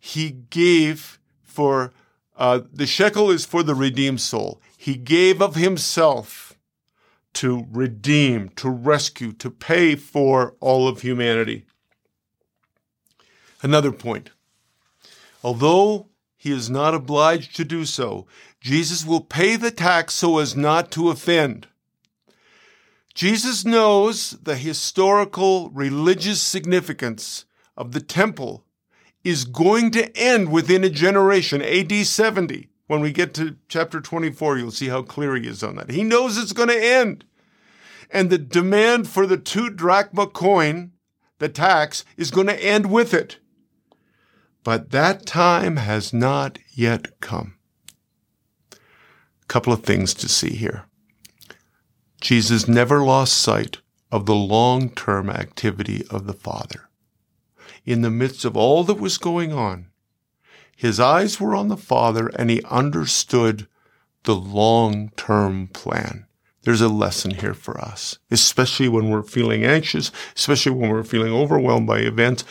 he 0.00 0.30
gave 0.30 1.17
for 1.48 1.92
uh, 2.36 2.60
the 2.72 2.86
shekel 2.86 3.30
is 3.30 3.44
for 3.44 3.62
the 3.62 3.74
redeemed 3.74 4.20
soul. 4.20 4.60
He 4.76 4.94
gave 4.94 5.42
of 5.42 5.56
himself 5.56 6.56
to 7.34 7.66
redeem, 7.70 8.50
to 8.50 8.70
rescue, 8.70 9.32
to 9.32 9.50
pay 9.50 9.96
for 9.96 10.54
all 10.60 10.86
of 10.86 11.00
humanity. 11.00 11.64
Another 13.60 13.90
point. 13.90 14.30
Although 15.42 16.08
he 16.36 16.52
is 16.52 16.70
not 16.70 16.94
obliged 16.94 17.56
to 17.56 17.64
do 17.64 17.84
so, 17.84 18.26
Jesus 18.60 19.04
will 19.04 19.20
pay 19.20 19.56
the 19.56 19.70
tax 19.70 20.14
so 20.14 20.38
as 20.38 20.56
not 20.56 20.90
to 20.92 21.10
offend. 21.10 21.66
Jesus 23.14 23.64
knows 23.64 24.30
the 24.42 24.56
historical 24.56 25.70
religious 25.70 26.40
significance 26.40 27.44
of 27.76 27.90
the 27.90 28.00
temple 28.00 28.64
is 29.28 29.44
going 29.44 29.90
to 29.92 30.16
end 30.16 30.50
within 30.50 30.84
a 30.84 30.90
generation, 30.90 31.62
AD 31.62 31.92
70. 31.92 32.68
When 32.86 33.00
we 33.00 33.12
get 33.12 33.34
to 33.34 33.56
chapter 33.68 34.00
24, 34.00 34.58
you'll 34.58 34.70
see 34.70 34.88
how 34.88 35.02
clear 35.02 35.36
he 35.36 35.46
is 35.46 35.62
on 35.62 35.76
that. 35.76 35.90
He 35.90 36.02
knows 36.02 36.38
it's 36.38 36.54
going 36.54 36.70
to 36.70 36.82
end. 36.82 37.24
And 38.10 38.30
the 38.30 38.38
demand 38.38 39.08
for 39.08 39.26
the 39.26 39.36
two 39.36 39.68
drachma 39.68 40.26
coin, 40.26 40.92
the 41.38 41.50
tax, 41.50 42.04
is 42.16 42.30
going 42.30 42.46
to 42.46 42.64
end 42.64 42.90
with 42.90 43.12
it. 43.12 43.38
But 44.64 44.90
that 44.90 45.26
time 45.26 45.76
has 45.76 46.12
not 46.12 46.58
yet 46.74 47.20
come. 47.20 47.54
Couple 49.46 49.72
of 49.72 49.82
things 49.82 50.14
to 50.14 50.28
see 50.28 50.54
here. 50.54 50.84
Jesus 52.20 52.66
never 52.66 53.02
lost 53.04 53.38
sight 53.38 53.78
of 54.10 54.26
the 54.26 54.34
long 54.34 54.90
term 54.90 55.30
activity 55.30 56.04
of 56.10 56.26
the 56.26 56.32
Father. 56.32 56.87
In 57.88 58.02
the 58.02 58.10
midst 58.10 58.44
of 58.44 58.54
all 58.54 58.84
that 58.84 59.00
was 59.00 59.16
going 59.16 59.50
on, 59.50 59.86
his 60.76 61.00
eyes 61.00 61.40
were 61.40 61.54
on 61.54 61.68
the 61.68 61.76
Father 61.78 62.26
and 62.36 62.50
he 62.50 62.60
understood 62.64 63.66
the 64.24 64.34
long 64.34 65.08
term 65.16 65.68
plan. 65.68 66.26
There's 66.64 66.82
a 66.82 66.90
lesson 66.90 67.30
here 67.30 67.54
for 67.54 67.80
us, 67.80 68.18
especially 68.30 68.90
when 68.90 69.08
we're 69.08 69.22
feeling 69.22 69.64
anxious, 69.64 70.12
especially 70.36 70.72
when 70.72 70.90
we're 70.90 71.02
feeling 71.02 71.32
overwhelmed 71.32 71.86
by 71.86 72.00
events. 72.00 72.44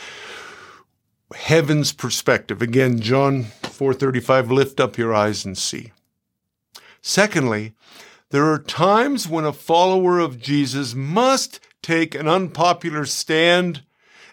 Heaven's 1.32 1.92
perspective. 1.92 2.60
Again, 2.60 2.98
John 2.98 3.44
4:35 3.62 4.50
lift 4.50 4.80
up 4.80 4.98
your 4.98 5.14
eyes 5.14 5.44
and 5.44 5.56
see. 5.56 5.92
Secondly, 7.00 7.74
there 8.30 8.52
are 8.52 8.58
times 8.58 9.28
when 9.28 9.44
a 9.44 9.52
follower 9.52 10.18
of 10.18 10.40
Jesus 10.42 10.96
must 10.96 11.60
take 11.80 12.16
an 12.16 12.26
unpopular 12.26 13.06
stand 13.06 13.84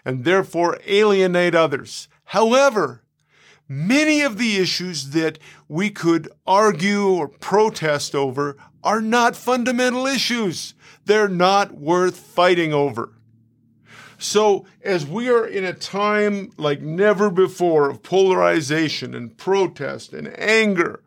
and 0.06 0.24
therefore 0.24 0.78
alienate 0.86 1.56
others. 1.56 2.06
However, 2.26 3.02
many 3.68 4.22
of 4.22 4.38
the 4.38 4.56
issues 4.56 5.10
that 5.10 5.40
we 5.68 5.90
could 5.90 6.28
argue 6.46 7.08
or 7.08 7.26
protest 7.26 8.14
over 8.14 8.56
are 8.84 9.02
not 9.02 9.34
fundamental 9.34 10.06
issues. 10.06 10.74
They're 11.04 11.28
not 11.28 11.74
worth 11.74 12.16
fighting 12.16 12.72
over. 12.72 13.14
So, 14.16 14.64
as 14.82 15.04
we 15.04 15.28
are 15.28 15.44
in 15.44 15.64
a 15.64 15.74
time 15.74 16.52
like 16.56 16.80
never 16.80 17.28
before 17.28 17.90
of 17.90 18.02
polarization 18.02 19.12
and 19.12 19.36
protest 19.36 20.12
and 20.12 20.38
anger, 20.38 21.02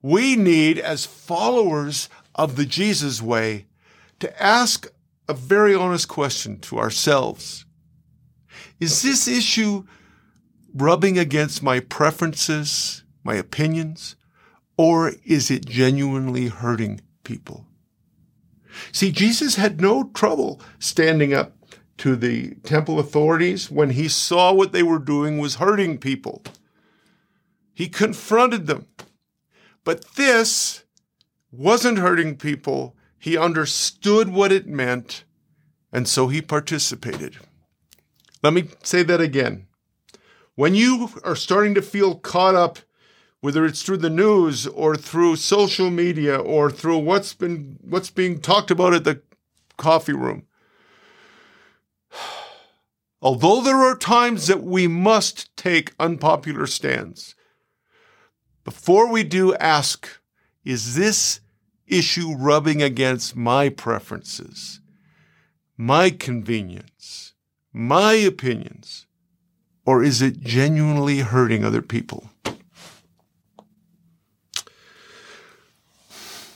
we 0.00 0.36
need, 0.36 0.78
as 0.78 1.04
followers 1.04 2.08
of 2.36 2.54
the 2.54 2.64
Jesus 2.64 3.20
way, 3.20 3.66
to 4.20 4.42
ask 4.42 4.86
a 5.28 5.34
very 5.34 5.74
honest 5.74 6.08
question 6.08 6.58
to 6.60 6.78
ourselves. 6.78 7.66
Is 8.80 9.02
this 9.02 9.28
issue 9.28 9.84
rubbing 10.74 11.18
against 11.18 11.62
my 11.62 11.80
preferences, 11.80 13.04
my 13.24 13.34
opinions, 13.34 14.16
or 14.76 15.12
is 15.24 15.50
it 15.50 15.66
genuinely 15.66 16.48
hurting 16.48 17.00
people? 17.24 17.66
See, 18.90 19.12
Jesus 19.12 19.56
had 19.56 19.80
no 19.80 20.04
trouble 20.14 20.60
standing 20.78 21.34
up 21.34 21.52
to 21.98 22.16
the 22.16 22.54
temple 22.64 22.98
authorities 22.98 23.70
when 23.70 23.90
he 23.90 24.08
saw 24.08 24.52
what 24.52 24.72
they 24.72 24.82
were 24.82 24.98
doing 24.98 25.38
was 25.38 25.56
hurting 25.56 25.98
people. 25.98 26.42
He 27.74 27.88
confronted 27.88 28.66
them. 28.66 28.86
But 29.84 30.14
this 30.16 30.84
wasn't 31.50 31.98
hurting 31.98 32.36
people. 32.36 32.96
He 33.18 33.36
understood 33.36 34.30
what 34.30 34.52
it 34.52 34.66
meant, 34.66 35.24
and 35.92 36.08
so 36.08 36.28
he 36.28 36.40
participated. 36.42 37.36
Let 38.42 38.52
me 38.52 38.68
say 38.82 39.02
that 39.04 39.20
again. 39.20 39.66
When 40.54 40.74
you 40.74 41.10
are 41.24 41.36
starting 41.36 41.74
to 41.74 41.82
feel 41.82 42.16
caught 42.16 42.54
up, 42.54 42.78
whether 43.40 43.64
it's 43.64 43.82
through 43.82 43.98
the 43.98 44.10
news 44.10 44.66
or 44.66 44.96
through 44.96 45.36
social 45.36 45.90
media 45.90 46.36
or 46.36 46.70
through 46.70 46.98
what's 46.98 47.34
been 47.34 47.78
what's 47.82 48.10
being 48.10 48.40
talked 48.40 48.70
about 48.70 48.94
at 48.94 49.04
the 49.04 49.22
coffee 49.76 50.12
room, 50.12 50.44
although 53.22 53.60
there 53.60 53.82
are 53.82 53.96
times 53.96 54.46
that 54.46 54.62
we 54.62 54.86
must 54.86 55.56
take 55.56 55.94
unpopular 55.98 56.66
stands, 56.66 57.34
before 58.64 59.10
we 59.10 59.24
do, 59.24 59.54
ask 59.56 60.08
is 60.64 60.94
this 60.94 61.40
issue 61.86 62.34
rubbing 62.36 62.82
against 62.82 63.34
my 63.34 63.68
preferences, 63.68 64.80
my 65.76 66.10
convenience, 66.10 67.31
my 67.72 68.12
opinions, 68.12 69.06
or 69.84 70.02
is 70.02 70.22
it 70.22 70.40
genuinely 70.40 71.20
hurting 71.20 71.64
other 71.64 71.82
people? 71.82 72.30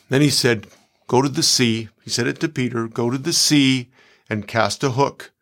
Then 0.08 0.20
he 0.20 0.30
said, 0.30 0.66
Go 1.08 1.22
to 1.22 1.28
the 1.28 1.42
sea. 1.42 1.88
He 2.02 2.10
said 2.10 2.26
it 2.26 2.40
to 2.40 2.48
Peter 2.48 2.88
go 2.88 3.10
to 3.10 3.18
the 3.18 3.32
sea 3.32 3.90
and 4.28 4.48
cast 4.48 4.82
a 4.84 4.90
hook. 4.90 5.32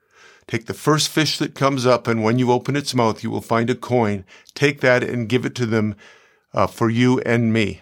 Take 0.46 0.66
the 0.66 0.74
first 0.74 1.08
fish 1.08 1.38
that 1.38 1.54
comes 1.54 1.86
up, 1.86 2.06
and 2.06 2.22
when 2.22 2.38
you 2.38 2.52
open 2.52 2.76
its 2.76 2.94
mouth, 2.94 3.22
you 3.22 3.30
will 3.30 3.40
find 3.40 3.70
a 3.70 3.74
coin. 3.74 4.24
Take 4.54 4.80
that 4.80 5.02
and 5.02 5.28
give 5.28 5.46
it 5.46 5.54
to 5.54 5.66
them 5.66 5.96
uh, 6.52 6.66
for 6.66 6.90
you 6.90 7.20
and 7.20 7.52
me. 7.52 7.80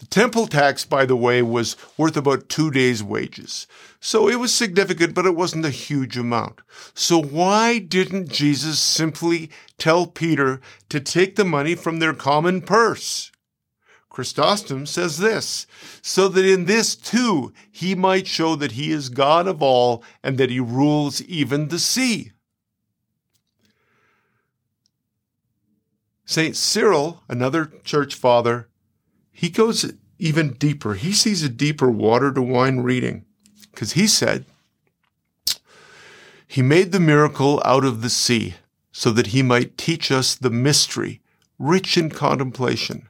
The 0.00 0.06
temple 0.06 0.46
tax, 0.46 0.86
by 0.86 1.04
the 1.04 1.14
way, 1.14 1.42
was 1.42 1.76
worth 1.98 2.16
about 2.16 2.48
two 2.48 2.70
days' 2.70 3.02
wages. 3.02 3.66
So 4.00 4.30
it 4.30 4.36
was 4.36 4.52
significant, 4.52 5.14
but 5.14 5.26
it 5.26 5.36
wasn't 5.36 5.66
a 5.66 5.70
huge 5.70 6.16
amount. 6.16 6.62
So 6.94 7.20
why 7.20 7.78
didn't 7.78 8.32
Jesus 8.32 8.78
simply 8.78 9.50
tell 9.76 10.06
Peter 10.06 10.62
to 10.88 11.00
take 11.00 11.36
the 11.36 11.44
money 11.44 11.74
from 11.74 11.98
their 11.98 12.14
common 12.14 12.62
purse? 12.62 13.30
Chrysostom 14.08 14.86
says 14.86 15.18
this, 15.18 15.66
so 16.00 16.28
that 16.28 16.46
in 16.46 16.64
this 16.64 16.96
too 16.96 17.52
he 17.70 17.94
might 17.94 18.26
show 18.26 18.56
that 18.56 18.72
he 18.72 18.92
is 18.92 19.10
God 19.10 19.46
of 19.46 19.62
all 19.62 20.02
and 20.22 20.38
that 20.38 20.48
he 20.48 20.60
rules 20.60 21.20
even 21.22 21.68
the 21.68 21.78
sea. 21.78 22.32
St. 26.24 26.56
Cyril, 26.56 27.22
another 27.28 27.66
church 27.84 28.14
father, 28.14 28.69
he 29.32 29.48
goes 29.48 29.92
even 30.18 30.52
deeper. 30.54 30.94
He 30.94 31.12
sees 31.12 31.42
a 31.42 31.48
deeper 31.48 31.90
water 31.90 32.32
to 32.32 32.42
wine 32.42 32.80
reading 32.80 33.24
because 33.72 33.92
he 33.92 34.06
said, 34.06 34.44
He 36.46 36.62
made 36.62 36.92
the 36.92 37.00
miracle 37.00 37.62
out 37.64 37.84
of 37.84 38.02
the 38.02 38.10
sea 38.10 38.54
so 38.92 39.10
that 39.12 39.28
he 39.28 39.42
might 39.42 39.78
teach 39.78 40.10
us 40.10 40.34
the 40.34 40.50
mystery, 40.50 41.20
rich 41.58 41.96
in 41.96 42.10
contemplation. 42.10 43.08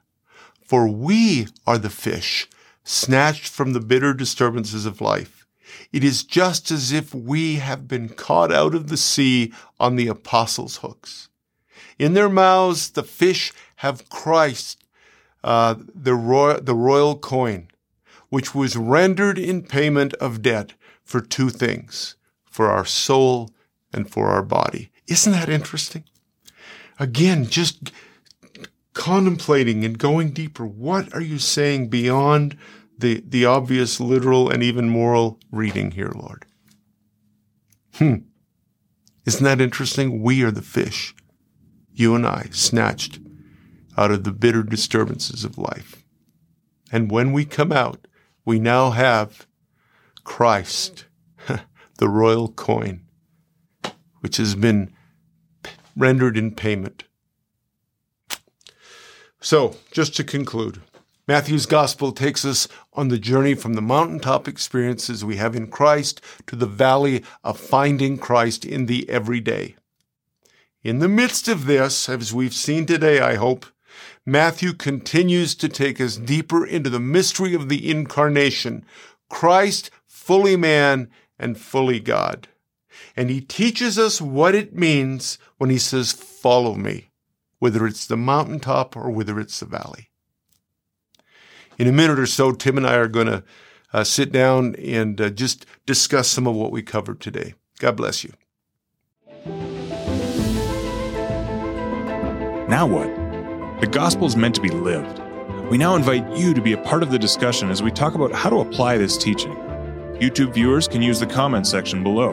For 0.62 0.86
we 0.88 1.48
are 1.66 1.78
the 1.78 1.90
fish 1.90 2.48
snatched 2.84 3.48
from 3.48 3.72
the 3.72 3.80
bitter 3.80 4.14
disturbances 4.14 4.86
of 4.86 5.00
life. 5.00 5.46
It 5.92 6.04
is 6.04 6.24
just 6.24 6.70
as 6.70 6.92
if 6.92 7.14
we 7.14 7.56
have 7.56 7.88
been 7.88 8.08
caught 8.08 8.52
out 8.52 8.74
of 8.74 8.88
the 8.88 8.96
sea 8.96 9.52
on 9.78 9.96
the 9.96 10.08
apostles' 10.08 10.76
hooks. 10.78 11.28
In 11.98 12.14
their 12.14 12.28
mouths, 12.28 12.90
the 12.90 13.02
fish 13.02 13.52
have 13.76 14.08
Christ, 14.08 14.84
uh, 15.42 15.74
the, 15.94 16.14
royal, 16.14 16.60
the 16.60 16.74
royal 16.74 17.16
coin, 17.18 17.68
which 18.28 18.54
was 18.54 18.76
rendered 18.76 19.38
in 19.38 19.62
payment 19.62 20.14
of 20.14 20.42
debt 20.42 20.74
for 21.02 21.20
two 21.20 21.50
things 21.50 22.16
for 22.44 22.68
our 22.68 22.84
soul 22.84 23.50
and 23.92 24.10
for 24.10 24.28
our 24.28 24.42
body. 24.42 24.90
Isn't 25.06 25.32
that 25.32 25.48
interesting? 25.48 26.04
Again, 26.98 27.46
just 27.46 27.92
contemplating 28.92 29.84
and 29.84 29.98
going 29.98 30.32
deeper. 30.32 30.66
What 30.66 31.12
are 31.14 31.22
you 31.22 31.38
saying 31.38 31.88
beyond 31.88 32.56
the, 32.98 33.22
the 33.26 33.46
obvious 33.46 33.98
literal 33.98 34.50
and 34.50 34.62
even 34.62 34.88
moral 34.88 35.38
reading 35.50 35.92
here, 35.92 36.12
Lord? 36.14 36.44
Hmm. 37.94 38.16
Isn't 39.24 39.44
that 39.44 39.60
interesting? 39.60 40.22
We 40.22 40.42
are 40.42 40.50
the 40.50 40.62
fish, 40.62 41.14
you 41.92 42.14
and 42.14 42.26
I, 42.26 42.48
snatched 42.50 43.20
out 43.96 44.10
of 44.10 44.24
the 44.24 44.32
bitter 44.32 44.62
disturbances 44.62 45.44
of 45.44 45.58
life. 45.58 46.04
And 46.92 47.10
when 47.10 47.32
we 47.32 47.44
come 47.44 47.72
out, 47.72 48.06
we 48.44 48.58
now 48.58 48.90
have 48.90 49.46
Christ, 50.24 51.06
the 51.98 52.08
royal 52.08 52.48
coin, 52.48 53.02
which 54.20 54.36
has 54.38 54.54
been 54.54 54.92
rendered 55.96 56.36
in 56.36 56.54
payment. 56.54 57.04
So, 59.40 59.76
just 59.90 60.14
to 60.16 60.24
conclude, 60.24 60.82
Matthew's 61.26 61.66
gospel 61.66 62.12
takes 62.12 62.44
us 62.44 62.66
on 62.92 63.08
the 63.08 63.18
journey 63.18 63.54
from 63.54 63.74
the 63.74 63.80
mountaintop 63.80 64.48
experiences 64.48 65.24
we 65.24 65.36
have 65.36 65.54
in 65.54 65.68
Christ 65.68 66.20
to 66.48 66.56
the 66.56 66.66
valley 66.66 67.22
of 67.44 67.58
finding 67.58 68.18
Christ 68.18 68.64
in 68.64 68.86
the 68.86 69.08
everyday. 69.08 69.76
In 70.82 70.98
the 70.98 71.08
midst 71.08 71.46
of 71.46 71.66
this, 71.66 72.08
as 72.08 72.34
we've 72.34 72.54
seen 72.54 72.84
today, 72.84 73.20
I 73.20 73.36
hope, 73.36 73.66
Matthew 74.26 74.74
continues 74.74 75.54
to 75.56 75.68
take 75.68 76.00
us 76.00 76.16
deeper 76.16 76.64
into 76.64 76.90
the 76.90 77.00
mystery 77.00 77.54
of 77.54 77.68
the 77.68 77.90
incarnation, 77.90 78.84
Christ 79.28 79.90
fully 80.06 80.56
man 80.56 81.08
and 81.38 81.58
fully 81.58 82.00
God. 82.00 82.48
And 83.16 83.30
he 83.30 83.40
teaches 83.40 83.98
us 83.98 84.20
what 84.20 84.54
it 84.54 84.76
means 84.76 85.38
when 85.56 85.70
he 85.70 85.78
says, 85.78 86.12
Follow 86.12 86.74
me, 86.74 87.10
whether 87.58 87.86
it's 87.86 88.06
the 88.06 88.16
mountaintop 88.16 88.96
or 88.96 89.10
whether 89.10 89.40
it's 89.40 89.60
the 89.60 89.66
valley. 89.66 90.10
In 91.78 91.88
a 91.88 91.92
minute 91.92 92.18
or 92.18 92.26
so, 92.26 92.52
Tim 92.52 92.76
and 92.76 92.86
I 92.86 92.96
are 92.96 93.08
going 93.08 93.26
to 93.26 93.42
uh, 93.92 94.04
sit 94.04 94.30
down 94.30 94.76
and 94.76 95.20
uh, 95.20 95.30
just 95.30 95.64
discuss 95.86 96.28
some 96.28 96.46
of 96.46 96.54
what 96.54 96.72
we 96.72 96.82
covered 96.82 97.20
today. 97.20 97.54
God 97.78 97.96
bless 97.96 98.22
you. 98.22 98.32
Now 102.68 102.86
what? 102.86 103.19
The 103.80 103.86
gospel 103.86 104.26
is 104.26 104.36
meant 104.36 104.54
to 104.56 104.60
be 104.60 104.68
lived. 104.68 105.22
We 105.70 105.78
now 105.78 105.96
invite 105.96 106.36
you 106.36 106.52
to 106.52 106.60
be 106.60 106.74
a 106.74 106.76
part 106.82 107.02
of 107.02 107.10
the 107.10 107.18
discussion 107.18 107.70
as 107.70 107.82
we 107.82 107.90
talk 107.90 108.14
about 108.14 108.30
how 108.30 108.50
to 108.50 108.56
apply 108.56 108.98
this 108.98 109.16
teaching. 109.16 109.54
YouTube 110.20 110.52
viewers 110.52 110.86
can 110.86 111.00
use 111.00 111.18
the 111.18 111.26
comments 111.26 111.70
section 111.70 112.02
below. 112.02 112.32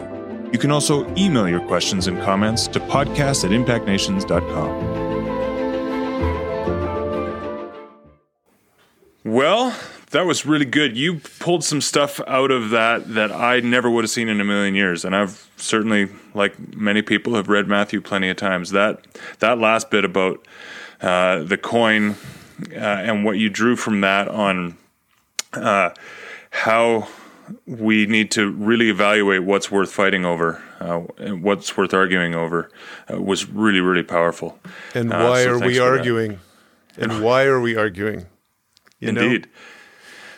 You 0.52 0.60
can 0.60 0.72
also 0.72 1.10
email 1.16 1.48
your 1.48 1.62
questions 1.62 2.08
and 2.08 2.22
comments 2.22 2.68
to 2.68 2.82
podcast 2.82 3.46
at 3.46 3.52
impactnations.com. 3.52 5.08
Well, 9.24 9.74
that 10.12 10.26
was 10.26 10.46
really 10.46 10.66
good. 10.66 10.98
You 10.98 11.22
pulled 11.40 11.64
some 11.64 11.80
stuff 11.80 12.20
out 12.28 12.52
of 12.52 12.72
that 12.72 13.14
that 13.14 13.32
I 13.32 13.62
never 13.62 13.90
would 13.90 14.04
have 14.04 14.12
seen 14.12 14.28
in 14.28 14.42
a 14.42 14.46
million 14.46 14.76
years, 14.76 15.06
and 15.06 15.16
I've 15.16 15.50
certainly, 15.56 16.10
like 16.34 16.76
many 16.76 17.02
people, 17.02 17.36
have 17.36 17.48
read 17.48 17.70
Matthew 17.70 18.02
plenty 18.02 18.30
of 18.30 18.36
times. 18.36 18.72
That 18.72 19.06
that 19.40 19.60
last 19.60 19.90
bit 19.90 20.04
about 20.04 20.46
uh, 21.02 21.44
the 21.44 21.58
coin 21.58 22.16
uh, 22.72 22.78
and 22.78 23.24
what 23.24 23.38
you 23.38 23.50
drew 23.50 23.76
from 23.76 24.02
that 24.02 24.28
on 24.28 24.78
uh, 25.54 25.92
how 26.50 27.08
we 27.66 28.06
need 28.06 28.32
to 28.32 28.52
really 28.52 28.90
evaluate 28.90 29.44
what's 29.44 29.72
worth 29.72 29.92
fighting 29.92 30.26
over, 30.26 30.62
uh, 30.80 31.02
and 31.18 31.44
what's 31.44 31.78
worth 31.78 31.94
arguing 31.94 32.36
over, 32.36 32.70
uh, 33.12 33.22
was 33.22 33.48
really, 33.48 33.80
really 33.80 34.04
powerful. 34.04 34.60
And 34.94 35.14
uh, 35.14 35.30
why 35.30 35.44
so 35.44 35.52
are 35.52 35.60
we 35.60 35.80
arguing? 35.80 36.40
That. 36.96 37.12
And 37.12 37.24
why 37.24 37.46
are 37.46 37.62
we 37.62 37.76
arguing? 37.76 38.26
You 39.00 39.10
Indeed. 39.10 39.48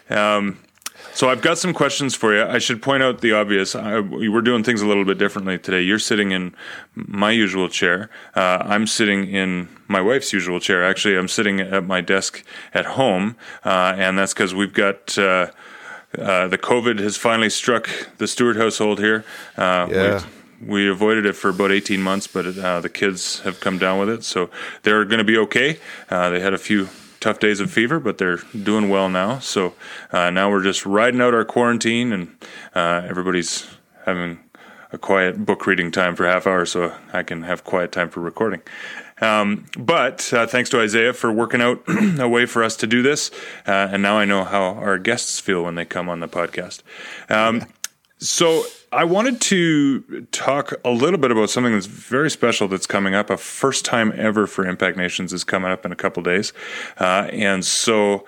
Um, 0.10 0.60
so 1.20 1.28
I've 1.28 1.41
got 1.41 1.57
some 1.57 1.74
questions 1.74 2.15
for 2.15 2.34
you. 2.34 2.45
I 2.45 2.59
should 2.59 2.82
point 2.82 3.03
out 3.03 3.20
the 3.20 3.34
obvious. 3.34 3.76
I, 3.76 3.99
we're 3.99 4.39
doing 4.39 4.63
things 4.63 4.82
a 4.82 4.88
little 4.88 5.03
bit 5.03 5.17
differently 5.17 5.59
today. 5.59 5.82
You're 5.82 5.99
sitting 5.99 6.32
in 6.32 6.55
my 6.95 7.32
usual 7.32 7.67
chair. 7.67 8.09
Uh, 8.38 8.59
I'm 8.61 8.88
sitting 8.88 9.28
in 9.28 9.67
my 9.89 9.99
wife's 9.99 10.32
usual 10.32 10.61
chair. 10.61 10.82
Actually, 10.82 11.17
I'm 11.17 11.28
sitting 11.28 11.59
at 11.59 11.84
my 11.84 11.99
desk 11.99 12.41
at 12.74 12.86
home, 12.86 13.36
uh, 13.65 13.95
and 13.97 14.17
that's 14.17 14.34
because 14.34 14.55
we've 14.55 14.74
got. 14.74 15.17
Uh, 15.17 15.47
uh, 16.17 16.47
the 16.47 16.57
COVID 16.57 16.99
has 16.99 17.17
finally 17.17 17.49
struck 17.49 17.89
the 18.17 18.26
Stewart 18.26 18.55
household 18.55 18.99
here. 18.99 19.26
Uh, 19.57 19.89
yeah. 19.91 20.24
We, 20.61 20.86
we, 20.86 20.89
avoided 20.89 21.26
it 21.26 21.34
for 21.34 21.49
about 21.49 21.74
18 21.74 22.01
months, 22.01 22.28
but 22.28 22.57
uh, 22.57 22.80
the 22.80 22.89
kids 22.89 23.41
have 23.41 23.59
come 23.59 23.78
down 23.78 23.99
with 23.99 24.09
it. 24.09 24.24
So 24.24 24.49
they're 24.84 25.03
going 25.03 25.20
to 25.20 25.26
be 25.26 25.38
okay. 25.38 25.80
Uh, 26.09 26.30
they 26.30 26.39
had 26.39 26.53
a 26.53 26.57
few 26.57 26.88
tough 27.20 27.39
days 27.39 27.59
of 27.59 27.72
fever, 27.72 27.99
but 27.99 28.17
they're 28.17 28.39
doing 28.63 28.89
well 28.89 29.09
now. 29.09 29.39
So 29.39 29.74
uh, 30.11 30.30
now 30.30 30.49
we're 30.49 30.63
just 30.63 30.86
riding 30.86 31.22
out 31.22 31.34
our 31.34 31.45
quarantine, 31.45 32.11
and 32.13 32.36
uh, 32.76 33.05
everybody's 33.07 33.67
having 34.05 34.39
a 34.91 34.97
quiet 34.97 35.45
book 35.45 35.67
reading 35.67 35.91
time 35.91 36.15
for 36.15 36.26
half 36.26 36.47
hour, 36.47 36.65
so 36.65 36.95
I 37.13 37.24
can 37.24 37.43
have 37.43 37.63
quiet 37.63 37.91
time 37.91 38.09
for 38.09 38.22
recording. 38.22 38.61
Um, 39.22 39.65
but 39.78 40.32
uh, 40.34 40.47
thanks 40.47 40.70
to 40.70 40.80
Isaiah 40.80 41.13
for 41.13 41.32
working 41.32 41.61
out 41.61 41.84
a 42.20 42.28
way 42.28 42.45
for 42.45 42.63
us 42.63 42.76
to 42.78 42.88
do 42.88 43.01
this. 43.01 43.32
Uh, 43.67 43.89
and 43.91 44.01
now 44.01 44.17
I 44.17 44.26
know 44.26 44.43
how 44.43 44.76
our 44.76 44.97
guests 44.97 45.39
feel 45.39 45.63
when 45.63 45.76
they 45.76 45.86
come 45.86 46.09
on 46.09 46.22
the 46.22 46.28
podcast. 46.28 46.82
Um, 47.30 47.65
so 48.20 48.65
I 48.91 49.05
wanted 49.05 49.39
to 49.41 50.26
talk 50.32 50.74
a 50.84 50.91
little 50.91 51.20
bit 51.20 51.32
about 51.32 51.49
something 51.49 51.74
that's 51.74 51.86
very 51.86 52.30
special 52.30 52.67
that's 52.67 52.88
coming 52.88 53.15
up. 53.15 53.30
A 53.30 53.38
first 53.38 53.86
time 53.86 54.11
ever 54.15 54.45
for 54.45 54.65
Impact 54.65 54.97
Nations 54.97 55.32
is 55.32 55.43
coming 55.43 55.72
up 55.72 55.86
in 55.86 55.91
a 55.91 55.95
couple 55.95 56.24
days. 56.24 56.53
Uh, 56.97 57.30
and 57.32 57.65
so. 57.65 58.26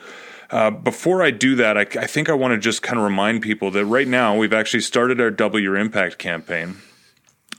Uh, 0.50 0.70
before 0.70 1.24
I 1.24 1.32
do 1.32 1.56
that, 1.56 1.78
I, 1.78 1.84
I 1.84 2.08
think 2.08 2.28
I 2.28 2.34
want 2.34 2.52
to 2.52 2.58
just 2.58 2.82
kind 2.82 3.00
of 3.00 3.06
remind 3.06 3.42
people 3.42 3.72
that 3.72 3.86
right 3.86 4.06
now 4.06 4.36
we've 4.36 4.52
actually 4.52 4.82
started 4.82 5.22
our 5.22 5.32
Double 5.32 5.58
Your 5.58 5.78
Impact 5.78 6.18
campaign. 6.18 6.76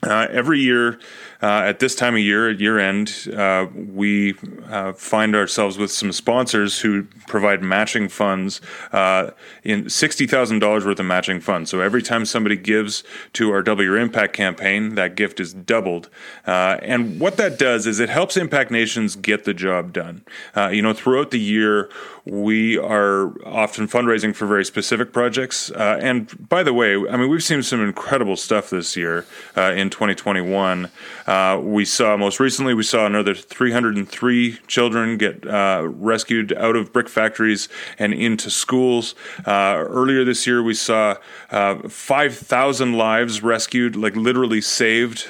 Uh, 0.03 0.26
every 0.30 0.61
year, 0.61 1.01
uh, 1.43 1.62
at 1.66 1.80
this 1.80 1.95
time 1.95 2.14
of 2.14 2.20
year, 2.20 2.51
at 2.51 2.61
year 2.61 2.78
end, 2.78 3.28
uh, 3.36 3.66
we 3.74 4.34
uh, 4.70 4.93
find 4.93 5.34
ourselves 5.34 5.76
with 5.76 5.90
some 5.90 6.12
sponsors 6.12 6.80
who 6.80 7.03
provide 7.26 7.62
matching 7.62 8.09
funds 8.09 8.61
uh, 8.93 9.30
in 9.64 9.84
$60,000 9.84 10.84
worth 10.84 11.01
of 11.01 11.07
matching 11.07 11.40
funds. 11.40 11.70
So 11.70 11.80
every 11.80 12.03
time 12.03 12.24
somebody 12.24 12.57
gives 12.57 13.03
to 13.32 13.51
our 13.51 13.62
Double 13.62 13.82
Your 13.82 13.99
Impact 13.99 14.32
campaign, 14.32 14.95
that 14.95 15.16
gift 15.16 15.40
is 15.40 15.53
doubled. 15.53 16.09
Uh, 16.47 16.78
and 16.82 17.18
what 17.18 17.36
that 17.38 17.59
does 17.59 17.86
is 17.86 17.99
it 17.99 18.09
helps 18.09 18.36
Impact 18.36 18.70
Nations 18.70 19.16
get 19.16 19.45
the 19.45 19.55
job 19.55 19.93
done. 19.93 20.24
you 20.70 20.80
know, 20.80 20.93
throughout 20.93 21.32
the 21.32 21.40
year, 21.40 21.90
we 22.25 22.79
are 22.79 23.35
often 23.45 23.89
fundraising 23.89 24.35
for 24.35 24.47
very 24.47 24.64
specific 24.64 25.12
projects. 25.12 25.73
Uh, 25.73 25.99
and 26.01 26.49
by 26.49 26.62
the 26.62 26.73
way, 26.73 26.95
I 26.95 27.16
mean, 27.16 27.29
we've 27.29 27.43
seen 27.43 27.62
some 27.64 27.83
incredible 27.83 28.37
stuff 28.37 28.70
this 28.70 28.97
year 28.97 29.27
uh, 29.57 29.73
in 29.73 29.91
2021. 29.91 30.89
Uh, 31.27 31.61
we 31.61 31.85
saw, 31.85 32.16
most 32.16 32.39
recently, 32.39 32.75
we 32.75 32.85
saw 32.85 33.07
another 33.07 33.35
303 33.35 34.59
children 34.68 35.16
get 35.16 35.45
uh, 35.47 35.83
rescued 35.85 36.53
out 36.53 36.77
of 36.77 36.93
brick 36.93 37.09
factories 37.09 37.68
and 37.99 38.14
into 38.14 38.51
schools. 38.51 39.16
Uh, 39.45 39.75
earlier 39.79 40.25
this 40.25 40.47
year, 40.47 40.62
we 40.62 40.75
saw 40.75 41.16
uh, 41.51 41.77
5,000 41.89 42.93
lives 42.93 43.43
rescued, 43.43 43.97
like 43.97 44.14
literally 44.14 44.61
saved 44.61 45.20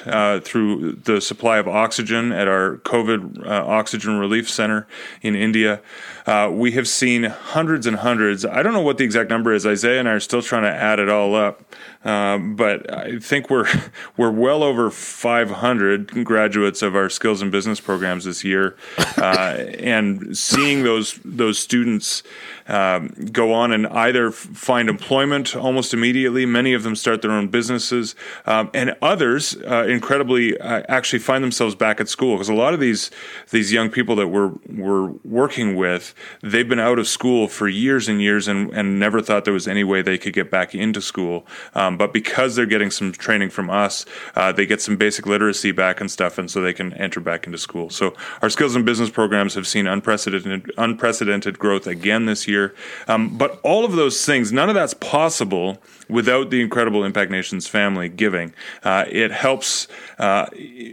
through 0.43 0.93
the 1.03 1.19
supply 1.19 1.57
of 1.57 1.67
oxygen 1.67 2.31
at 2.31 2.47
our 2.47 2.77
COVID 2.77 3.47
Oxygen 3.47 4.19
Relief 4.19 4.47
Center 4.47 4.87
in 5.23 5.35
India. 5.35 5.81
Uh, 6.25 6.49
we 6.51 6.71
have 6.71 6.87
seen 6.87 7.23
hundreds 7.23 7.85
and 7.85 7.97
hundreds. 7.97 8.45
I 8.45 8.63
don't 8.63 8.73
know 8.73 8.81
what 8.81 8.97
the 8.97 9.03
exact 9.03 9.29
number 9.29 9.53
is. 9.53 9.65
Isaiah 9.65 9.99
and 9.99 10.07
I 10.07 10.13
are 10.13 10.19
still 10.19 10.41
trying 10.41 10.63
to 10.63 10.71
add 10.71 10.99
it 10.99 11.09
all 11.09 11.35
up, 11.35 11.63
uh, 12.05 12.37
but 12.37 12.93
I 12.93 13.19
think 13.19 13.49
we're 13.49 13.67
we're 14.17 14.31
well 14.31 14.53
well 14.53 14.63
over 14.63 14.91
500 14.91 16.23
graduates 16.23 16.83
of 16.83 16.95
our 16.95 17.09
skills 17.09 17.41
and 17.41 17.51
business 17.51 17.79
programs 17.79 18.25
this 18.25 18.43
year, 18.43 18.75
uh, 19.17 19.57
and 19.79 20.37
seeing 20.37 20.83
those 20.83 21.19
those 21.25 21.57
students 21.57 22.21
um, 22.67 23.07
go 23.31 23.51
on 23.51 23.71
and 23.71 23.87
either 23.87 24.31
find 24.31 24.89
employment 24.89 25.55
almost 25.55 25.93
immediately. 25.93 26.45
Many 26.45 26.73
of 26.73 26.83
them 26.83 26.95
start 26.95 27.23
their 27.23 27.31
own 27.31 27.47
businesses, 27.47 28.15
um, 28.45 28.69
and 28.75 28.95
others, 29.01 29.57
uh, 29.67 29.85
incredibly, 29.89 30.57
uh, 30.59 30.83
actually 30.87 31.19
find 31.19 31.43
themselves 31.43 31.73
back 31.73 31.99
at 31.99 32.07
school 32.07 32.35
because 32.35 32.49
a 32.49 32.53
lot 32.53 32.75
of 32.75 32.79
these 32.79 33.09
these 33.49 33.73
young 33.73 33.89
people 33.89 34.15
that 34.17 34.27
we're 34.27 34.51
we're 34.69 35.07
working 35.23 35.75
with, 35.75 36.13
they've 36.41 36.69
been 36.69 36.79
out 36.79 36.99
of 36.99 37.07
school 37.07 37.47
for 37.47 37.67
years 37.67 38.07
and 38.07 38.21
years 38.21 38.47
and, 38.47 38.71
and 38.71 38.99
never 38.99 39.19
thought 39.19 39.45
there 39.45 39.53
was 39.53 39.67
any 39.67 39.83
way 39.83 40.03
they 40.03 40.17
could 40.19 40.33
get 40.33 40.51
back 40.51 40.75
into 40.75 41.01
school. 41.01 41.45
Um, 41.73 41.92
but 41.97 42.13
because 42.13 42.55
they're 42.55 42.65
getting 42.65 42.91
some 42.91 43.11
training 43.11 43.49
from 43.49 43.69
us, 43.69 44.05
uh, 44.35 44.51
they 44.51 44.65
get 44.65 44.81
some 44.81 44.97
basic 44.97 45.25
literacy 45.25 45.71
back 45.71 46.01
and 46.01 46.09
stuff, 46.09 46.37
and 46.37 46.49
so 46.49 46.61
they 46.61 46.73
can 46.73 46.93
enter 46.93 47.19
back 47.19 47.45
into 47.45 47.57
school. 47.57 47.89
So 47.89 48.15
our 48.41 48.49
skills 48.49 48.75
and 48.75 48.85
business 48.85 49.09
programs 49.09 49.55
have 49.55 49.67
seen 49.67 49.87
unprecedented 49.87 50.71
unprecedented 50.77 51.59
growth 51.59 51.87
again 51.87 52.25
this 52.25 52.47
year. 52.47 52.75
Um, 53.07 53.37
but 53.37 53.59
all 53.63 53.85
of 53.85 53.93
those 53.93 54.25
things, 54.25 54.51
none 54.51 54.69
of 54.69 54.75
that's 54.75 54.93
possible 54.93 55.81
without 56.09 56.49
the 56.49 56.61
incredible 56.61 57.03
Impact 57.03 57.31
Nations 57.31 57.67
family 57.67 58.09
giving. 58.09 58.53
Uh, 58.83 59.05
it 59.09 59.31
helps 59.31 59.87
uh, 60.19 60.47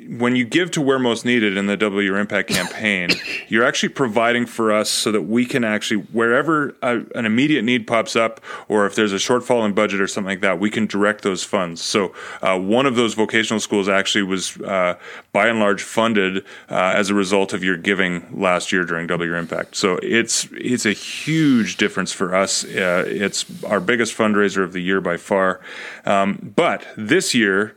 when 0.08 0.36
you 0.36 0.44
give 0.44 0.70
to 0.72 0.80
where 0.80 0.98
most 0.98 1.24
needed 1.24 1.56
in 1.56 1.66
the 1.66 1.76
Double 1.76 2.02
Your 2.02 2.16
Impact 2.18 2.48
campaign. 2.48 3.10
you're 3.48 3.64
actually 3.64 3.90
providing 3.90 4.46
for 4.46 4.72
us 4.72 4.90
so 4.90 5.12
that 5.12 5.22
we 5.22 5.44
can 5.44 5.64
actually 5.64 6.02
wherever 6.12 6.74
a, 6.82 7.02
an 7.14 7.26
immediate 7.26 7.62
need 7.62 7.86
pops 7.86 8.16
up, 8.16 8.40
or 8.68 8.86
if 8.86 8.94
there's 8.94 9.12
a 9.12 9.16
shortfall 9.16 9.64
in 9.64 9.72
budget 9.72 10.00
or 10.00 10.06
something 10.06 10.28
like 10.28 10.40
that, 10.40 10.58
we 10.58 10.70
can 10.70 10.86
direct 10.86 11.22
those 11.22 11.42
funds. 11.42 11.82
So 11.82 12.14
uh, 12.42 12.58
one 12.58 12.86
of 12.86 12.96
those 12.96 13.14
vocational 13.14 13.60
schools 13.60 13.88
actually 13.88 14.22
was 14.22 14.56
uh, 14.60 14.94
by 15.32 15.48
and 15.48 15.60
large 15.60 15.82
funded 15.82 16.38
uh, 16.68 16.92
as 16.96 17.10
a 17.10 17.14
result 17.14 17.52
of 17.52 17.62
your 17.62 17.76
giving 17.76 18.26
last 18.32 18.72
year 18.72 18.84
during 18.84 19.06
Double 19.06 19.24
Your 19.24 19.36
Impact. 19.36 19.76
So 19.76 19.98
it's 20.02 20.48
it's 20.52 20.86
a 20.86 20.92
huge 20.92 21.76
difference 21.76 22.12
for 22.12 22.34
us. 22.34 22.64
Uh, 22.64 23.04
it's 23.06 23.44
our 23.64 23.80
biggest 23.80 24.16
fundraiser 24.16 24.62
of 24.62 24.72
the 24.72 24.80
year 24.80 25.00
by 25.00 25.16
far. 25.16 25.60
Um, 26.04 26.52
but 26.56 26.86
this 26.96 27.34
year, 27.34 27.76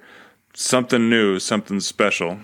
something 0.54 1.10
new, 1.10 1.40
something 1.40 1.80
special. 1.80 2.40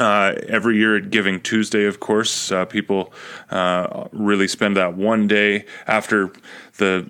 Uh, 0.00 0.34
every 0.48 0.78
year 0.78 0.96
at 0.96 1.10
Giving 1.10 1.42
Tuesday, 1.42 1.84
of 1.84 2.00
course, 2.00 2.50
uh, 2.50 2.64
people 2.64 3.12
uh, 3.50 4.08
really 4.12 4.48
spend 4.48 4.78
that 4.78 4.94
one 4.94 5.28
day 5.28 5.66
after 5.86 6.32
the 6.78 7.04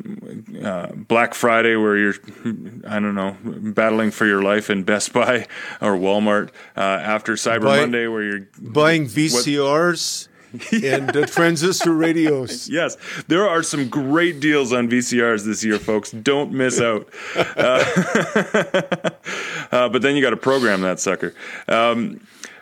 uh, 0.64 0.92
Black 0.96 1.34
Friday 1.34 1.76
where 1.76 1.96
you're, 1.96 2.14
I 2.88 2.98
don't 2.98 3.14
know, 3.14 3.36
battling 3.44 4.10
for 4.10 4.26
your 4.26 4.42
life 4.42 4.70
in 4.70 4.82
Best 4.82 5.12
Buy 5.12 5.46
or 5.80 5.92
Walmart. 5.92 6.48
Uh, 6.76 6.80
after 6.80 7.34
Cyber 7.34 7.62
Buy, 7.62 7.80
Monday 7.80 8.08
where 8.08 8.24
you're 8.24 8.48
buying 8.60 9.06
VCRs. 9.06 10.26
What, 10.26 10.82
and 10.82 11.16
uh, 11.16 11.26
transistor 11.26 11.94
radios. 11.94 12.68
Yes, 12.80 12.96
there 13.28 13.48
are 13.48 13.62
some 13.62 13.88
great 13.88 14.40
deals 14.40 14.72
on 14.72 14.90
VCRs 14.90 15.44
this 15.44 15.62
year, 15.62 15.78
folks. 15.78 16.10
Don't 16.10 16.50
miss 16.50 16.80
out. 16.80 17.08
Uh, 17.56 17.84
uh, 19.70 19.88
but 19.88 20.02
then 20.02 20.16
you 20.16 20.22
got 20.22 20.30
to 20.30 20.36
program 20.36 20.80
that 20.80 20.98
sucker. 20.98 21.34
Um, 21.68 22.20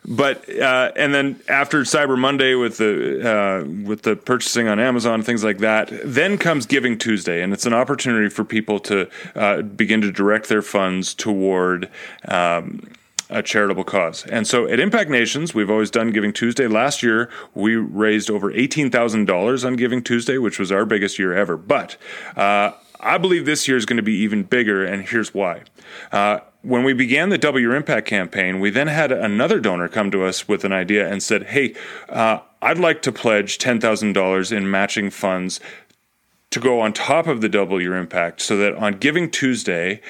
but 0.08 0.48
uh, 0.58 0.90
and 0.96 1.12
then 1.12 1.38
after 1.48 1.82
Cyber 1.82 2.18
Monday 2.18 2.54
with 2.54 2.78
the 2.78 3.30
uh, 3.30 3.64
with 3.86 4.02
the 4.02 4.16
purchasing 4.16 4.66
on 4.66 4.80
Amazon 4.80 5.22
things 5.22 5.44
like 5.44 5.58
that, 5.58 5.90
then 6.02 6.38
comes 6.38 6.64
Giving 6.64 6.96
Tuesday, 6.96 7.42
and 7.42 7.52
it's 7.52 7.66
an 7.66 7.74
opportunity 7.74 8.30
for 8.30 8.42
people 8.42 8.80
to 8.80 9.08
uh, 9.34 9.60
begin 9.62 10.00
to 10.00 10.10
direct 10.10 10.48
their 10.48 10.62
funds 10.62 11.14
toward. 11.14 11.90
Um, 12.26 12.90
a 13.30 13.42
charitable 13.42 13.84
cause. 13.84 14.24
And 14.24 14.46
so 14.46 14.66
at 14.66 14.80
Impact 14.80 15.10
Nations, 15.10 15.54
we've 15.54 15.68
always 15.68 15.90
done 15.90 16.12
Giving 16.12 16.32
Tuesday. 16.32 16.66
Last 16.66 17.02
year, 17.02 17.28
we 17.54 17.76
raised 17.76 18.30
over 18.30 18.50
$18,000 18.50 19.66
on 19.66 19.76
Giving 19.76 20.02
Tuesday, 20.02 20.38
which 20.38 20.58
was 20.58 20.72
our 20.72 20.86
biggest 20.86 21.18
year 21.18 21.34
ever. 21.34 21.58
But 21.58 21.98
uh, 22.36 22.72
I 23.00 23.18
believe 23.18 23.44
this 23.44 23.68
year 23.68 23.76
is 23.76 23.84
going 23.84 23.98
to 23.98 24.02
be 24.02 24.14
even 24.14 24.44
bigger, 24.44 24.82
and 24.82 25.06
here's 25.06 25.34
why. 25.34 25.64
Uh, 26.10 26.40
when 26.62 26.82
we 26.84 26.92
began 26.92 27.28
the 27.28 27.38
Double 27.38 27.60
Your 27.60 27.74
Impact 27.74 28.06
campaign, 28.06 28.60
we 28.60 28.70
then 28.70 28.88
had 28.88 29.12
another 29.12 29.60
donor 29.60 29.88
come 29.88 30.10
to 30.10 30.24
us 30.24 30.48
with 30.48 30.64
an 30.64 30.72
idea 30.72 31.10
and 31.10 31.22
said, 31.22 31.44
Hey, 31.44 31.74
uh, 32.08 32.40
I'd 32.60 32.78
like 32.78 33.02
to 33.02 33.12
pledge 33.12 33.58
$10,000 33.58 34.52
in 34.56 34.70
matching 34.70 35.10
funds 35.10 35.60
to 36.50 36.60
go 36.60 36.80
on 36.80 36.92
top 36.92 37.26
of 37.26 37.40
the 37.40 37.48
Double 37.48 37.80
Your 37.80 37.94
Impact 37.94 38.40
so 38.40 38.56
that 38.56 38.74
on 38.74 38.94
Giving 38.94 39.30
Tuesday, 39.30 40.00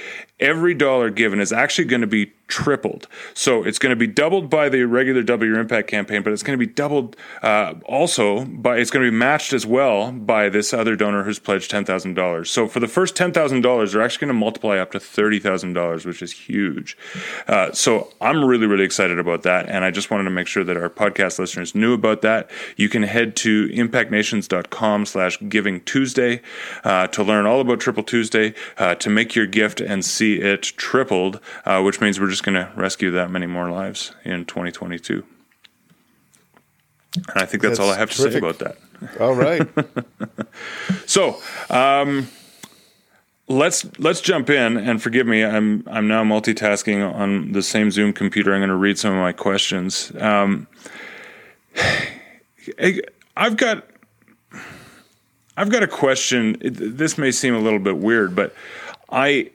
every 0.41 0.75
dollar 0.75 1.11
given 1.11 1.41
is 1.41 1.53
actually 1.53 1.85
going 1.87 2.01
to 2.01 2.07
be 2.07 2.33
tripled. 2.49 3.07
So 3.35 3.63
it's 3.63 3.79
going 3.79 3.91
to 3.91 3.97
be 3.97 4.07
doubled 4.07 4.49
by 4.49 4.71
the 4.71 4.85
regular 4.85 5.23
Double 5.23 5.47
Your 5.47 5.59
Impact 5.61 5.87
campaign, 5.87 6.23
but 6.23 6.33
it's 6.33 6.43
going 6.43 6.59
to 6.59 6.67
be 6.67 6.73
doubled 6.73 7.15
uh, 7.43 7.75
also 7.85 8.47
by 8.47 8.79
it's 8.79 8.91
going 8.91 9.05
to 9.05 9.11
be 9.11 9.17
matched 9.17 9.53
as 9.53 9.67
well 9.67 10.11
by 10.13 10.49
this 10.49 10.73
other 10.73 10.97
donor 10.97 11.25
who's 11.25 11.39
pledged 11.39 11.71
ten 11.71 11.85
thousand 11.85 12.15
dollars. 12.15 12.51
So 12.51 12.67
for 12.67 12.81
the 12.81 12.89
first 12.89 13.17
ten 13.17 13.33
thousand 13.33 13.61
dollars, 13.61 13.93
they're 13.93 14.03
actually 14.03 14.27
going 14.27 14.35
to 14.35 14.41
multiply 14.41 14.79
up 14.79 14.93
to 14.93 15.01
thirty 15.01 15.39
thousand 15.39 15.75
dollars, 15.75 16.07
which 16.07 16.23
is 16.23 16.33
huge. 16.33 16.97
Uh, 17.47 17.71
so 17.73 18.13
I'm 18.21 18.43
really 18.45 18.67
really 18.67 18.85
excited 18.85 19.19
about 19.19 19.43
that, 19.43 19.69
and 19.69 19.85
I 19.85 19.91
just 19.91 20.11
wanted 20.11 20.25
to 20.25 20.31
make 20.31 20.47
sure 20.47 20.65
that 20.65 20.77
our 20.77 20.89
podcast 20.89 21.39
listeners 21.39 21.75
knew 21.75 21.93
about 21.93 22.23
that. 22.23 22.51
You 22.77 22.89
can 22.89 23.03
head 23.03 23.37
to 23.37 23.69
impactnations.com/slash 23.69 25.39
Giving 25.49 25.83
Tuesday 25.83 26.41
uh, 26.83 27.09
to 27.09 27.23
learn 27.23 27.45
all 27.45 27.61
about 27.61 27.81
Triple 27.81 28.05
Tuesday, 28.05 28.55
uh, 28.79 28.95
to 28.95 29.11
make 29.11 29.35
your 29.35 29.47
gift 29.47 29.83
and 29.83 30.03
see 30.03 30.28
it 30.37 30.63
tripled, 30.63 31.41
uh, 31.65 31.83
which 31.83 32.01
means 32.01 32.21
we're 32.21 32.31
just 32.31 32.45
going 32.45 32.55
to 32.55 32.71
rescue 32.77 33.11
that 33.13 33.31
many 33.31 33.47
more 33.47 33.71
lives 33.71 34.15
in 34.25 34.45
2022. 34.45 35.25
And 37.15 37.25
I 37.37 37.47
think 37.47 37.63
that's, 37.63 37.79
that's 37.79 37.81
all 37.81 37.91
I 37.91 37.97
have 37.99 38.11
terrific. 38.11 38.43
to 38.43 38.55
say 38.55 38.65
about 38.65 38.79
that. 39.01 39.21
All 39.21 39.35
right. 39.35 39.67
so, 41.07 41.41
um, 41.71 42.29
let's 43.49 43.87
let's 43.99 44.21
jump 44.21 44.51
in 44.51 44.77
and 44.77 45.03
forgive 45.03 45.27
me 45.27 45.43
i'm 45.43 45.83
i'm 45.87 46.07
now 46.07 46.23
multitasking 46.23 47.03
on 47.15 47.53
the 47.53 47.63
same 47.63 47.91
zoom 47.91 48.13
computer 48.13 48.53
i'm 48.53 48.61
going 48.61 48.69
to 48.69 48.77
read 48.77 48.99
some 48.99 49.13
of 49.13 49.19
my 49.19 49.33
questions 49.33 50.13
um, 50.21 50.67
i've 53.37 53.57
got 53.57 53.87
i've 55.57 55.71
got 55.71 55.83
a 55.83 55.89
question 55.89 56.57
this 56.61 57.17
may 57.17 57.31
seem 57.31 57.55
a 57.55 57.59
little 57.59 57.79
bit 57.79 57.97
weird 57.97 58.37
but 58.37 58.55
i 59.09 59.51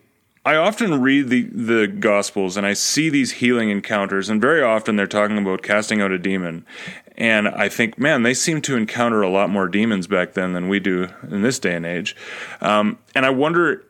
I 0.45 0.55
often 0.55 1.01
read 1.01 1.29
the, 1.29 1.43
the 1.43 1.87
Gospels 1.87 2.57
and 2.57 2.65
I 2.65 2.73
see 2.73 3.09
these 3.09 3.33
healing 3.33 3.69
encounters, 3.69 4.29
and 4.29 4.41
very 4.41 4.61
often 4.61 4.97
they're 4.97 5.07
talking 5.07 5.37
about 5.37 5.63
casting 5.63 6.01
out 6.01 6.11
a 6.11 6.17
demon. 6.17 6.65
And 7.15 7.47
I 7.47 7.69
think, 7.69 7.97
man, 7.97 8.23
they 8.23 8.33
seem 8.33 8.61
to 8.63 8.75
encounter 8.75 9.21
a 9.21 9.29
lot 9.29 9.49
more 9.49 9.67
demons 9.67 10.07
back 10.07 10.33
then 10.33 10.53
than 10.53 10.67
we 10.67 10.79
do 10.79 11.07
in 11.29 11.43
this 11.43 11.59
day 11.59 11.75
and 11.75 11.85
age. 11.85 12.15
Um, 12.59 12.97
and 13.15 13.25
I 13.25 13.29
wonder 13.29 13.85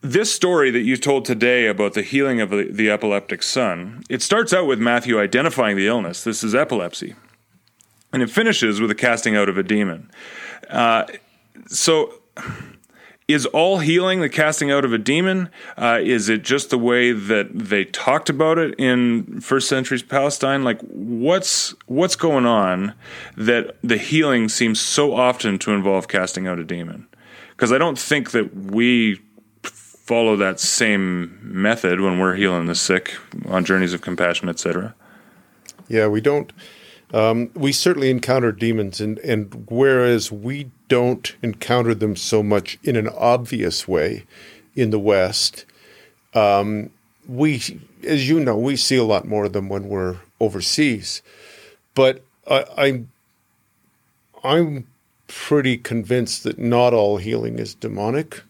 this 0.00 0.32
story 0.32 0.70
that 0.70 0.82
you 0.82 0.96
told 0.96 1.24
today 1.24 1.66
about 1.66 1.94
the 1.94 2.02
healing 2.02 2.40
of 2.40 2.50
the, 2.50 2.68
the, 2.70 2.90
epileptic 2.90 3.42
son, 3.42 4.04
it 4.08 4.22
starts 4.22 4.52
out 4.52 4.66
with 4.66 4.78
Matthew 4.78 5.18
identifying 5.18 5.76
the 5.76 5.86
illness. 5.86 6.22
This 6.22 6.44
is 6.44 6.54
epilepsy. 6.54 7.14
And 8.12 8.22
it 8.22 8.30
finishes 8.30 8.80
with 8.80 8.88
the 8.88 8.94
casting 8.94 9.34
out 9.34 9.48
of 9.48 9.58
a 9.58 9.62
demon. 9.62 10.10
Uh, 10.70 11.06
so 11.66 12.20
is 13.26 13.46
all 13.46 13.78
healing 13.78 14.20
the 14.20 14.28
casting 14.28 14.70
out 14.70 14.84
of 14.84 14.92
a 14.92 14.98
demon? 14.98 15.48
Uh, 15.78 15.98
is 16.02 16.28
it 16.28 16.42
just 16.42 16.70
the 16.70 16.78
way 16.78 17.12
that 17.12 17.48
they 17.58 17.84
talked 17.86 18.28
about 18.28 18.58
it 18.58 18.74
in 18.78 19.40
first 19.40 19.68
century 19.68 19.98
Palestine? 20.00 20.62
Like, 20.62 20.80
what's 20.82 21.74
what's 21.86 22.16
going 22.16 22.44
on 22.44 22.94
that 23.36 23.76
the 23.82 23.96
healing 23.96 24.48
seems 24.48 24.80
so 24.80 25.14
often 25.14 25.58
to 25.60 25.72
involve 25.72 26.08
casting 26.08 26.46
out 26.46 26.58
a 26.58 26.64
demon? 26.64 27.06
Because 27.50 27.72
I 27.72 27.78
don't 27.78 27.98
think 27.98 28.32
that 28.32 28.54
we 28.54 29.20
follow 29.62 30.36
that 30.36 30.60
same 30.60 31.38
method 31.42 32.00
when 32.00 32.18
we're 32.18 32.34
healing 32.34 32.66
the 32.66 32.74
sick 32.74 33.16
on 33.46 33.64
journeys 33.64 33.94
of 33.94 34.02
compassion, 34.02 34.50
etc. 34.50 34.94
Yeah, 35.88 36.08
we 36.08 36.20
don't. 36.20 36.52
Um, 37.14 37.50
we 37.54 37.72
certainly 37.72 38.10
encounter 38.10 38.52
demons, 38.52 39.00
and, 39.00 39.18
and 39.20 39.66
whereas 39.70 40.32
we 40.32 40.70
don't 40.88 41.34
encounter 41.42 41.94
them 41.94 42.16
so 42.16 42.42
much 42.42 42.78
in 42.82 42.96
an 42.96 43.08
obvious 43.08 43.88
way 43.88 44.24
in 44.74 44.90
the 44.90 44.98
West, 44.98 45.64
um, 46.34 46.90
we, 47.26 47.62
as 48.02 48.28
you 48.28 48.40
know, 48.40 48.56
we 48.56 48.76
see 48.76 48.96
a 48.96 49.04
lot 49.04 49.26
more 49.26 49.46
of 49.46 49.52
them 49.52 49.68
when 49.68 49.88
we're 49.88 50.18
overseas. 50.40 51.22
But 51.94 52.22
I, 52.48 52.64
I'm, 52.76 53.10
I'm 54.42 54.86
pretty 55.26 55.78
convinced 55.78 56.44
that 56.44 56.58
not 56.58 56.92
all 56.92 57.16
healing 57.16 57.58
is 57.58 57.74
demonic. 57.74 58.42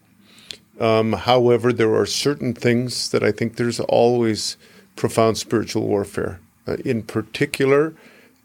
Um, 0.81 1.13
however, 1.13 1.73
there 1.73 1.95
are 1.95 2.07
certain 2.07 2.53
things 2.53 3.11
that 3.11 3.23
I 3.23 3.31
think 3.31 3.57
there's 3.57 3.81
always 3.81 4.57
profound 4.97 5.39
spiritual 5.39 5.87
warfare. 5.87 6.41
Uh, 6.67 6.77
in 6.85 7.03
particular, 7.03 7.95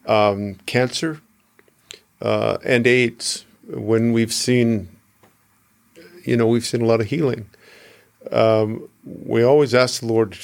um, 0.05 0.55
cancer 0.65 1.21
uh, 2.21 2.57
and 2.63 2.85
AIDS, 2.85 3.45
when 3.69 4.13
we've 4.13 4.33
seen, 4.33 4.89
you 6.23 6.35
know, 6.37 6.47
we've 6.47 6.65
seen 6.65 6.81
a 6.81 6.85
lot 6.85 7.01
of 7.01 7.07
healing. 7.07 7.49
Um, 8.31 8.89
we 9.03 9.43
always 9.43 9.73
ask 9.73 10.01
the 10.01 10.07
Lord 10.07 10.37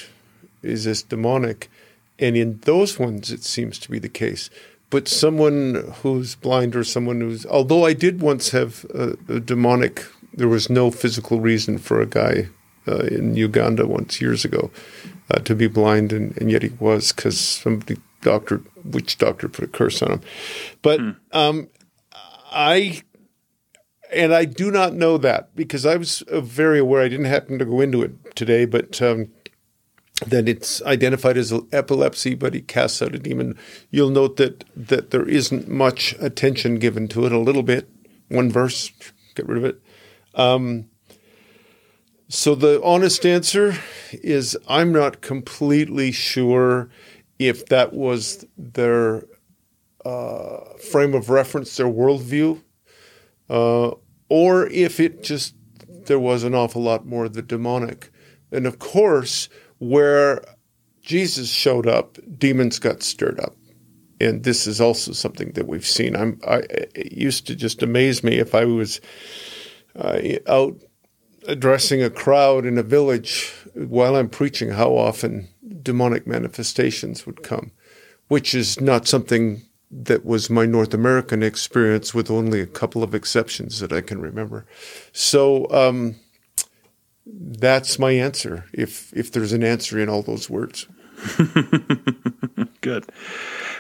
is 0.62 0.86
this 0.86 1.04
demonic? 1.04 1.70
And 2.18 2.36
in 2.36 2.60
those 2.64 2.98
ones, 2.98 3.32
it 3.32 3.44
seems 3.44 3.78
to 3.80 3.92
be 3.92 4.00
the 4.00 4.10
case. 4.10 4.50
But 4.90 5.08
someone 5.08 5.94
who's 6.02 6.36
blind 6.36 6.76
or 6.76 6.84
someone 6.84 7.22
who's, 7.22 7.46
although 7.46 7.86
I 7.86 7.94
did 7.94 8.22
once 8.22 8.52
have 8.52 8.86
a, 8.94 9.16
a 9.28 9.40
demonic, 9.40 10.04
there 10.34 10.48
was 10.48 10.70
no 10.70 10.92
physical 10.92 11.40
reason 11.40 11.78
for 11.78 12.02
a 12.02 12.06
guy 12.06 12.48
uh, 12.88 13.00
in 13.06 13.36
Uganda 13.36 13.86
once 13.86 14.22
years 14.22 14.46
ago 14.46 14.72
uh, 15.32 15.40
to 15.40 15.56
be 15.56 15.68
blind, 15.68 16.14
and, 16.14 16.38
and 16.38 16.52
yet 16.52 16.62
he 16.64 16.70
was 16.80 17.12
because 17.12 17.40
somebody 17.40 17.98
doctor, 18.22 18.62
witch 18.84 19.18
doctor 19.18 19.50
put 19.50 19.66
a 19.66 19.68
curse 19.68 20.02
on 20.02 20.14
him. 20.14 20.22
But 20.82 21.00
mm. 21.00 21.16
um, 21.32 21.68
I 22.52 23.02
and 24.16 24.34
I 24.34 24.46
do 24.46 24.72
not 24.72 24.94
know 24.94 25.18
that 25.18 25.56
because 25.56 25.86
I 25.86 25.98
was 25.98 26.22
uh, 26.24 26.42
very 26.42 26.80
aware. 26.80 27.02
I 27.02 27.10
didn't 27.10 27.26
happen 27.26 27.60
to 27.60 27.66
go 27.66 27.82
into 27.82 28.02
it 28.02 28.36
today, 28.36 28.66
but 28.66 29.02
um, 29.02 29.32
that 30.26 30.48
it's 30.48 30.82
identified 30.84 31.38
as 31.38 31.54
epilepsy, 31.72 32.36
but 32.36 32.54
he 32.54 32.62
casts 32.62 33.02
out 33.02 33.14
a 33.14 33.20
demon. 33.20 33.58
You'll 33.92 34.10
note 34.10 34.38
that 34.38 34.64
that 34.76 35.12
there 35.12 35.28
isn't 35.28 35.68
much 35.68 36.16
attention 36.20 36.80
given 36.80 37.08
to 37.10 37.26
it. 37.26 37.32
A 37.32 37.40
little 37.40 37.64
bit, 37.64 37.90
one 38.30 38.50
verse, 38.50 38.92
get 39.36 39.48
rid 39.48 39.58
of 39.58 39.66
it. 39.66 39.82
Um, 40.34 40.90
so 42.28 42.56
the 42.56 42.82
honest 42.84 43.26
answer 43.26 43.78
is 44.12 44.58
I'm 44.68 44.92
not 44.92 45.22
completely 45.22 46.12
sure 46.12 46.90
if 47.38 47.66
that 47.68 47.94
was 47.94 48.46
their 48.58 49.26
uh, 50.06 50.60
frame 50.92 51.14
of 51.14 51.30
reference, 51.30 51.76
their 51.76 51.88
worldview, 51.88 52.62
uh, 53.50 53.92
or 54.30 54.68
if 54.68 55.00
it 55.00 55.24
just 55.24 55.56
there 56.06 56.20
was 56.20 56.44
an 56.44 56.54
awful 56.54 56.82
lot 56.82 57.06
more 57.06 57.26
of 57.26 57.34
the 57.34 57.42
demonic. 57.42 58.12
And 58.52 58.66
of 58.68 58.80
course, 58.80 59.50
where 59.80 60.44
Jesus 61.02 61.50
showed 61.50 61.88
up, 61.88 62.18
demons 62.38 62.80
got 62.80 63.04
stirred 63.04 63.40
up. 63.40 63.56
And 64.20 64.44
this 64.44 64.66
is 64.66 64.80
also 64.80 65.12
something 65.12 65.52
that 65.54 65.68
we've 65.68 65.86
seen. 65.86 66.16
I'm, 66.16 66.40
I, 66.48 66.64
it 66.96 67.12
used 67.12 67.48
to 67.48 67.56
just 67.56 67.84
amaze 67.84 68.24
me 68.24 68.38
if 68.38 68.56
I 68.56 68.66
was 68.66 69.02
uh, 69.96 70.20
out 70.48 70.82
addressing 71.48 72.02
a 72.02 72.10
crowd 72.10 72.66
in 72.66 72.78
a 72.78 72.84
village 72.84 73.54
while 73.74 74.16
I'm 74.16 74.30
preaching, 74.30 74.72
how 74.72 74.96
often 74.96 75.48
demonic 75.82 76.26
manifestations 76.26 77.26
would 77.26 77.44
come, 77.44 77.72
which 78.30 78.56
is 78.56 78.80
not 78.80 79.08
something 79.08 79.62
that 80.04 80.26
was 80.26 80.50
my 80.50 80.66
North 80.66 80.94
American 80.94 81.42
experience, 81.42 82.14
with 82.14 82.30
only 82.30 82.60
a 82.60 82.66
couple 82.66 83.04
of 83.04 83.16
exceptions 83.16 83.80
that 83.80 83.94
I 83.94 84.02
can 84.02 84.20
remember. 84.20 84.66
So 85.14 85.70
um, 85.72 86.16
that's 87.26 87.98
my 87.98 88.12
answer. 88.12 88.66
If 88.74 89.14
if 89.14 89.32
there's 89.32 89.54
an 89.54 89.64
answer 89.64 90.00
in 90.00 90.10
all 90.10 90.22
those 90.22 90.50
words. 90.50 90.88
Good. 92.82 93.06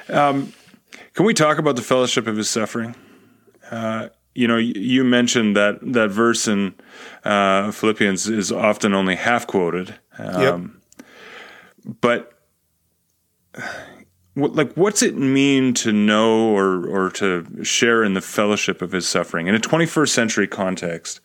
Um, 0.09 0.53
can 1.13 1.25
we 1.25 1.33
talk 1.33 1.57
about 1.57 1.75
the 1.75 1.81
fellowship 1.81 2.27
of 2.27 2.37
his 2.37 2.49
suffering? 2.49 2.95
Uh, 3.69 4.09
you 4.33 4.47
know, 4.47 4.57
you 4.57 5.03
mentioned 5.03 5.55
that 5.55 5.79
that 5.81 6.09
verse 6.09 6.47
in 6.47 6.75
uh, 7.23 7.71
Philippians 7.71 8.27
is 8.27 8.51
often 8.51 8.93
only 8.93 9.15
half 9.15 9.47
quoted. 9.47 9.95
Um, 10.17 10.81
yep. 10.97 11.05
But 12.01 12.31
like 14.35 14.73
what's 14.73 15.01
it 15.01 15.15
mean 15.15 15.73
to 15.75 15.91
know 15.91 16.55
or 16.55 16.85
or 16.87 17.09
to 17.11 17.63
share 17.63 18.03
in 18.03 18.13
the 18.13 18.21
fellowship 18.21 18.81
of 18.81 18.91
his 18.91 19.07
suffering? 19.07 19.47
In 19.47 19.55
a 19.55 19.59
21st 19.59 20.09
century 20.09 20.47
context 20.47 21.21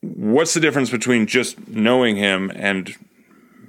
what's 0.00 0.54
the 0.54 0.60
difference 0.60 0.90
between 0.90 1.26
just 1.26 1.68
knowing 1.68 2.16
him 2.16 2.50
and 2.54 2.94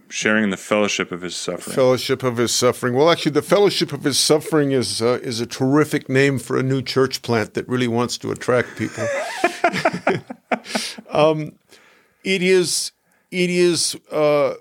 sharing 0.09 0.45
in 0.45 0.49
the 0.49 0.57
fellowship 0.57 1.11
of 1.11 1.21
his 1.21 1.35
suffering? 1.35 1.75
Fellowship 1.75 2.23
of 2.23 2.37
his 2.37 2.53
suffering. 2.53 2.93
Well 2.93 3.09
actually 3.09 3.33
the 3.33 3.41
fellowship 3.41 3.91
of 3.93 4.03
his 4.03 4.17
suffering 4.17 4.71
is 4.71 5.01
uh, 5.01 5.19
is 5.21 5.39
a 5.39 5.45
terrific 5.45 6.09
name 6.09 6.39
for 6.39 6.57
a 6.57 6.63
new 6.63 6.81
church 6.81 7.21
plant 7.21 7.53
that 7.53 7.67
really 7.67 7.87
wants 7.87 8.17
to 8.19 8.31
attract 8.31 8.77
people. 8.77 9.07
Um, 11.09 11.59
it 12.23 12.41
is 12.41 12.91
it 13.29 13.49
is 13.49 13.95
uh, 14.11 14.55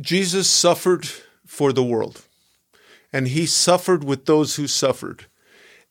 jesus 0.00 0.48
suffered 0.48 1.08
for 1.54 1.72
the 1.72 1.84
world. 1.84 2.22
And 3.12 3.28
he 3.28 3.46
suffered 3.46 4.02
with 4.02 4.26
those 4.26 4.56
who 4.56 4.66
suffered. 4.66 5.26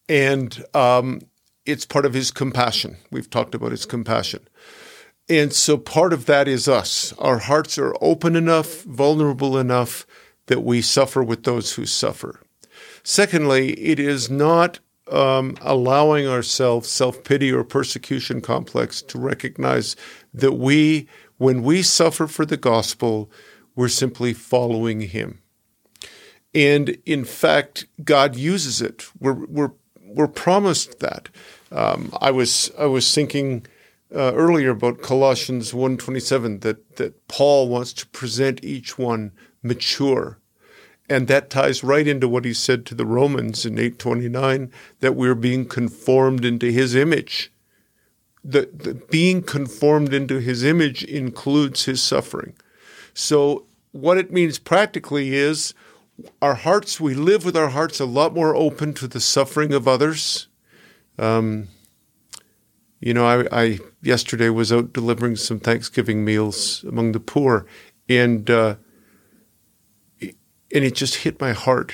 And 0.09 0.63
um, 0.73 1.21
it's 1.65 1.85
part 1.85 2.05
of 2.05 2.13
his 2.13 2.31
compassion. 2.31 2.97
We've 3.11 3.29
talked 3.29 3.55
about 3.55 3.71
his 3.71 3.85
compassion. 3.85 4.47
And 5.29 5.53
so 5.53 5.77
part 5.77 6.11
of 6.11 6.25
that 6.25 6.49
is 6.49 6.67
us. 6.67 7.13
Our 7.13 7.39
hearts 7.39 7.77
are 7.77 7.95
open 8.01 8.35
enough, 8.35 8.83
vulnerable 8.83 9.57
enough 9.57 10.05
that 10.47 10.63
we 10.63 10.81
suffer 10.81 11.23
with 11.23 11.43
those 11.43 11.73
who 11.73 11.85
suffer. 11.85 12.41
Secondly, 13.03 13.71
it 13.79 13.99
is 13.99 14.29
not 14.29 14.79
um, 15.09 15.55
allowing 15.61 16.27
ourselves 16.27 16.89
self 16.89 17.23
pity 17.23 17.51
or 17.53 17.63
persecution 17.63 18.41
complex 18.41 19.01
to 19.03 19.17
recognize 19.17 19.95
that 20.33 20.53
we, 20.53 21.07
when 21.37 21.63
we 21.63 21.81
suffer 21.83 22.27
for 22.27 22.45
the 22.45 22.57
gospel, 22.57 23.31
we're 23.75 23.87
simply 23.87 24.33
following 24.33 25.01
Him. 25.01 25.42
And 26.55 26.97
in 27.05 27.25
fact, 27.25 27.85
God 28.03 28.35
uses 28.35 28.81
it. 28.81 29.05
We're, 29.19 29.45
we're, 29.45 29.71
we're 30.13 30.27
promised 30.27 30.99
that. 30.99 31.29
Um, 31.71 32.13
I 32.21 32.29
was 32.29 32.71
I 32.77 32.85
was 32.85 33.13
thinking 33.13 33.65
uh, 34.13 34.33
earlier 34.35 34.69
about 34.69 35.01
Colossians 35.01 35.71
1.27 35.71 36.61
that 36.61 36.97
that 36.97 37.27
Paul 37.27 37.67
wants 37.67 37.93
to 37.93 38.07
present 38.07 38.63
each 38.63 38.99
one 38.99 39.31
mature, 39.63 40.37
and 41.09 41.27
that 41.27 41.49
ties 41.49 41.83
right 41.83 42.07
into 42.07 42.27
what 42.27 42.45
he 42.45 42.53
said 42.53 42.85
to 42.85 42.95
the 42.95 43.05
Romans 43.07 43.65
in 43.65 43.75
8.29 43.75 44.69
that 44.99 45.15
we're 45.15 45.35
being 45.35 45.65
conformed 45.65 46.45
into 46.45 46.71
His 46.71 46.93
image. 46.93 47.51
The, 48.45 48.69
the 48.71 48.93
being 48.93 49.41
conformed 49.41 50.13
into 50.13 50.39
His 50.39 50.63
image 50.63 51.03
includes 51.03 51.85
His 51.85 52.03
suffering. 52.03 52.55
So 53.15 53.65
what 53.93 54.17
it 54.17 54.31
means 54.31 54.59
practically 54.59 55.33
is 55.33 55.73
our 56.41 56.55
hearts, 56.55 56.99
we 56.99 57.13
live 57.13 57.45
with 57.45 57.57
our 57.57 57.69
hearts 57.69 57.99
a 57.99 58.05
lot 58.05 58.33
more 58.33 58.55
open 58.55 58.93
to 58.95 59.07
the 59.07 59.19
suffering 59.19 59.73
of 59.73 59.87
others. 59.87 60.47
Um, 61.17 61.69
you 62.99 63.13
know, 63.13 63.25
I, 63.25 63.47
I, 63.51 63.79
yesterday 64.01 64.49
was 64.49 64.71
out 64.71 64.93
delivering 64.93 65.35
some 65.35 65.59
Thanksgiving 65.59 66.23
meals 66.23 66.83
among 66.87 67.11
the 67.11 67.19
poor, 67.19 67.65
and 68.07 68.49
uh, 68.49 68.75
and 70.21 70.33
it 70.71 70.95
just 70.95 71.15
hit 71.15 71.41
my 71.41 71.51
heart. 71.51 71.93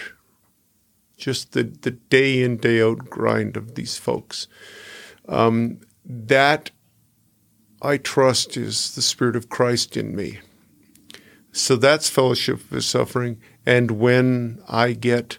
Just 1.18 1.54
the 1.54 1.64
the 1.64 1.92
day 1.92 2.44
in 2.44 2.58
day 2.58 2.82
out 2.82 3.10
grind 3.10 3.58
of 3.58 3.76
these 3.76 3.98
folks. 3.98 4.48
Um, 5.28 5.80
that 6.06 6.72
I 7.82 7.98
trust 7.98 8.56
is 8.56 8.94
the 8.96 9.02
Spirit 9.02 9.36
of 9.36 9.50
Christ 9.50 9.98
in 9.98 10.16
me. 10.16 10.40
So 11.52 11.76
that's 11.76 12.10
fellowship 12.10 12.72
with 12.72 12.84
suffering. 12.84 13.42
And 13.66 13.91
when 13.91 14.62
I 14.68 14.93
get 14.93 15.38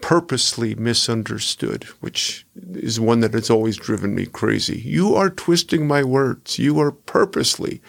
purposely 0.00 0.74
misunderstood, 0.74 1.84
which 2.00 2.46
is 2.74 3.00
one 3.00 3.20
that 3.20 3.32
has 3.32 3.50
always 3.50 3.76
driven 3.76 4.14
me 4.14 4.26
crazy, 4.26 4.78
you 4.78 5.14
are 5.14 5.30
twisting 5.30 5.86
my 5.86 6.02
words. 6.04 6.58
You 6.58 6.78
are 6.80 6.92
purposely. 6.92 7.80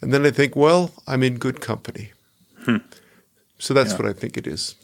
And 0.00 0.12
then 0.12 0.26
I 0.26 0.30
think, 0.30 0.56
well, 0.56 0.92
I'm 1.06 1.22
in 1.22 1.38
good 1.38 1.60
company. 1.60 2.12
Hmm. 2.64 2.78
So 3.58 3.74
that's 3.74 3.92
yeah. 3.92 3.98
what 3.98 4.08
I 4.08 4.12
think 4.12 4.36
it 4.36 4.46
is. 4.46 4.74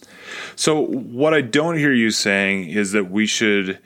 So, 0.57 0.80
what 0.80 1.34
I 1.34 1.40
don't 1.40 1.78
hear 1.78 1.92
you 1.92 2.11
saying 2.11 2.68
is 2.68 2.92
that 2.92 3.11
we 3.11 3.26
should 3.26 3.78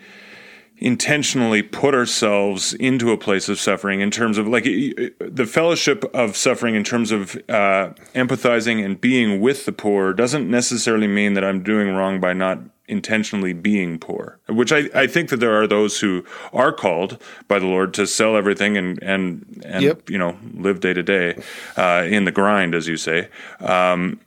intentionally 0.83 1.63
put 1.63 1.95
ourselves 1.95 2.75
into 2.75 3.13
a 3.13 3.17
place 3.17 3.49
of 3.49 3.61
suffering 3.61 4.01
in 4.01 4.11
terms 4.11 4.37
of 4.37 4.49
like 4.49 4.65
the 4.65 5.49
fellowship 5.49 6.05
of 6.13 6.37
suffering 6.37 6.75
in 6.75 6.83
terms 6.83 7.13
of 7.13 7.37
uh, 7.49 7.91
empathizing 8.17 8.85
and 8.85 9.01
being 9.01 9.41
with 9.41 9.65
the 9.65 9.71
poor 9.71 10.13
doesn't 10.13 10.51
necessarily 10.51 11.07
mean 11.07 11.35
that 11.35 11.45
I'm 11.45 11.63
doing 11.63 11.95
wrong 11.95 12.19
by 12.19 12.33
not 12.33 12.59
intentionally 12.89 13.53
being 13.53 13.97
poor 13.97 14.41
which 14.49 14.73
I, 14.73 14.91
I 14.93 15.07
think 15.07 15.29
that 15.31 15.37
there 15.37 15.55
are 15.63 15.69
those 15.69 16.01
who 16.01 16.25
are 16.53 16.73
called 16.73 17.23
by 17.47 17.61
the 17.61 17.67
lord 17.67 17.95
to 17.95 18.07
sell 18.07 18.37
everything 18.37 18.77
and 18.77 19.01
and 19.03 19.63
and 19.65 19.85
yep. 19.85 20.11
you 20.11 20.19
know 20.19 20.37
live 20.53 20.81
day 20.81 20.93
to 20.93 21.03
day 21.03 21.41
uh, 21.77 22.05
in 22.11 22.25
the 22.25 22.33
grind 22.33 22.75
as 22.75 22.89
you 22.89 22.97
say 22.97 23.29
um, 23.61 24.19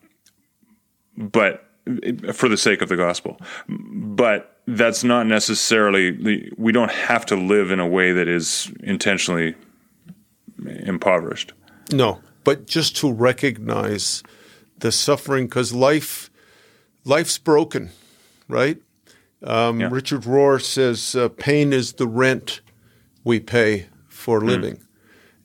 but 1.17 1.65
for 2.33 2.47
the 2.47 2.57
sake 2.57 2.81
of 2.81 2.87
the 2.87 2.95
gospel 2.95 3.39
but 3.67 4.54
that's 4.67 5.03
not 5.03 5.27
necessarily 5.27 6.51
we 6.57 6.71
don't 6.71 6.91
have 6.91 7.25
to 7.27 7.35
live 7.35 7.71
in 7.71 7.79
a 7.79 7.87
way 7.87 8.11
that 8.11 8.27
is 8.27 8.71
intentionally 8.81 9.55
impoverished. 10.65 11.53
No, 11.91 12.21
but 12.43 12.65
just 12.65 12.95
to 12.97 13.11
recognize 13.11 14.23
the 14.79 14.91
suffering 14.91 15.45
because 15.45 15.73
life 15.73 16.29
life's 17.03 17.37
broken, 17.37 17.91
right? 18.47 18.81
Um, 19.43 19.79
yeah. 19.79 19.89
Richard 19.91 20.21
Rohr 20.21 20.61
says 20.61 21.15
uh, 21.15 21.29
pain 21.29 21.71
is 21.71 21.93
the 21.93 22.07
rent 22.07 22.61
we 23.23 23.39
pay 23.39 23.87
for 24.07 24.39
hmm. 24.39 24.47
living, 24.47 24.75
mm. 24.75 24.85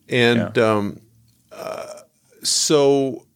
and 0.08 0.56
yeah. 0.56 0.70
um, 0.70 1.00
uh, 1.52 2.00
so 2.42 3.26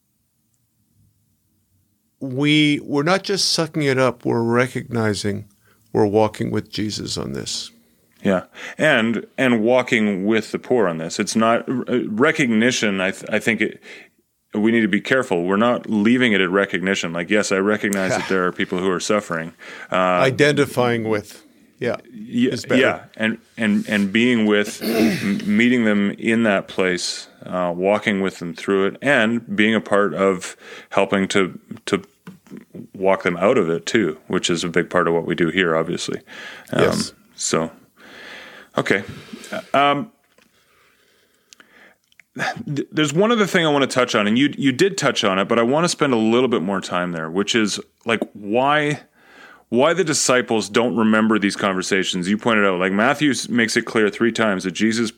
we 2.21 2.81
we're 2.83 3.03
not 3.03 3.23
just 3.23 3.53
sucking 3.53 3.83
it 3.83 3.99
up, 3.99 4.25
we're 4.25 4.43
recognizing 4.43 5.47
we're 5.95 6.07
walking 6.07 6.51
with 6.51 6.71
Jesus 6.71 7.17
on 7.17 7.33
this. 7.33 7.71
Yeah, 8.23 8.45
and 8.79 9.27
and 9.39 9.63
walking 9.63 10.27
with 10.27 10.51
the 10.51 10.59
poor 10.59 10.89
on 10.89 10.99
this. 10.99 11.19
It's 11.19 11.37
not 11.37 11.69
uh, 11.69 12.09
recognition. 12.09 13.01
I 13.01 13.11
th- 13.11 13.31
I 13.31 13.39
think 13.39 13.61
it, 13.61 13.83
we 14.55 14.73
need 14.73 14.81
to 14.81 14.89
be 14.89 15.01
careful. 15.01 15.45
We're 15.45 15.57
not 15.57 15.89
leaving 15.91 16.33
it 16.33 16.41
at 16.41 16.51
recognition. 16.51 17.13
Like, 17.13 17.29
yes, 17.29 17.53
I 17.53 17.59
recognize 17.59 18.13
that 18.13 18.29
there 18.29 18.47
are 18.47 18.53
people 18.53 18.79
who 18.79 18.91
are 18.91 19.01
suffering. 19.01 19.53
Uh, 19.93 19.97
Identifying 19.97 21.05
with, 21.05 21.45
yeah, 21.79 21.97
yeah, 22.11 22.57
yeah, 22.71 23.05
and 23.17 23.39
and 23.59 23.87
and 23.89 24.11
being 24.11 24.47
with, 24.47 24.81
meeting 25.47 25.85
them 25.85 26.13
in 26.13 26.45
that 26.45 26.67
place, 26.67 27.29
uh, 27.45 27.75
walking 27.77 28.23
with 28.23 28.39
them 28.39 28.55
through 28.55 28.87
it, 28.87 28.97
and 29.03 29.55
being 29.55 29.75
a 29.75 29.81
part 29.83 30.15
of 30.15 30.57
helping 30.91 31.29
to 31.29 31.61
to 31.85 32.03
walk 32.95 33.23
them 33.23 33.37
out 33.37 33.59
of 33.59 33.69
it 33.71 33.87
too, 33.87 34.19
which 34.27 34.51
is 34.51 34.65
a 34.65 34.69
big 34.69 34.91
part 34.91 35.09
of 35.09 35.15
what 35.15 35.27
we 35.27 35.35
do 35.35 35.49
here, 35.49 35.77
obviously. 35.77 36.21
Um, 36.73 36.83
yes. 36.83 37.13
So 37.37 37.71
Okay. 38.77 39.05
Um, 39.73 40.11
there's 42.67 43.13
one 43.13 43.31
other 43.31 43.47
thing 43.47 43.65
I 43.65 43.71
want 43.71 43.89
to 43.89 43.95
touch 43.95 44.15
on, 44.15 44.27
and 44.27 44.37
you 44.37 44.53
you 44.59 44.73
did 44.73 44.99
touch 44.99 45.23
on 45.23 45.39
it, 45.39 45.47
but 45.47 45.59
I 45.59 45.63
want 45.63 45.85
to 45.85 45.89
spend 45.89 46.13
a 46.13 46.17
little 46.17 46.49
bit 46.49 46.63
more 46.63 46.81
time 46.81 47.13
there, 47.13 47.31
which 47.31 47.55
is 47.55 47.79
like 48.05 48.21
why 48.33 49.03
why 49.69 49.95
the 49.95 50.03
disciples 50.03 50.69
don't 50.69 50.97
remember 50.97 51.39
these 51.39 51.55
conversations. 51.55 52.29
You 52.29 52.37
pointed 52.37 52.65
out, 52.65 52.81
like 52.81 52.93
Matthew 52.93 53.33
makes 53.49 53.77
it 53.77 53.83
clear 53.83 54.11
three 54.11 54.33
times 54.33 54.65
that 54.65 54.73
Jesus 54.73 55.13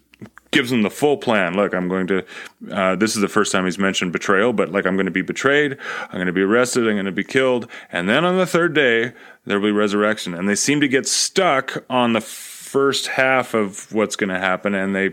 gives 0.56 0.70
them 0.70 0.80
the 0.80 0.90
full 0.90 1.18
plan. 1.18 1.54
Look, 1.54 1.74
I'm 1.74 1.86
going 1.86 2.06
to. 2.06 2.24
Uh, 2.72 2.96
this 2.96 3.14
is 3.14 3.20
the 3.20 3.28
first 3.28 3.52
time 3.52 3.66
he's 3.66 3.78
mentioned 3.78 4.10
betrayal, 4.10 4.54
but 4.54 4.72
like 4.72 4.86
I'm 4.86 4.96
going 4.96 5.04
to 5.04 5.12
be 5.12 5.20
betrayed, 5.20 5.76
I'm 6.08 6.14
going 6.14 6.28
to 6.28 6.32
be 6.32 6.40
arrested, 6.40 6.88
I'm 6.88 6.94
going 6.94 7.04
to 7.04 7.12
be 7.12 7.24
killed, 7.24 7.68
and 7.92 8.08
then 8.08 8.24
on 8.24 8.38
the 8.38 8.46
third 8.46 8.72
day 8.72 9.12
there 9.44 9.60
will 9.60 9.68
be 9.68 9.72
resurrection. 9.72 10.32
And 10.32 10.48
they 10.48 10.54
seem 10.54 10.80
to 10.80 10.88
get 10.88 11.06
stuck 11.06 11.84
on 11.90 12.14
the 12.14 12.22
first 12.22 13.08
half 13.08 13.52
of 13.52 13.92
what's 13.92 14.16
going 14.16 14.30
to 14.30 14.38
happen, 14.38 14.74
and 14.74 14.96
they 14.96 15.10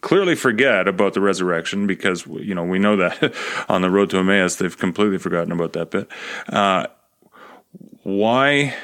clearly 0.00 0.34
forget 0.34 0.88
about 0.88 1.12
the 1.12 1.20
resurrection 1.20 1.86
because 1.86 2.26
you 2.26 2.54
know 2.54 2.64
we 2.64 2.78
know 2.78 2.96
that 2.96 3.34
on 3.68 3.82
the 3.82 3.90
road 3.90 4.08
to 4.10 4.16
Emmaus 4.16 4.56
they've 4.56 4.78
completely 4.78 5.18
forgotten 5.18 5.52
about 5.52 5.74
that 5.74 5.90
bit. 5.90 6.08
Uh, 6.48 6.86
why? 8.02 8.74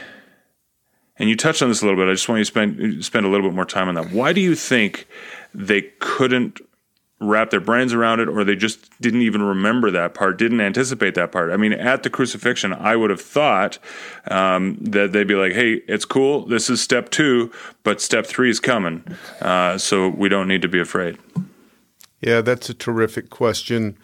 And 1.16 1.30
you 1.30 1.36
touched 1.36 1.62
on 1.62 1.68
this 1.68 1.80
a 1.80 1.86
little 1.86 1.98
bit. 1.98 2.10
I 2.10 2.12
just 2.12 2.28
want 2.28 2.40
you 2.40 2.44
to 2.44 2.50
spend 2.50 3.02
spend 3.02 3.24
a 3.24 3.30
little 3.30 3.48
bit 3.48 3.54
more 3.54 3.64
time 3.64 3.88
on 3.88 3.94
that. 3.94 4.10
Why 4.10 4.34
do 4.34 4.42
you 4.42 4.54
think 4.54 5.06
they 5.54 5.82
couldn't 6.00 6.60
wrap 7.22 7.50
their 7.50 7.60
brains 7.60 7.92
around 7.92 8.20
it 8.20 8.28
or 8.28 8.44
they 8.44 8.56
just 8.56 8.90
didn't 9.00 9.22
even 9.22 9.42
remember 9.42 9.90
that 9.90 10.12
part, 10.12 10.38
didn't 10.38 10.60
anticipate 10.60 11.14
that 11.14 11.30
part. 11.30 11.52
I 11.52 11.56
mean, 11.56 11.72
at 11.72 12.02
the 12.02 12.10
crucifixion, 12.10 12.72
I 12.72 12.96
would 12.96 13.10
have 13.10 13.20
thought 13.20 13.78
um, 14.28 14.76
that 14.80 15.12
they'd 15.12 15.28
be 15.28 15.36
like, 15.36 15.52
hey, 15.52 15.82
it's 15.86 16.04
cool. 16.04 16.44
This 16.46 16.68
is 16.68 16.80
step 16.80 17.10
two, 17.10 17.52
but 17.84 18.00
step 18.00 18.26
three 18.26 18.50
is 18.50 18.58
coming. 18.58 19.04
Uh, 19.40 19.78
so 19.78 20.08
we 20.08 20.28
don't 20.28 20.48
need 20.48 20.62
to 20.62 20.68
be 20.68 20.80
afraid. 20.80 21.16
Yeah, 22.20 22.40
that's 22.40 22.68
a 22.68 22.74
terrific 22.74 23.30
question 23.30 23.96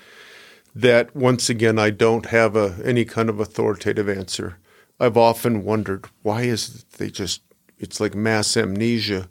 that, 0.75 1.15
once 1.15 1.51
again, 1.51 1.79
I 1.79 1.91
don't 1.91 2.27
have 2.27 2.55
a, 2.55 2.77
any 2.85 3.05
kind 3.05 3.29
of 3.29 3.41
authoritative 3.41 4.09
answer. 4.09 4.59
I've 5.01 5.17
often 5.17 5.65
wondered 5.65 6.07
why 6.23 6.43
is 6.43 6.85
they 6.85 7.11
just 7.11 7.43
it's 7.79 8.01
like 8.01 8.15
mass 8.15 8.57
amnesia. 8.57 9.29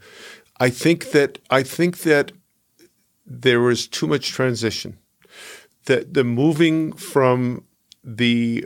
I 0.60 0.70
think 0.70 1.12
that 1.12 1.40
I 1.50 1.64
think 1.64 2.00
that 2.00 2.32
there 3.26 3.60
was 3.60 3.88
too 3.88 4.08
much 4.08 4.30
transition. 4.30 4.98
That 5.86 6.14
the 6.14 6.24
moving 6.24 6.94
from 6.94 7.64
the 8.04 8.66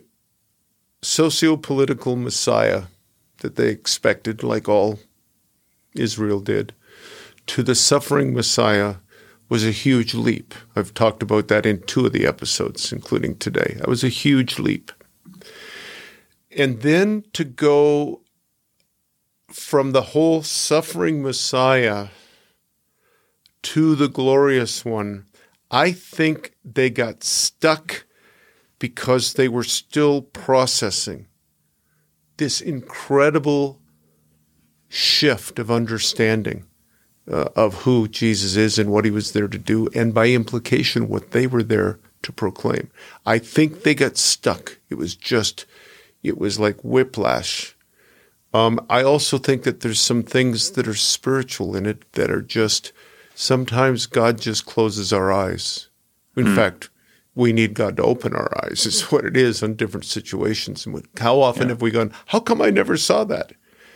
socio-political 1.02 2.16
Messiah 2.16 2.84
that 3.40 3.56
they 3.56 3.70
expected, 3.70 4.44
like 4.44 4.70
all 4.70 5.00
Israel 5.96 6.40
did, 6.40 6.74
to 7.48 7.64
the 7.64 7.76
suffering 7.76 8.34
Messiah 8.34 8.96
was 9.50 9.66
a 9.66 9.72
huge 9.72 10.14
leap. 10.14 10.54
I've 10.76 10.94
talked 10.94 11.22
about 11.22 11.50
that 11.50 11.66
in 11.66 11.82
two 11.82 12.06
of 12.06 12.14
the 12.14 12.26
episodes, 12.26 12.94
including 12.94 13.38
today. 13.38 13.76
That 13.80 13.90
was 13.90 14.04
a 14.04 14.10
huge 14.10 14.60
leap. 14.60 14.92
And 16.56 16.82
then 16.82 17.24
to 17.34 17.44
go 17.44 18.21
from 19.52 19.92
the 19.92 20.02
whole 20.02 20.44
suffering 20.44 21.22
Messiah 21.22 22.08
to 23.64 23.96
the 23.96 24.10
glorious 24.10 24.84
one, 24.84 25.26
I 25.70 25.92
think 25.92 26.56
they 26.64 26.90
got 26.90 27.24
stuck 27.24 28.06
because 28.80 29.34
they 29.34 29.48
were 29.48 29.64
still 29.64 30.22
processing 30.22 31.28
this 32.38 32.60
incredible 32.60 33.80
shift 34.90 35.60
of 35.60 35.70
understanding 35.70 36.66
uh, 37.32 37.50
of 37.56 37.84
who 37.84 38.08
Jesus 38.08 38.56
is 38.56 38.80
and 38.80 38.90
what 38.92 39.06
he 39.06 39.12
was 39.12 39.32
there 39.32 39.48
to 39.48 39.58
do, 39.58 39.88
and 39.94 40.14
by 40.14 40.30
implication, 40.30 41.08
what 41.08 41.32
they 41.32 41.46
were 41.46 41.64
there 41.64 42.00
to 42.24 42.32
proclaim. 42.32 42.90
I 43.26 43.38
think 43.38 43.84
they 43.84 43.94
got 43.94 44.18
stuck. 44.18 44.80
It 44.90 44.96
was 44.96 45.16
just, 45.16 45.66
it 46.24 46.38
was 46.38 46.60
like 46.60 46.84
whiplash. 46.84 47.76
Um, 48.54 48.86
I 48.90 49.04
also 49.04 49.38
think 49.38 49.64
that 49.64 49.80
there's 49.80 50.00
some 50.00 50.24
things 50.24 50.72
that 50.72 50.88
are 50.88 50.96
spiritual 50.96 51.76
in 51.76 51.86
it 51.86 52.12
that 52.14 52.30
are 52.30 52.42
just 52.42 52.92
sometimes 53.34 54.06
God 54.06 54.42
just 54.42 54.66
closes 54.66 55.14
our 55.14 55.32
eyes. 55.32 55.88
In 56.36 56.46
mm. 56.46 56.56
fact, 56.56 56.90
we 57.34 57.54
need 57.54 57.74
God 57.74 57.98
to 57.98 58.04
open 58.04 58.36
our 58.36 58.52
eyes. 58.64 58.86
Is 58.86 59.04
what 59.12 59.26
it 59.26 59.38
is 59.38 59.64
on 59.64 59.76
different 59.76 60.06
situations. 60.06 60.86
And 60.86 61.08
how 61.20 61.40
often 61.40 61.64
yeah. 61.64 61.70
have 61.70 61.82
we 61.82 61.92
gone? 61.92 62.14
How 62.28 62.40
come 62.40 62.62
I 62.62 62.70
never 62.70 62.98
saw 62.98 63.24
that? 63.26 63.54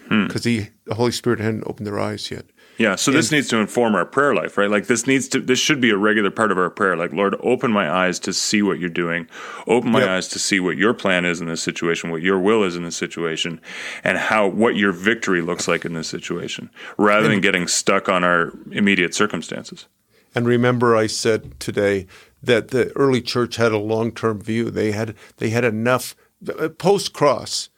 Because 0.07 0.43
hmm. 0.43 0.49
the 0.85 0.93
Holy 0.93 1.11
Spirit 1.11 1.39
hadn't 1.39 1.63
opened 1.65 1.87
their 1.87 1.99
eyes 1.99 2.29
yet. 2.29 2.45
Yeah, 2.77 2.95
so 2.95 3.11
and, 3.11 3.17
this 3.17 3.31
needs 3.31 3.47
to 3.49 3.57
inform 3.57 3.95
our 3.95 4.05
prayer 4.05 4.35
life, 4.35 4.57
right? 4.57 4.69
Like 4.69 4.87
this 4.87 5.07
needs 5.07 5.27
to 5.29 5.39
this 5.39 5.59
should 5.59 5.79
be 5.79 5.91
a 5.91 5.97
regular 5.97 6.29
part 6.29 6.51
of 6.51 6.57
our 6.57 6.69
prayer. 6.69 6.97
Like, 6.97 7.13
Lord, 7.13 7.35
open 7.41 7.71
my 7.71 7.89
eyes 7.89 8.19
to 8.19 8.33
see 8.33 8.61
what 8.61 8.79
you're 8.79 8.89
doing. 8.89 9.27
Open 9.65 9.91
my 9.91 10.01
yep. 10.01 10.09
eyes 10.09 10.27
to 10.29 10.39
see 10.39 10.59
what 10.59 10.77
your 10.77 10.93
plan 10.93 11.23
is 11.23 11.39
in 11.39 11.47
this 11.47 11.63
situation, 11.63 12.11
what 12.11 12.21
your 12.21 12.39
will 12.39 12.63
is 12.63 12.75
in 12.75 12.83
this 12.83 12.97
situation, 12.97 13.61
and 14.03 14.17
how 14.17 14.47
what 14.47 14.75
your 14.75 14.91
victory 14.91 15.41
looks 15.41 15.67
like 15.67 15.85
in 15.85 15.93
this 15.93 16.09
situation, 16.09 16.69
rather 16.97 17.25
and, 17.25 17.35
than 17.35 17.41
getting 17.41 17.67
stuck 17.67 18.09
on 18.09 18.23
our 18.23 18.51
immediate 18.71 19.15
circumstances. 19.15 19.87
And 20.33 20.45
remember 20.45 20.97
I 20.97 21.07
said 21.07 21.57
today 21.61 22.07
that 22.43 22.69
the 22.69 22.91
early 22.97 23.21
church 23.21 23.55
had 23.55 23.71
a 23.71 23.77
long-term 23.77 24.41
view. 24.41 24.69
They 24.69 24.91
had 24.91 25.15
they 25.37 25.49
had 25.49 25.63
enough 25.63 26.13
uh, 26.59 26.69
post 26.69 27.13
cross 27.13 27.69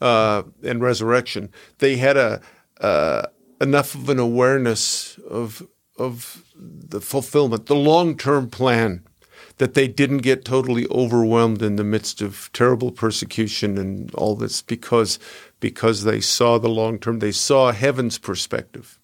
uh, 0.00 0.44
and 0.62 0.80
resurrection. 0.80 1.50
They 1.78 1.96
had 1.96 2.16
a 2.16 2.40
uh, 2.80 3.26
enough 3.60 3.94
of 3.94 4.08
an 4.08 4.18
awareness 4.18 5.18
of 5.28 5.66
of 5.98 6.44
the 6.54 7.00
fulfillment, 7.00 7.66
the 7.66 7.74
long 7.74 8.16
term 8.16 8.50
plan, 8.50 9.02
that 9.56 9.74
they 9.74 9.88
didn't 9.88 10.18
get 10.18 10.44
totally 10.44 10.86
overwhelmed 10.88 11.62
in 11.62 11.76
the 11.76 11.84
midst 11.84 12.20
of 12.20 12.50
terrible 12.52 12.90
persecution 12.90 13.78
and 13.78 14.14
all 14.14 14.34
this 14.34 14.62
because 14.62 15.18
because 15.60 16.04
they 16.04 16.20
saw 16.20 16.58
the 16.58 16.68
long 16.68 16.98
term, 16.98 17.18
they 17.18 17.32
saw 17.32 17.72
heaven's 17.72 18.18
perspective, 18.18 18.98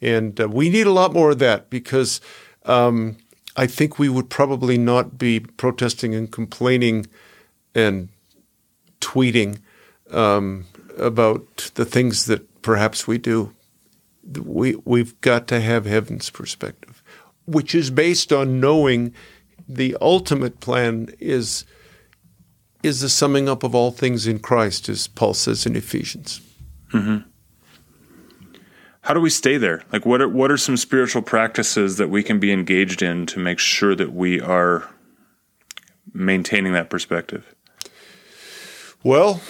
and 0.00 0.40
uh, 0.40 0.48
we 0.48 0.68
need 0.70 0.86
a 0.86 0.92
lot 0.92 1.12
more 1.12 1.30
of 1.30 1.38
that 1.38 1.70
because. 1.70 2.20
Um, 2.64 3.16
I 3.54 3.66
think 3.66 3.98
we 3.98 4.08
would 4.08 4.30
probably 4.30 4.78
not 4.78 5.18
be 5.18 5.40
protesting 5.40 6.14
and 6.14 6.30
complaining 6.32 7.06
and 7.74 8.08
tweeting 9.02 9.58
um, 10.10 10.64
about 10.96 11.70
the 11.74 11.84
things 11.84 12.24
that 12.26 12.62
perhaps 12.62 13.06
we 13.06 13.18
do 13.18 13.52
we 14.24 14.76
we've 14.84 15.20
got 15.20 15.46
to 15.48 15.60
have 15.60 15.84
heaven's 15.84 16.30
perspective, 16.30 17.02
which 17.46 17.74
is 17.74 17.90
based 17.90 18.32
on 18.32 18.60
knowing 18.60 19.14
the 19.68 19.96
ultimate 20.00 20.60
plan 20.60 21.08
is 21.18 21.64
is 22.82 23.00
the 23.00 23.08
summing 23.08 23.48
up 23.48 23.62
of 23.62 23.74
all 23.74 23.90
things 23.90 24.26
in 24.26 24.38
Christ, 24.40 24.88
as 24.88 25.06
Paul 25.06 25.34
says 25.34 25.66
in 25.66 25.76
Ephesians. 25.76 26.40
Mm-hmm. 26.92 27.28
How 29.02 29.14
do 29.14 29.20
we 29.20 29.30
stay 29.30 29.56
there? 29.56 29.82
Like, 29.92 30.06
what 30.06 30.20
are 30.20 30.28
what 30.28 30.50
are 30.50 30.56
some 30.56 30.76
spiritual 30.76 31.22
practices 31.22 31.96
that 31.96 32.08
we 32.08 32.22
can 32.22 32.38
be 32.38 32.52
engaged 32.52 33.02
in 33.02 33.26
to 33.26 33.38
make 33.38 33.58
sure 33.58 33.94
that 33.94 34.12
we 34.12 34.40
are 34.40 34.88
maintaining 36.12 36.72
that 36.72 36.90
perspective? 36.90 37.54
Well, 39.02 39.40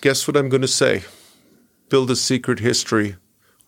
guess 0.00 0.28
what 0.28 0.36
I'm 0.36 0.48
going 0.48 0.62
to 0.62 0.68
say? 0.68 1.02
Build 1.88 2.10
a 2.10 2.16
secret 2.16 2.60
history 2.60 3.16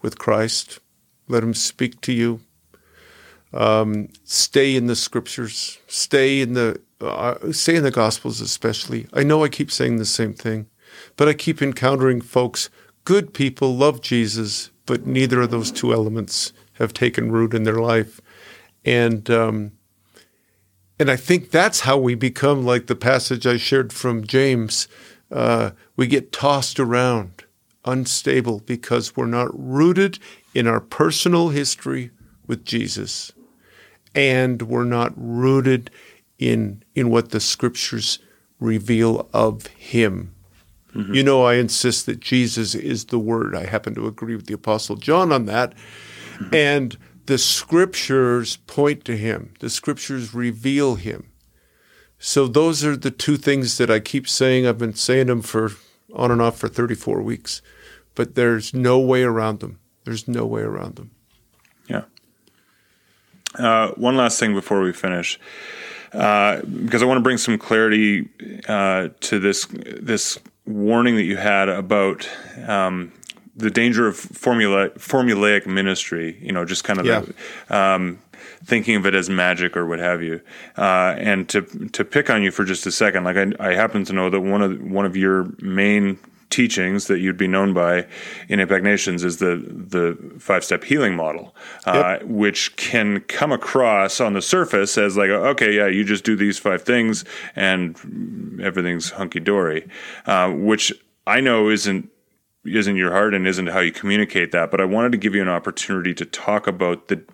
with 0.03 0.19
Christ. 0.19 0.81
Let 1.29 1.43
Him 1.43 1.55
speak 1.55 2.01
to 2.03 2.13
you. 2.13 2.41
Um, 3.53 4.09
stay 4.25 4.77
in 4.77 4.87
the 4.87 4.97
Scriptures. 4.97 5.79
Stay 5.87 6.41
in 6.41 6.55
the 6.55 6.81
uh, 7.01 7.53
stay 7.53 7.77
in 7.77 7.83
the 7.83 7.91
Gospels, 7.91 8.41
especially. 8.41 9.07
I 9.13 9.23
know 9.23 9.43
I 9.43 9.49
keep 9.49 9.71
saying 9.71 9.97
the 9.97 10.05
same 10.05 10.35
thing, 10.35 10.67
but 11.17 11.29
I 11.29 11.35
keep 11.35 11.61
encountering 11.61 12.21
folks. 12.21 12.71
Good 13.05 13.35
people 13.35 13.77
love 13.77 14.01
Jesus, 14.01 14.71
but 14.87 15.07
neither 15.07 15.41
of 15.41 15.51
those 15.51 15.73
two 15.73 15.93
elements 15.93 16.53
have 16.75 16.93
taken 16.93 17.33
root 17.33 17.55
in 17.55 17.65
their 17.65 17.81
life, 17.81 18.21
and 18.85 19.29
um, 19.31 19.73
and 20.99 21.11
I 21.11 21.17
think 21.17 21.51
that's 21.51 21.81
how 21.81 21.99
we 21.99 22.15
become 22.15 22.65
like 22.65 22.87
the 22.87 22.95
passage 22.95 23.47
I 23.47 23.57
shared 23.57 23.93
from 23.93 24.25
James 24.25 24.87
uh, 25.33 25.71
we 25.97 26.07
get 26.07 26.33
tossed 26.33 26.79
around, 26.79 27.45
unstable, 27.85 28.61
because 28.61 29.17
we're 29.17 29.27
not 29.27 29.49
rooted 29.53 30.19
in 30.55 30.67
our 30.67 30.81
personal 30.81 31.49
history 31.49 32.11
with 32.47 32.65
Jesus, 32.65 33.33
and 34.15 34.63
we're 34.63 34.85
not 34.85 35.13
rooted 35.17 35.91
in 36.39 36.83
in 36.95 37.11
what 37.11 37.31
the 37.31 37.41
scriptures 37.41 38.19
reveal 38.61 39.29
of 39.33 39.67
Him. 39.69 40.35
Mm-hmm. 40.95 41.15
You 41.15 41.23
know, 41.23 41.45
I 41.45 41.55
insist 41.55 42.07
that 42.07 42.21
Jesus 42.21 42.75
is 42.75 43.07
the 43.07 43.19
Word. 43.19 43.55
I 43.57 43.67
happen 43.67 43.95
to 43.95 44.07
agree 44.07 44.37
with 44.37 44.47
the 44.47 44.55
Apostle 44.55 44.97
John 44.97 45.33
on 45.33 45.47
that, 45.47 45.75
mm-hmm. 45.75 46.55
and 46.55 46.99
the 47.27 47.39
scriptures 47.39 48.57
point 48.67 49.05
to 49.07 49.17
Him. 49.17 49.55
The 49.61 49.71
scriptures 49.71 50.35
reveal 50.35 50.97
Him. 50.97 51.29
So 52.19 52.47
those 52.47 52.85
are 52.85 52.97
the 52.97 53.11
two 53.11 53.37
things 53.37 53.79
that 53.79 53.91
I 53.91 53.99
keep 53.99 54.29
saying. 54.29 54.67
I've 54.67 54.79
been 54.79 54.95
saying 54.95 55.27
them 55.27 55.43
for 55.43 55.73
on 56.15 56.31
and 56.31 56.43
off 56.43 56.59
for 56.59 56.69
34 56.69 57.23
weeks, 57.23 57.63
but 58.15 58.35
there's 58.35 58.75
no 58.75 58.99
way 58.99 59.23
around 59.23 59.61
them. 59.61 59.79
There's 60.05 60.29
no 60.29 60.47
way 60.47 60.63
around 60.63 60.97
them. 60.97 61.11
Yeah. 61.89 62.03
Uh, 63.59 63.93
one 63.93 64.17
last 64.17 64.39
thing 64.41 64.55
before 64.55 64.81
we 64.81 64.93
finish, 64.93 65.39
uh, 66.13 66.63
because 66.63 67.03
I 67.03 67.07
want 67.07 67.19
to 67.19 67.23
bring 67.23 67.39
some 67.39 67.59
clarity 67.59 68.29
uh, 68.69 69.09
to 69.21 69.39
this 69.39 69.67
this 69.71 70.39
warning 70.67 71.17
that 71.17 71.25
you 71.25 71.37
had 71.37 71.69
about 71.69 72.29
um, 72.67 73.13
the 73.57 73.71
danger 73.71 74.07
of 74.07 74.17
formula 74.17 74.91
formulaic 74.91 75.67
ministry. 75.67 76.39
You 76.41 76.53
know, 76.53 76.65
just 76.65 76.85
kind 76.85 76.99
of 76.99 77.07
yeah. 77.07 77.25
the, 77.69 77.77
um, 77.77 78.19
thinking 78.65 78.97
of 78.97 79.07
it 79.07 79.15
as 79.15 79.29
magic 79.29 79.77
or 79.77 79.87
what 79.87 79.99
have 79.99 80.23
you. 80.23 80.41
Uh, 80.77 81.15
and 81.19 81.49
to 81.49 81.63
to 81.89 82.05
pick 82.05 82.31
on 82.31 82.43
you 82.43 82.51
for 82.51 82.65
just 82.65 82.87
a 82.87 82.93
second, 82.93 83.25
like 83.25 83.37
I, 83.37 83.53
I 83.59 83.75
happen 83.75 84.05
to 84.05 84.13
know 84.13 84.31
that 84.31 84.41
one 84.41 84.63
of 84.63 84.81
one 84.83 85.07
of 85.07 85.17
your 85.17 85.49
main 85.61 86.19
teachings 86.53 87.07
that 87.07 87.19
you'd 87.19 87.39
be 87.39 87.49
known 87.49 87.73
by 87.73 88.07
in 88.49 88.61
Impact 88.61 88.85
Nations 88.85 89.25
is 89.25 89.39
the 89.39 89.57
the 89.67 90.17
five 90.39 90.63
step 90.63 90.85
healing 90.85 91.17
model, 91.17 91.57
uh, 91.87 92.19
yep. 92.21 92.25
which 92.25 92.77
can 92.77 93.21
come 93.21 93.51
across 93.51 94.21
on 94.21 94.35
the 94.35 94.43
surface 94.43 94.97
as 94.99 95.17
like, 95.17 95.31
okay, 95.31 95.75
yeah, 95.75 95.87
you 95.87 96.05
just 96.05 96.25
do 96.25 96.37
these 96.37 96.59
five 96.59 96.83
things 96.83 97.25
and 97.57 98.61
everything's 98.63 99.11
hunky 99.11 99.41
dory, 99.41 99.89
uh, 100.27 100.51
which 100.51 100.93
I 101.27 101.41
know 101.41 101.69
isn't 101.69 102.11
isn't 102.65 102.97
your 102.97 103.11
heart 103.11 103.35
and 103.35 103.47
isn't 103.47 103.69
how 103.69 103.81
you 103.81 103.91
communicate 103.91 104.53
that. 104.53 104.71
But 104.71 104.81
I 104.81 104.85
wanted 104.85 105.13
to 105.13 105.19
give 105.19 105.35
you 105.35 105.43
an 105.43 105.49
opportunity 105.49 106.15
to 106.15 106.25
talk 106.25 106.67
about 106.67 107.09
the 107.09 107.25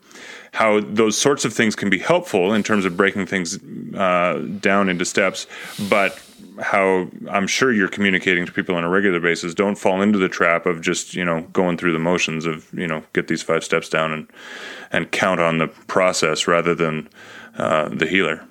how 0.52 0.80
those 0.80 1.16
sorts 1.16 1.44
of 1.44 1.52
things 1.52 1.76
can 1.76 1.90
be 1.90 1.98
helpful 1.98 2.52
in 2.52 2.62
terms 2.62 2.84
of 2.84 2.96
breaking 2.96 3.26
things 3.26 3.58
uh, 3.94 4.44
down 4.60 4.88
into 4.88 5.04
steps, 5.04 5.46
but 5.88 6.20
how 6.60 7.08
I'm 7.30 7.46
sure 7.46 7.72
you're 7.72 7.88
communicating 7.88 8.46
to 8.46 8.52
people 8.52 8.74
on 8.74 8.84
a 8.84 8.88
regular 8.88 9.20
basis. 9.20 9.54
Don't 9.54 9.76
fall 9.76 10.02
into 10.02 10.18
the 10.18 10.28
trap 10.28 10.66
of 10.66 10.80
just 10.80 11.14
you 11.14 11.24
know 11.24 11.42
going 11.52 11.76
through 11.76 11.92
the 11.92 11.98
motions 11.98 12.46
of 12.46 12.72
you 12.72 12.86
know 12.86 13.02
get 13.12 13.28
these 13.28 13.42
five 13.42 13.64
steps 13.64 13.88
down 13.88 14.12
and 14.12 14.30
and 14.90 15.10
count 15.12 15.40
on 15.40 15.58
the 15.58 15.68
process 15.68 16.46
rather 16.46 16.74
than 16.74 17.08
uh, 17.56 17.88
the 17.88 18.06
healer. 18.06 18.44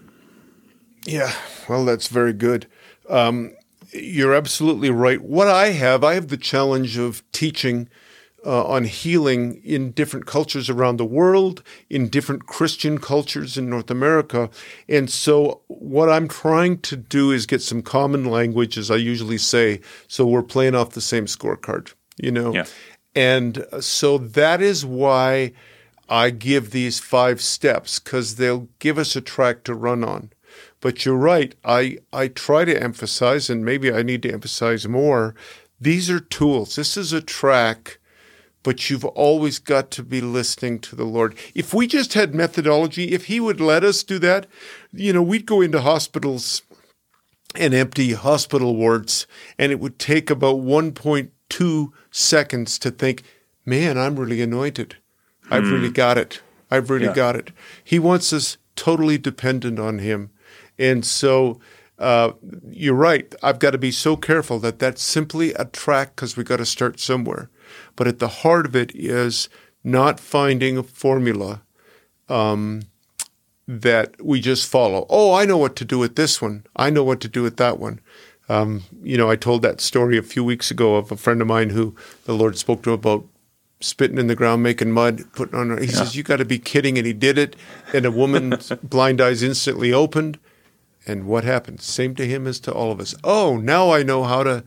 Yeah, 1.05 1.33
well, 1.69 1.85
that's 1.85 2.07
very 2.07 2.33
good. 2.33 2.67
Um, 3.09 3.53
you're 3.91 4.33
absolutely 4.33 4.89
right. 4.89 5.21
What 5.21 5.47
I 5.47 5.69
have, 5.69 6.03
I 6.03 6.15
have 6.15 6.27
the 6.27 6.37
challenge 6.37 6.97
of 6.97 7.23
teaching 7.31 7.87
uh, 8.47 8.63
on 8.63 8.85
healing 8.85 9.61
in 9.63 9.91
different 9.91 10.25
cultures 10.25 10.69
around 10.69 10.95
the 10.95 11.05
world, 11.05 11.61
in 11.89 12.07
different 12.07 12.45
Christian 12.45 12.97
cultures 12.97 13.57
in 13.57 13.69
North 13.69 13.91
America. 13.91 14.49
And 14.87 15.09
so, 15.09 15.61
what 15.67 16.09
I'm 16.09 16.29
trying 16.29 16.79
to 16.79 16.95
do 16.95 17.31
is 17.31 17.45
get 17.45 17.61
some 17.61 17.81
common 17.81 18.23
language, 18.23 18.77
as 18.77 18.89
I 18.89 18.95
usually 18.95 19.37
say. 19.37 19.81
So, 20.07 20.25
we're 20.25 20.43
playing 20.43 20.75
off 20.75 20.91
the 20.91 21.01
same 21.01 21.25
scorecard, 21.25 21.93
you 22.15 22.31
know? 22.31 22.53
Yeah. 22.53 22.65
And 23.13 23.65
so, 23.81 24.17
that 24.17 24.61
is 24.61 24.85
why 24.85 25.51
I 26.07 26.29
give 26.29 26.71
these 26.71 27.01
five 27.01 27.41
steps, 27.41 27.99
because 27.99 28.37
they'll 28.37 28.69
give 28.79 28.97
us 28.97 29.17
a 29.17 29.21
track 29.21 29.65
to 29.65 29.75
run 29.75 30.05
on. 30.05 30.31
But 30.79 31.03
you're 31.03 31.17
right. 31.17 31.53
I, 31.65 31.97
I 32.13 32.29
try 32.29 32.63
to 32.63 32.81
emphasize, 32.81 33.49
and 33.49 33.65
maybe 33.65 33.91
I 33.91 34.03
need 34.03 34.21
to 34.21 34.31
emphasize 34.31 34.87
more. 34.87 35.35
These 35.81 36.09
are 36.09 36.21
tools. 36.21 36.77
This 36.77 36.95
is 36.95 37.11
a 37.11 37.21
track 37.21 37.99
but 38.67 38.89
you've 38.89 39.05
always 39.05 39.59
got 39.59 39.89
to 39.91 40.03
be 40.03 40.19
listening 40.19 40.77
to 40.77 40.93
the 40.93 41.05
Lord. 41.05 41.37
If 41.55 41.73
we 41.73 41.87
just 41.87 42.15
had 42.15 42.35
methodology, 42.35 43.13
if 43.13 43.27
He 43.27 43.39
would 43.39 43.61
let 43.61 43.81
us 43.81 44.03
do 44.03 44.19
that, 44.19 44.45
you 44.91 45.13
know, 45.13 45.23
we'd 45.23 45.45
go 45.45 45.61
into 45.61 45.79
hospitals 45.79 46.63
and 47.55 47.73
empty 47.73 48.11
hospital 48.11 48.75
wards, 48.75 49.25
and 49.57 49.71
it 49.71 49.79
would 49.79 49.97
take 49.97 50.29
about 50.29 50.57
1.2 50.57 51.91
seconds 52.11 52.77
to 52.79 52.91
think, 52.91 53.23
man, 53.65 53.97
I'm 53.97 54.19
really 54.19 54.41
anointed. 54.41 54.97
I've 55.49 55.63
hmm. 55.63 55.71
really 55.71 55.89
got 55.89 56.17
it. 56.17 56.41
I've 56.69 56.89
really 56.89 57.05
yeah. 57.05 57.13
got 57.13 57.37
it. 57.37 57.53
He 57.81 57.99
wants 57.99 58.33
us 58.33 58.57
totally 58.75 59.17
dependent 59.17 59.79
on 59.79 59.99
Him. 59.99 60.31
And 60.77 61.05
so, 61.05 61.61
uh, 61.99 62.33
you're 62.69 62.93
right. 62.93 63.33
I've 63.41 63.59
got 63.59 63.71
to 63.71 63.77
be 63.77 63.91
so 63.91 64.17
careful 64.17 64.59
that 64.59 64.77
that's 64.77 65.01
simply 65.01 65.53
a 65.53 65.63
track 65.63 66.17
because 66.17 66.35
we 66.35 66.43
got 66.43 66.57
to 66.57 66.65
start 66.65 66.99
somewhere. 66.99 67.49
But 67.95 68.07
at 68.07 68.19
the 68.19 68.27
heart 68.27 68.65
of 68.65 68.75
it 68.75 68.91
is 68.95 69.49
not 69.83 70.19
finding 70.19 70.77
a 70.77 70.83
formula 70.83 71.61
um, 72.29 72.81
that 73.67 74.23
we 74.23 74.39
just 74.39 74.69
follow. 74.69 75.05
Oh, 75.09 75.33
I 75.33 75.45
know 75.45 75.57
what 75.57 75.75
to 75.77 75.85
do 75.85 75.99
with 75.99 76.15
this 76.15 76.41
one. 76.41 76.65
I 76.75 76.89
know 76.89 77.03
what 77.03 77.21
to 77.21 77.27
do 77.27 77.43
with 77.43 77.57
that 77.57 77.79
one. 77.79 77.99
Um, 78.49 78.83
you 79.03 79.17
know, 79.17 79.29
I 79.29 79.35
told 79.35 79.61
that 79.61 79.81
story 79.81 80.17
a 80.17 80.23
few 80.23 80.43
weeks 80.43 80.71
ago 80.71 80.95
of 80.95 81.11
a 81.11 81.17
friend 81.17 81.41
of 81.41 81.47
mine 81.47 81.71
who 81.71 81.95
the 82.25 82.33
Lord 82.33 82.57
spoke 82.57 82.81
to 82.83 82.93
about 82.93 83.25
spitting 83.81 84.17
in 84.17 84.27
the 84.27 84.35
ground, 84.35 84.63
making 84.63 84.91
mud, 84.91 85.23
putting 85.33 85.55
on. 85.55 85.77
He 85.77 85.87
yeah. 85.87 85.91
says, 85.91 86.15
"You 86.15 86.23
got 86.23 86.37
to 86.37 86.45
be 86.45 86.59
kidding!" 86.59 86.97
And 86.97 87.05
he 87.05 87.13
did 87.13 87.37
it, 87.37 87.55
and 87.93 88.05
a 88.05 88.11
woman's 88.11 88.69
blind 88.83 89.19
eyes 89.19 89.43
instantly 89.43 89.91
opened. 89.91 90.39
And 91.05 91.25
what 91.25 91.43
happened? 91.43 91.81
Same 91.81 92.15
to 92.15 92.27
him 92.27 92.47
as 92.47 92.59
to 92.61 92.71
all 92.73 92.91
of 92.91 92.99
us. 92.99 93.15
Oh, 93.23 93.57
now 93.57 93.91
I 93.91 94.03
know 94.03 94.23
how 94.23 94.43
to 94.43 94.63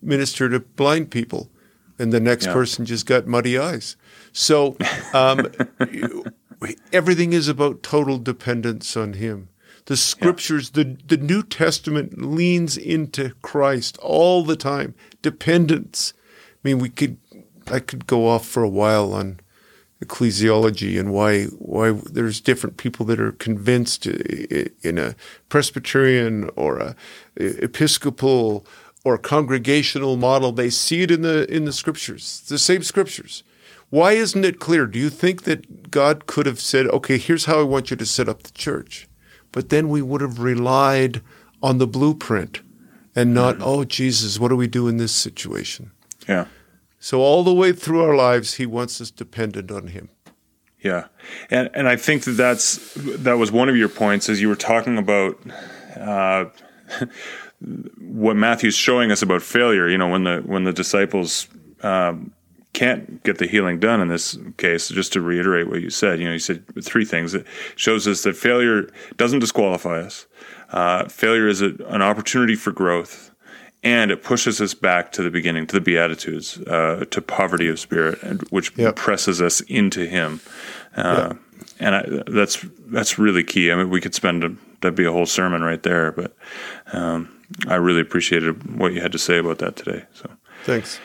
minister 0.00 0.48
to 0.48 0.60
blind 0.60 1.10
people 1.10 1.50
and 1.98 2.12
the 2.12 2.20
next 2.20 2.46
yeah. 2.46 2.52
person 2.52 2.84
just 2.84 3.06
got 3.06 3.26
muddy 3.26 3.58
eyes. 3.58 3.96
So 4.32 4.76
um, 5.12 5.48
everything 6.92 7.32
is 7.32 7.48
about 7.48 7.82
total 7.82 8.18
dependence 8.18 8.96
on 8.96 9.14
Him. 9.14 9.48
The 9.86 9.96
scriptures, 9.96 10.72
yeah. 10.74 10.84
the, 10.84 11.16
the 11.16 11.16
New 11.18 11.42
Testament 11.42 12.20
leans 12.20 12.76
into 12.76 13.34
Christ 13.42 13.98
all 13.98 14.42
the 14.42 14.56
time. 14.56 14.94
Dependence. 15.20 16.14
I 16.52 16.68
mean, 16.68 16.78
we 16.78 16.88
could, 16.88 17.18
I 17.70 17.80
could 17.80 18.06
go 18.06 18.26
off 18.26 18.46
for 18.46 18.62
a 18.62 18.68
while 18.68 19.12
on 19.12 19.40
ecclesiology 20.04 20.98
and 20.98 21.12
why 21.12 21.44
why 21.44 21.92
there's 21.92 22.40
different 22.40 22.76
people 22.76 23.06
that 23.06 23.20
are 23.20 23.32
convinced 23.32 24.06
in 24.06 24.98
a 24.98 25.14
Presbyterian 25.48 26.50
or 26.56 26.78
a 26.78 26.96
Episcopal 27.36 28.66
or 29.04 29.18
congregational 29.18 30.16
model. 30.16 30.50
They 30.50 30.70
see 30.70 31.02
it 31.02 31.10
in 31.10 31.22
the 31.22 31.50
in 31.54 31.66
the 31.66 31.72
scriptures, 31.72 32.42
the 32.48 32.58
same 32.58 32.82
scriptures. 32.82 33.44
Why 33.90 34.12
isn't 34.12 34.44
it 34.44 34.58
clear? 34.58 34.86
Do 34.86 34.98
you 34.98 35.10
think 35.10 35.44
that 35.44 35.90
God 35.90 36.26
could 36.26 36.46
have 36.46 36.60
said, 36.60 36.86
"Okay, 36.86 37.18
here's 37.18 37.44
how 37.44 37.60
I 37.60 37.64
want 37.64 37.90
you 37.90 37.96
to 37.96 38.06
set 38.06 38.28
up 38.28 38.42
the 38.42 38.52
church," 38.52 39.06
but 39.52 39.68
then 39.68 39.88
we 39.88 40.02
would 40.02 40.22
have 40.22 40.40
relied 40.40 41.20
on 41.62 41.78
the 41.78 41.86
blueprint 41.86 42.60
and 43.14 43.32
not, 43.32 43.56
mm-hmm. 43.56 43.64
"Oh, 43.64 43.84
Jesus, 43.84 44.40
what 44.40 44.48
do 44.48 44.56
we 44.56 44.66
do 44.66 44.88
in 44.88 44.96
this 44.96 45.12
situation?" 45.12 45.92
Yeah. 46.26 46.46
So 46.98 47.20
all 47.20 47.44
the 47.44 47.54
way 47.54 47.72
through 47.72 48.02
our 48.02 48.16
lives, 48.16 48.54
He 48.54 48.64
wants 48.66 49.00
us 49.00 49.10
dependent 49.10 49.70
on 49.70 49.88
Him. 49.88 50.08
Yeah, 50.80 51.04
and 51.50 51.70
and 51.74 51.88
I 51.88 51.96
think 51.96 52.24
that 52.24 52.32
that's 52.32 52.94
that 52.94 53.38
was 53.38 53.52
one 53.52 53.68
of 53.68 53.76
your 53.76 53.88
points 53.88 54.28
as 54.28 54.40
you 54.40 54.48
were 54.48 54.56
talking 54.56 54.98
about. 54.98 55.38
Uh, 55.96 56.46
what 57.60 58.36
Matthew's 58.36 58.74
showing 58.74 59.10
us 59.10 59.22
about 59.22 59.42
failure, 59.42 59.88
you 59.88 59.98
know, 59.98 60.08
when 60.08 60.24
the 60.24 60.42
when 60.44 60.64
the 60.64 60.72
disciples 60.72 61.48
um, 61.82 62.32
can't 62.72 63.22
get 63.22 63.38
the 63.38 63.46
healing 63.46 63.78
done 63.78 64.00
in 64.00 64.08
this 64.08 64.36
case, 64.58 64.88
just 64.88 65.12
to 65.14 65.20
reiterate 65.20 65.68
what 65.68 65.80
you 65.80 65.90
said, 65.90 66.18
you 66.18 66.26
know, 66.26 66.32
you 66.32 66.38
said 66.38 66.64
three 66.82 67.04
things. 67.04 67.34
It 67.34 67.46
shows 67.76 68.06
us 68.06 68.22
that 68.24 68.36
failure 68.36 68.90
doesn't 69.16 69.38
disqualify 69.38 70.00
us. 70.00 70.26
Uh, 70.70 71.08
failure 71.08 71.46
is 71.46 71.62
a, 71.62 71.74
an 71.88 72.02
opportunity 72.02 72.56
for 72.56 72.72
growth, 72.72 73.30
and 73.82 74.10
it 74.10 74.22
pushes 74.22 74.60
us 74.60 74.74
back 74.74 75.12
to 75.12 75.22
the 75.22 75.30
beginning, 75.30 75.66
to 75.68 75.74
the 75.74 75.80
Beatitudes, 75.80 76.58
uh, 76.62 77.04
to 77.10 77.22
poverty 77.22 77.68
of 77.68 77.78
spirit, 77.78 78.18
which 78.50 78.76
yep. 78.76 78.96
presses 78.96 79.40
us 79.40 79.60
into 79.62 80.06
Him. 80.06 80.40
Uh, 80.96 81.28
yep. 81.28 81.38
And 81.80 81.94
I, 81.94 82.22
that's 82.26 82.64
that's 82.86 83.18
really 83.18 83.44
key. 83.44 83.70
I 83.70 83.76
mean, 83.76 83.90
we 83.90 84.00
could 84.00 84.14
spend 84.14 84.44
a, 84.44 84.54
that'd 84.80 84.96
be 84.96 85.04
a 85.04 85.12
whole 85.12 85.26
sermon 85.26 85.62
right 85.62 85.82
there, 85.82 86.12
but 86.12 86.36
um, 86.92 87.33
I 87.66 87.76
really 87.76 88.00
appreciated 88.00 88.78
what 88.78 88.92
you 88.92 89.00
had 89.00 89.12
to 89.12 89.18
say 89.18 89.38
about 89.38 89.58
that 89.58 89.76
today. 89.76 90.04
So 90.14 90.30
thanks. 90.64 91.00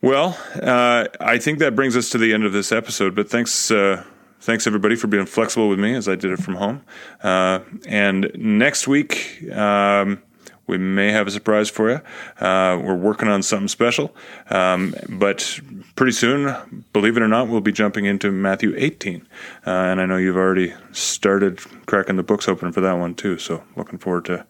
Well, 0.00 0.38
uh, 0.62 1.06
I 1.20 1.38
think 1.38 1.58
that 1.58 1.74
brings 1.74 1.96
us 1.96 2.10
to 2.10 2.18
the 2.18 2.32
end 2.32 2.44
of 2.44 2.52
this 2.52 2.70
episode. 2.70 3.14
But 3.16 3.28
thanks, 3.28 3.70
uh, 3.70 4.04
thanks 4.40 4.66
everybody 4.66 4.94
for 4.94 5.08
being 5.08 5.26
flexible 5.26 5.68
with 5.68 5.80
me 5.80 5.94
as 5.94 6.08
I 6.08 6.14
did 6.14 6.30
it 6.30 6.38
from 6.38 6.54
home. 6.54 6.82
Uh, 7.22 7.60
and 7.86 8.30
next 8.36 8.86
week 8.86 9.42
um, 9.52 10.22
we 10.68 10.78
may 10.78 11.10
have 11.10 11.26
a 11.26 11.30
surprise 11.32 11.68
for 11.68 11.90
you. 11.90 12.00
Uh, 12.44 12.78
we're 12.80 12.94
working 12.94 13.26
on 13.26 13.42
something 13.42 13.68
special, 13.68 14.14
um, 14.50 14.94
but 15.08 15.58
pretty 15.96 16.12
soon, 16.12 16.84
believe 16.92 17.16
it 17.16 17.22
or 17.22 17.28
not, 17.28 17.48
we'll 17.48 17.60
be 17.60 17.72
jumping 17.72 18.04
into 18.04 18.30
Matthew 18.30 18.74
18. 18.76 19.26
Uh, 19.66 19.70
and 19.70 20.00
I 20.00 20.06
know 20.06 20.16
you've 20.16 20.36
already 20.36 20.74
started 20.92 21.58
cracking 21.86 22.16
the 22.16 22.22
books 22.22 22.46
open 22.46 22.70
for 22.70 22.82
that 22.82 22.92
one 22.92 23.14
too. 23.14 23.38
So 23.38 23.64
looking 23.74 23.98
forward 23.98 24.26
to 24.26 24.46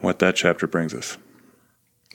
what 0.00 0.18
that 0.20 0.36
chapter 0.36 0.66
brings 0.66 0.94
us. 0.94 1.16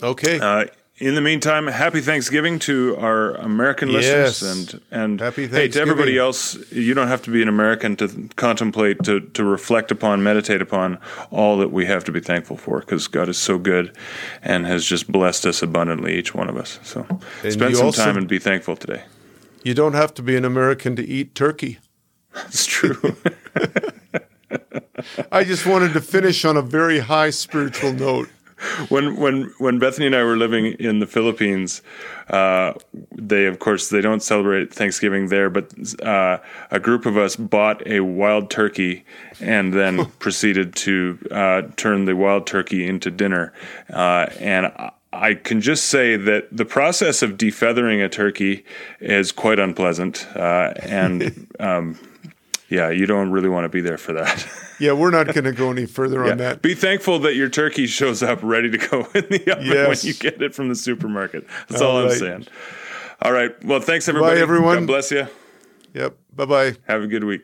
Okay. 0.04 0.40
Uh, 0.40 0.66
in 0.98 1.16
the 1.16 1.20
meantime, 1.22 1.68
happy 1.68 2.00
Thanksgiving 2.00 2.58
to 2.60 2.96
our 2.98 3.32
American 3.36 3.90
Yes. 3.90 4.42
listeners, 4.42 4.74
and 4.74 4.82
and 4.92 5.20
Happy 5.20 5.46
hey 5.46 5.68
to 5.68 5.82
everybody 5.82 6.18
else. 6.18 6.56
You 6.72 6.94
don't 6.94 7.10
have 7.10 7.22
to 7.24 7.32
be 7.32 7.42
an 7.42 7.50
American 7.50 7.98
to 7.98 8.30
contemplate, 8.38 9.04
to 9.04 9.20
to 9.20 9.44
reflect 9.44 9.92
upon, 9.92 10.24
meditate 10.24 10.62
upon 10.62 10.98
all 11.32 11.58
that 11.58 11.72
we 11.74 11.86
have 11.86 12.06
to 12.06 12.14
be 12.14 12.22
thankful 12.22 12.56
for, 12.56 12.80
because 12.80 13.08
God 13.10 13.28
is 13.28 13.38
so 13.38 13.58
good, 13.58 13.94
and 14.42 14.66
has 14.66 14.86
just 14.86 15.12
blessed 15.12 15.46
us 15.46 15.62
abundantly, 15.62 16.18
each 16.18 16.34
one 16.34 16.48
of 16.50 16.56
us. 16.56 16.80
So 16.84 17.06
spend 17.42 17.72
you 17.72 17.76
some 17.76 17.86
also- 17.88 18.06
time 18.06 18.16
and 18.18 18.26
be 18.28 18.40
thankful 18.40 18.78
today. 18.78 19.04
you 19.64 19.74
don't 19.74 19.96
have 19.96 20.14
to 20.14 20.22
be 20.22 20.38
an 20.38 20.46
American 20.46 20.96
to 20.96 21.06
eat 21.06 21.36
turkey. 21.36 21.80
That's 22.34 22.66
true. 22.66 23.16
I 25.32 25.44
just 25.44 25.66
wanted 25.66 25.94
to 25.94 26.02
finish 26.02 26.46
on 26.46 26.58
a 26.58 26.62
very 26.62 27.00
high 27.00 27.30
spiritual 27.30 27.94
note. 27.94 28.30
when 28.88 29.18
when 29.18 29.54
when 29.58 29.80
Bethany 29.80 30.06
and 30.06 30.16
I 30.16 30.24
were 30.24 30.38
living 30.38 30.66
in 30.80 31.00
the 31.00 31.06
Philippines, 31.06 31.82
uh, 32.30 32.74
they 33.12 33.46
of 33.48 33.60
course 33.60 33.90
they 33.90 34.00
don't 34.02 34.24
celebrate 34.24 34.74
Thanksgiving 34.74 35.28
there, 35.28 35.50
but 35.50 35.74
uh, 36.02 36.38
a 36.72 36.80
group 36.80 37.06
of 37.06 37.18
us 37.18 37.36
bought 37.36 37.86
a 37.86 38.00
wild 38.00 38.50
turkey 38.50 39.04
and 39.42 39.74
then 39.74 40.06
proceeded 40.20 40.74
to 40.76 41.20
uh, 41.32 41.64
turn 41.76 42.06
the 42.06 42.16
wild 42.16 42.48
turkey 42.48 42.88
into 42.88 43.12
dinner. 43.12 43.52
Uh, 43.92 44.28
and 44.40 44.72
I- 45.12 45.34
can 45.36 45.62
just 45.62 45.86
say 45.86 46.18
that 46.18 46.48
the 46.52 46.66
process 46.66 47.22
of 47.22 47.32
defeathering 47.38 48.04
a 48.04 48.10
turkey 48.10 48.64
is 49.00 49.32
quite 49.32 49.60
unpleasant, 49.60 50.28
uh, 50.36 50.74
and 50.82 51.48
um, 51.60 51.98
yeah, 52.70 52.90
you 52.90 53.06
don't 53.06 53.32
really 53.32 53.50
want 53.50 53.66
to 53.66 53.70
be 53.70 53.82
there 53.82 53.98
for 53.98 54.14
that. 54.14 54.48
Yeah, 54.80 54.92
we're 54.94 55.12
not 55.12 55.28
going 55.28 55.44
to 55.46 55.52
go 55.54 55.72
any 55.72 55.86
further 55.86 56.30
on 56.30 56.38
that. 56.40 56.62
Be 56.62 56.74
thankful 56.74 57.20
that 57.20 57.36
your 57.36 57.50
turkey 57.50 57.88
shows 57.88 58.22
up 58.22 58.40
ready 58.42 58.70
to 58.72 58.78
go 58.78 59.00
in 59.16 59.26
the 59.30 59.52
oven 59.52 59.66
Yes. 59.66 60.04
when 60.04 60.08
you 60.14 60.18
get 60.20 60.42
it 60.42 60.54
from 60.54 60.70
the 60.70 60.76
supermarket. 60.76 61.46
That's 61.70 61.82
all, 61.82 61.98
All 61.98 62.04
I'm 62.06 62.12
saying. 62.12 62.48
All 63.22 63.32
right. 63.32 63.52
Well, 63.64 63.80
thanks 63.80 64.08
everybody. 64.10 64.42
everyone. 64.42 64.80
God 64.80 64.88
bless 64.88 65.12
you. 65.12 65.28
Yep. 65.94 66.18
Bye 66.36 66.46
bye. 66.46 66.76
Have 66.88 67.02
a 67.04 67.08
good 67.08 67.24
week. 67.24 67.44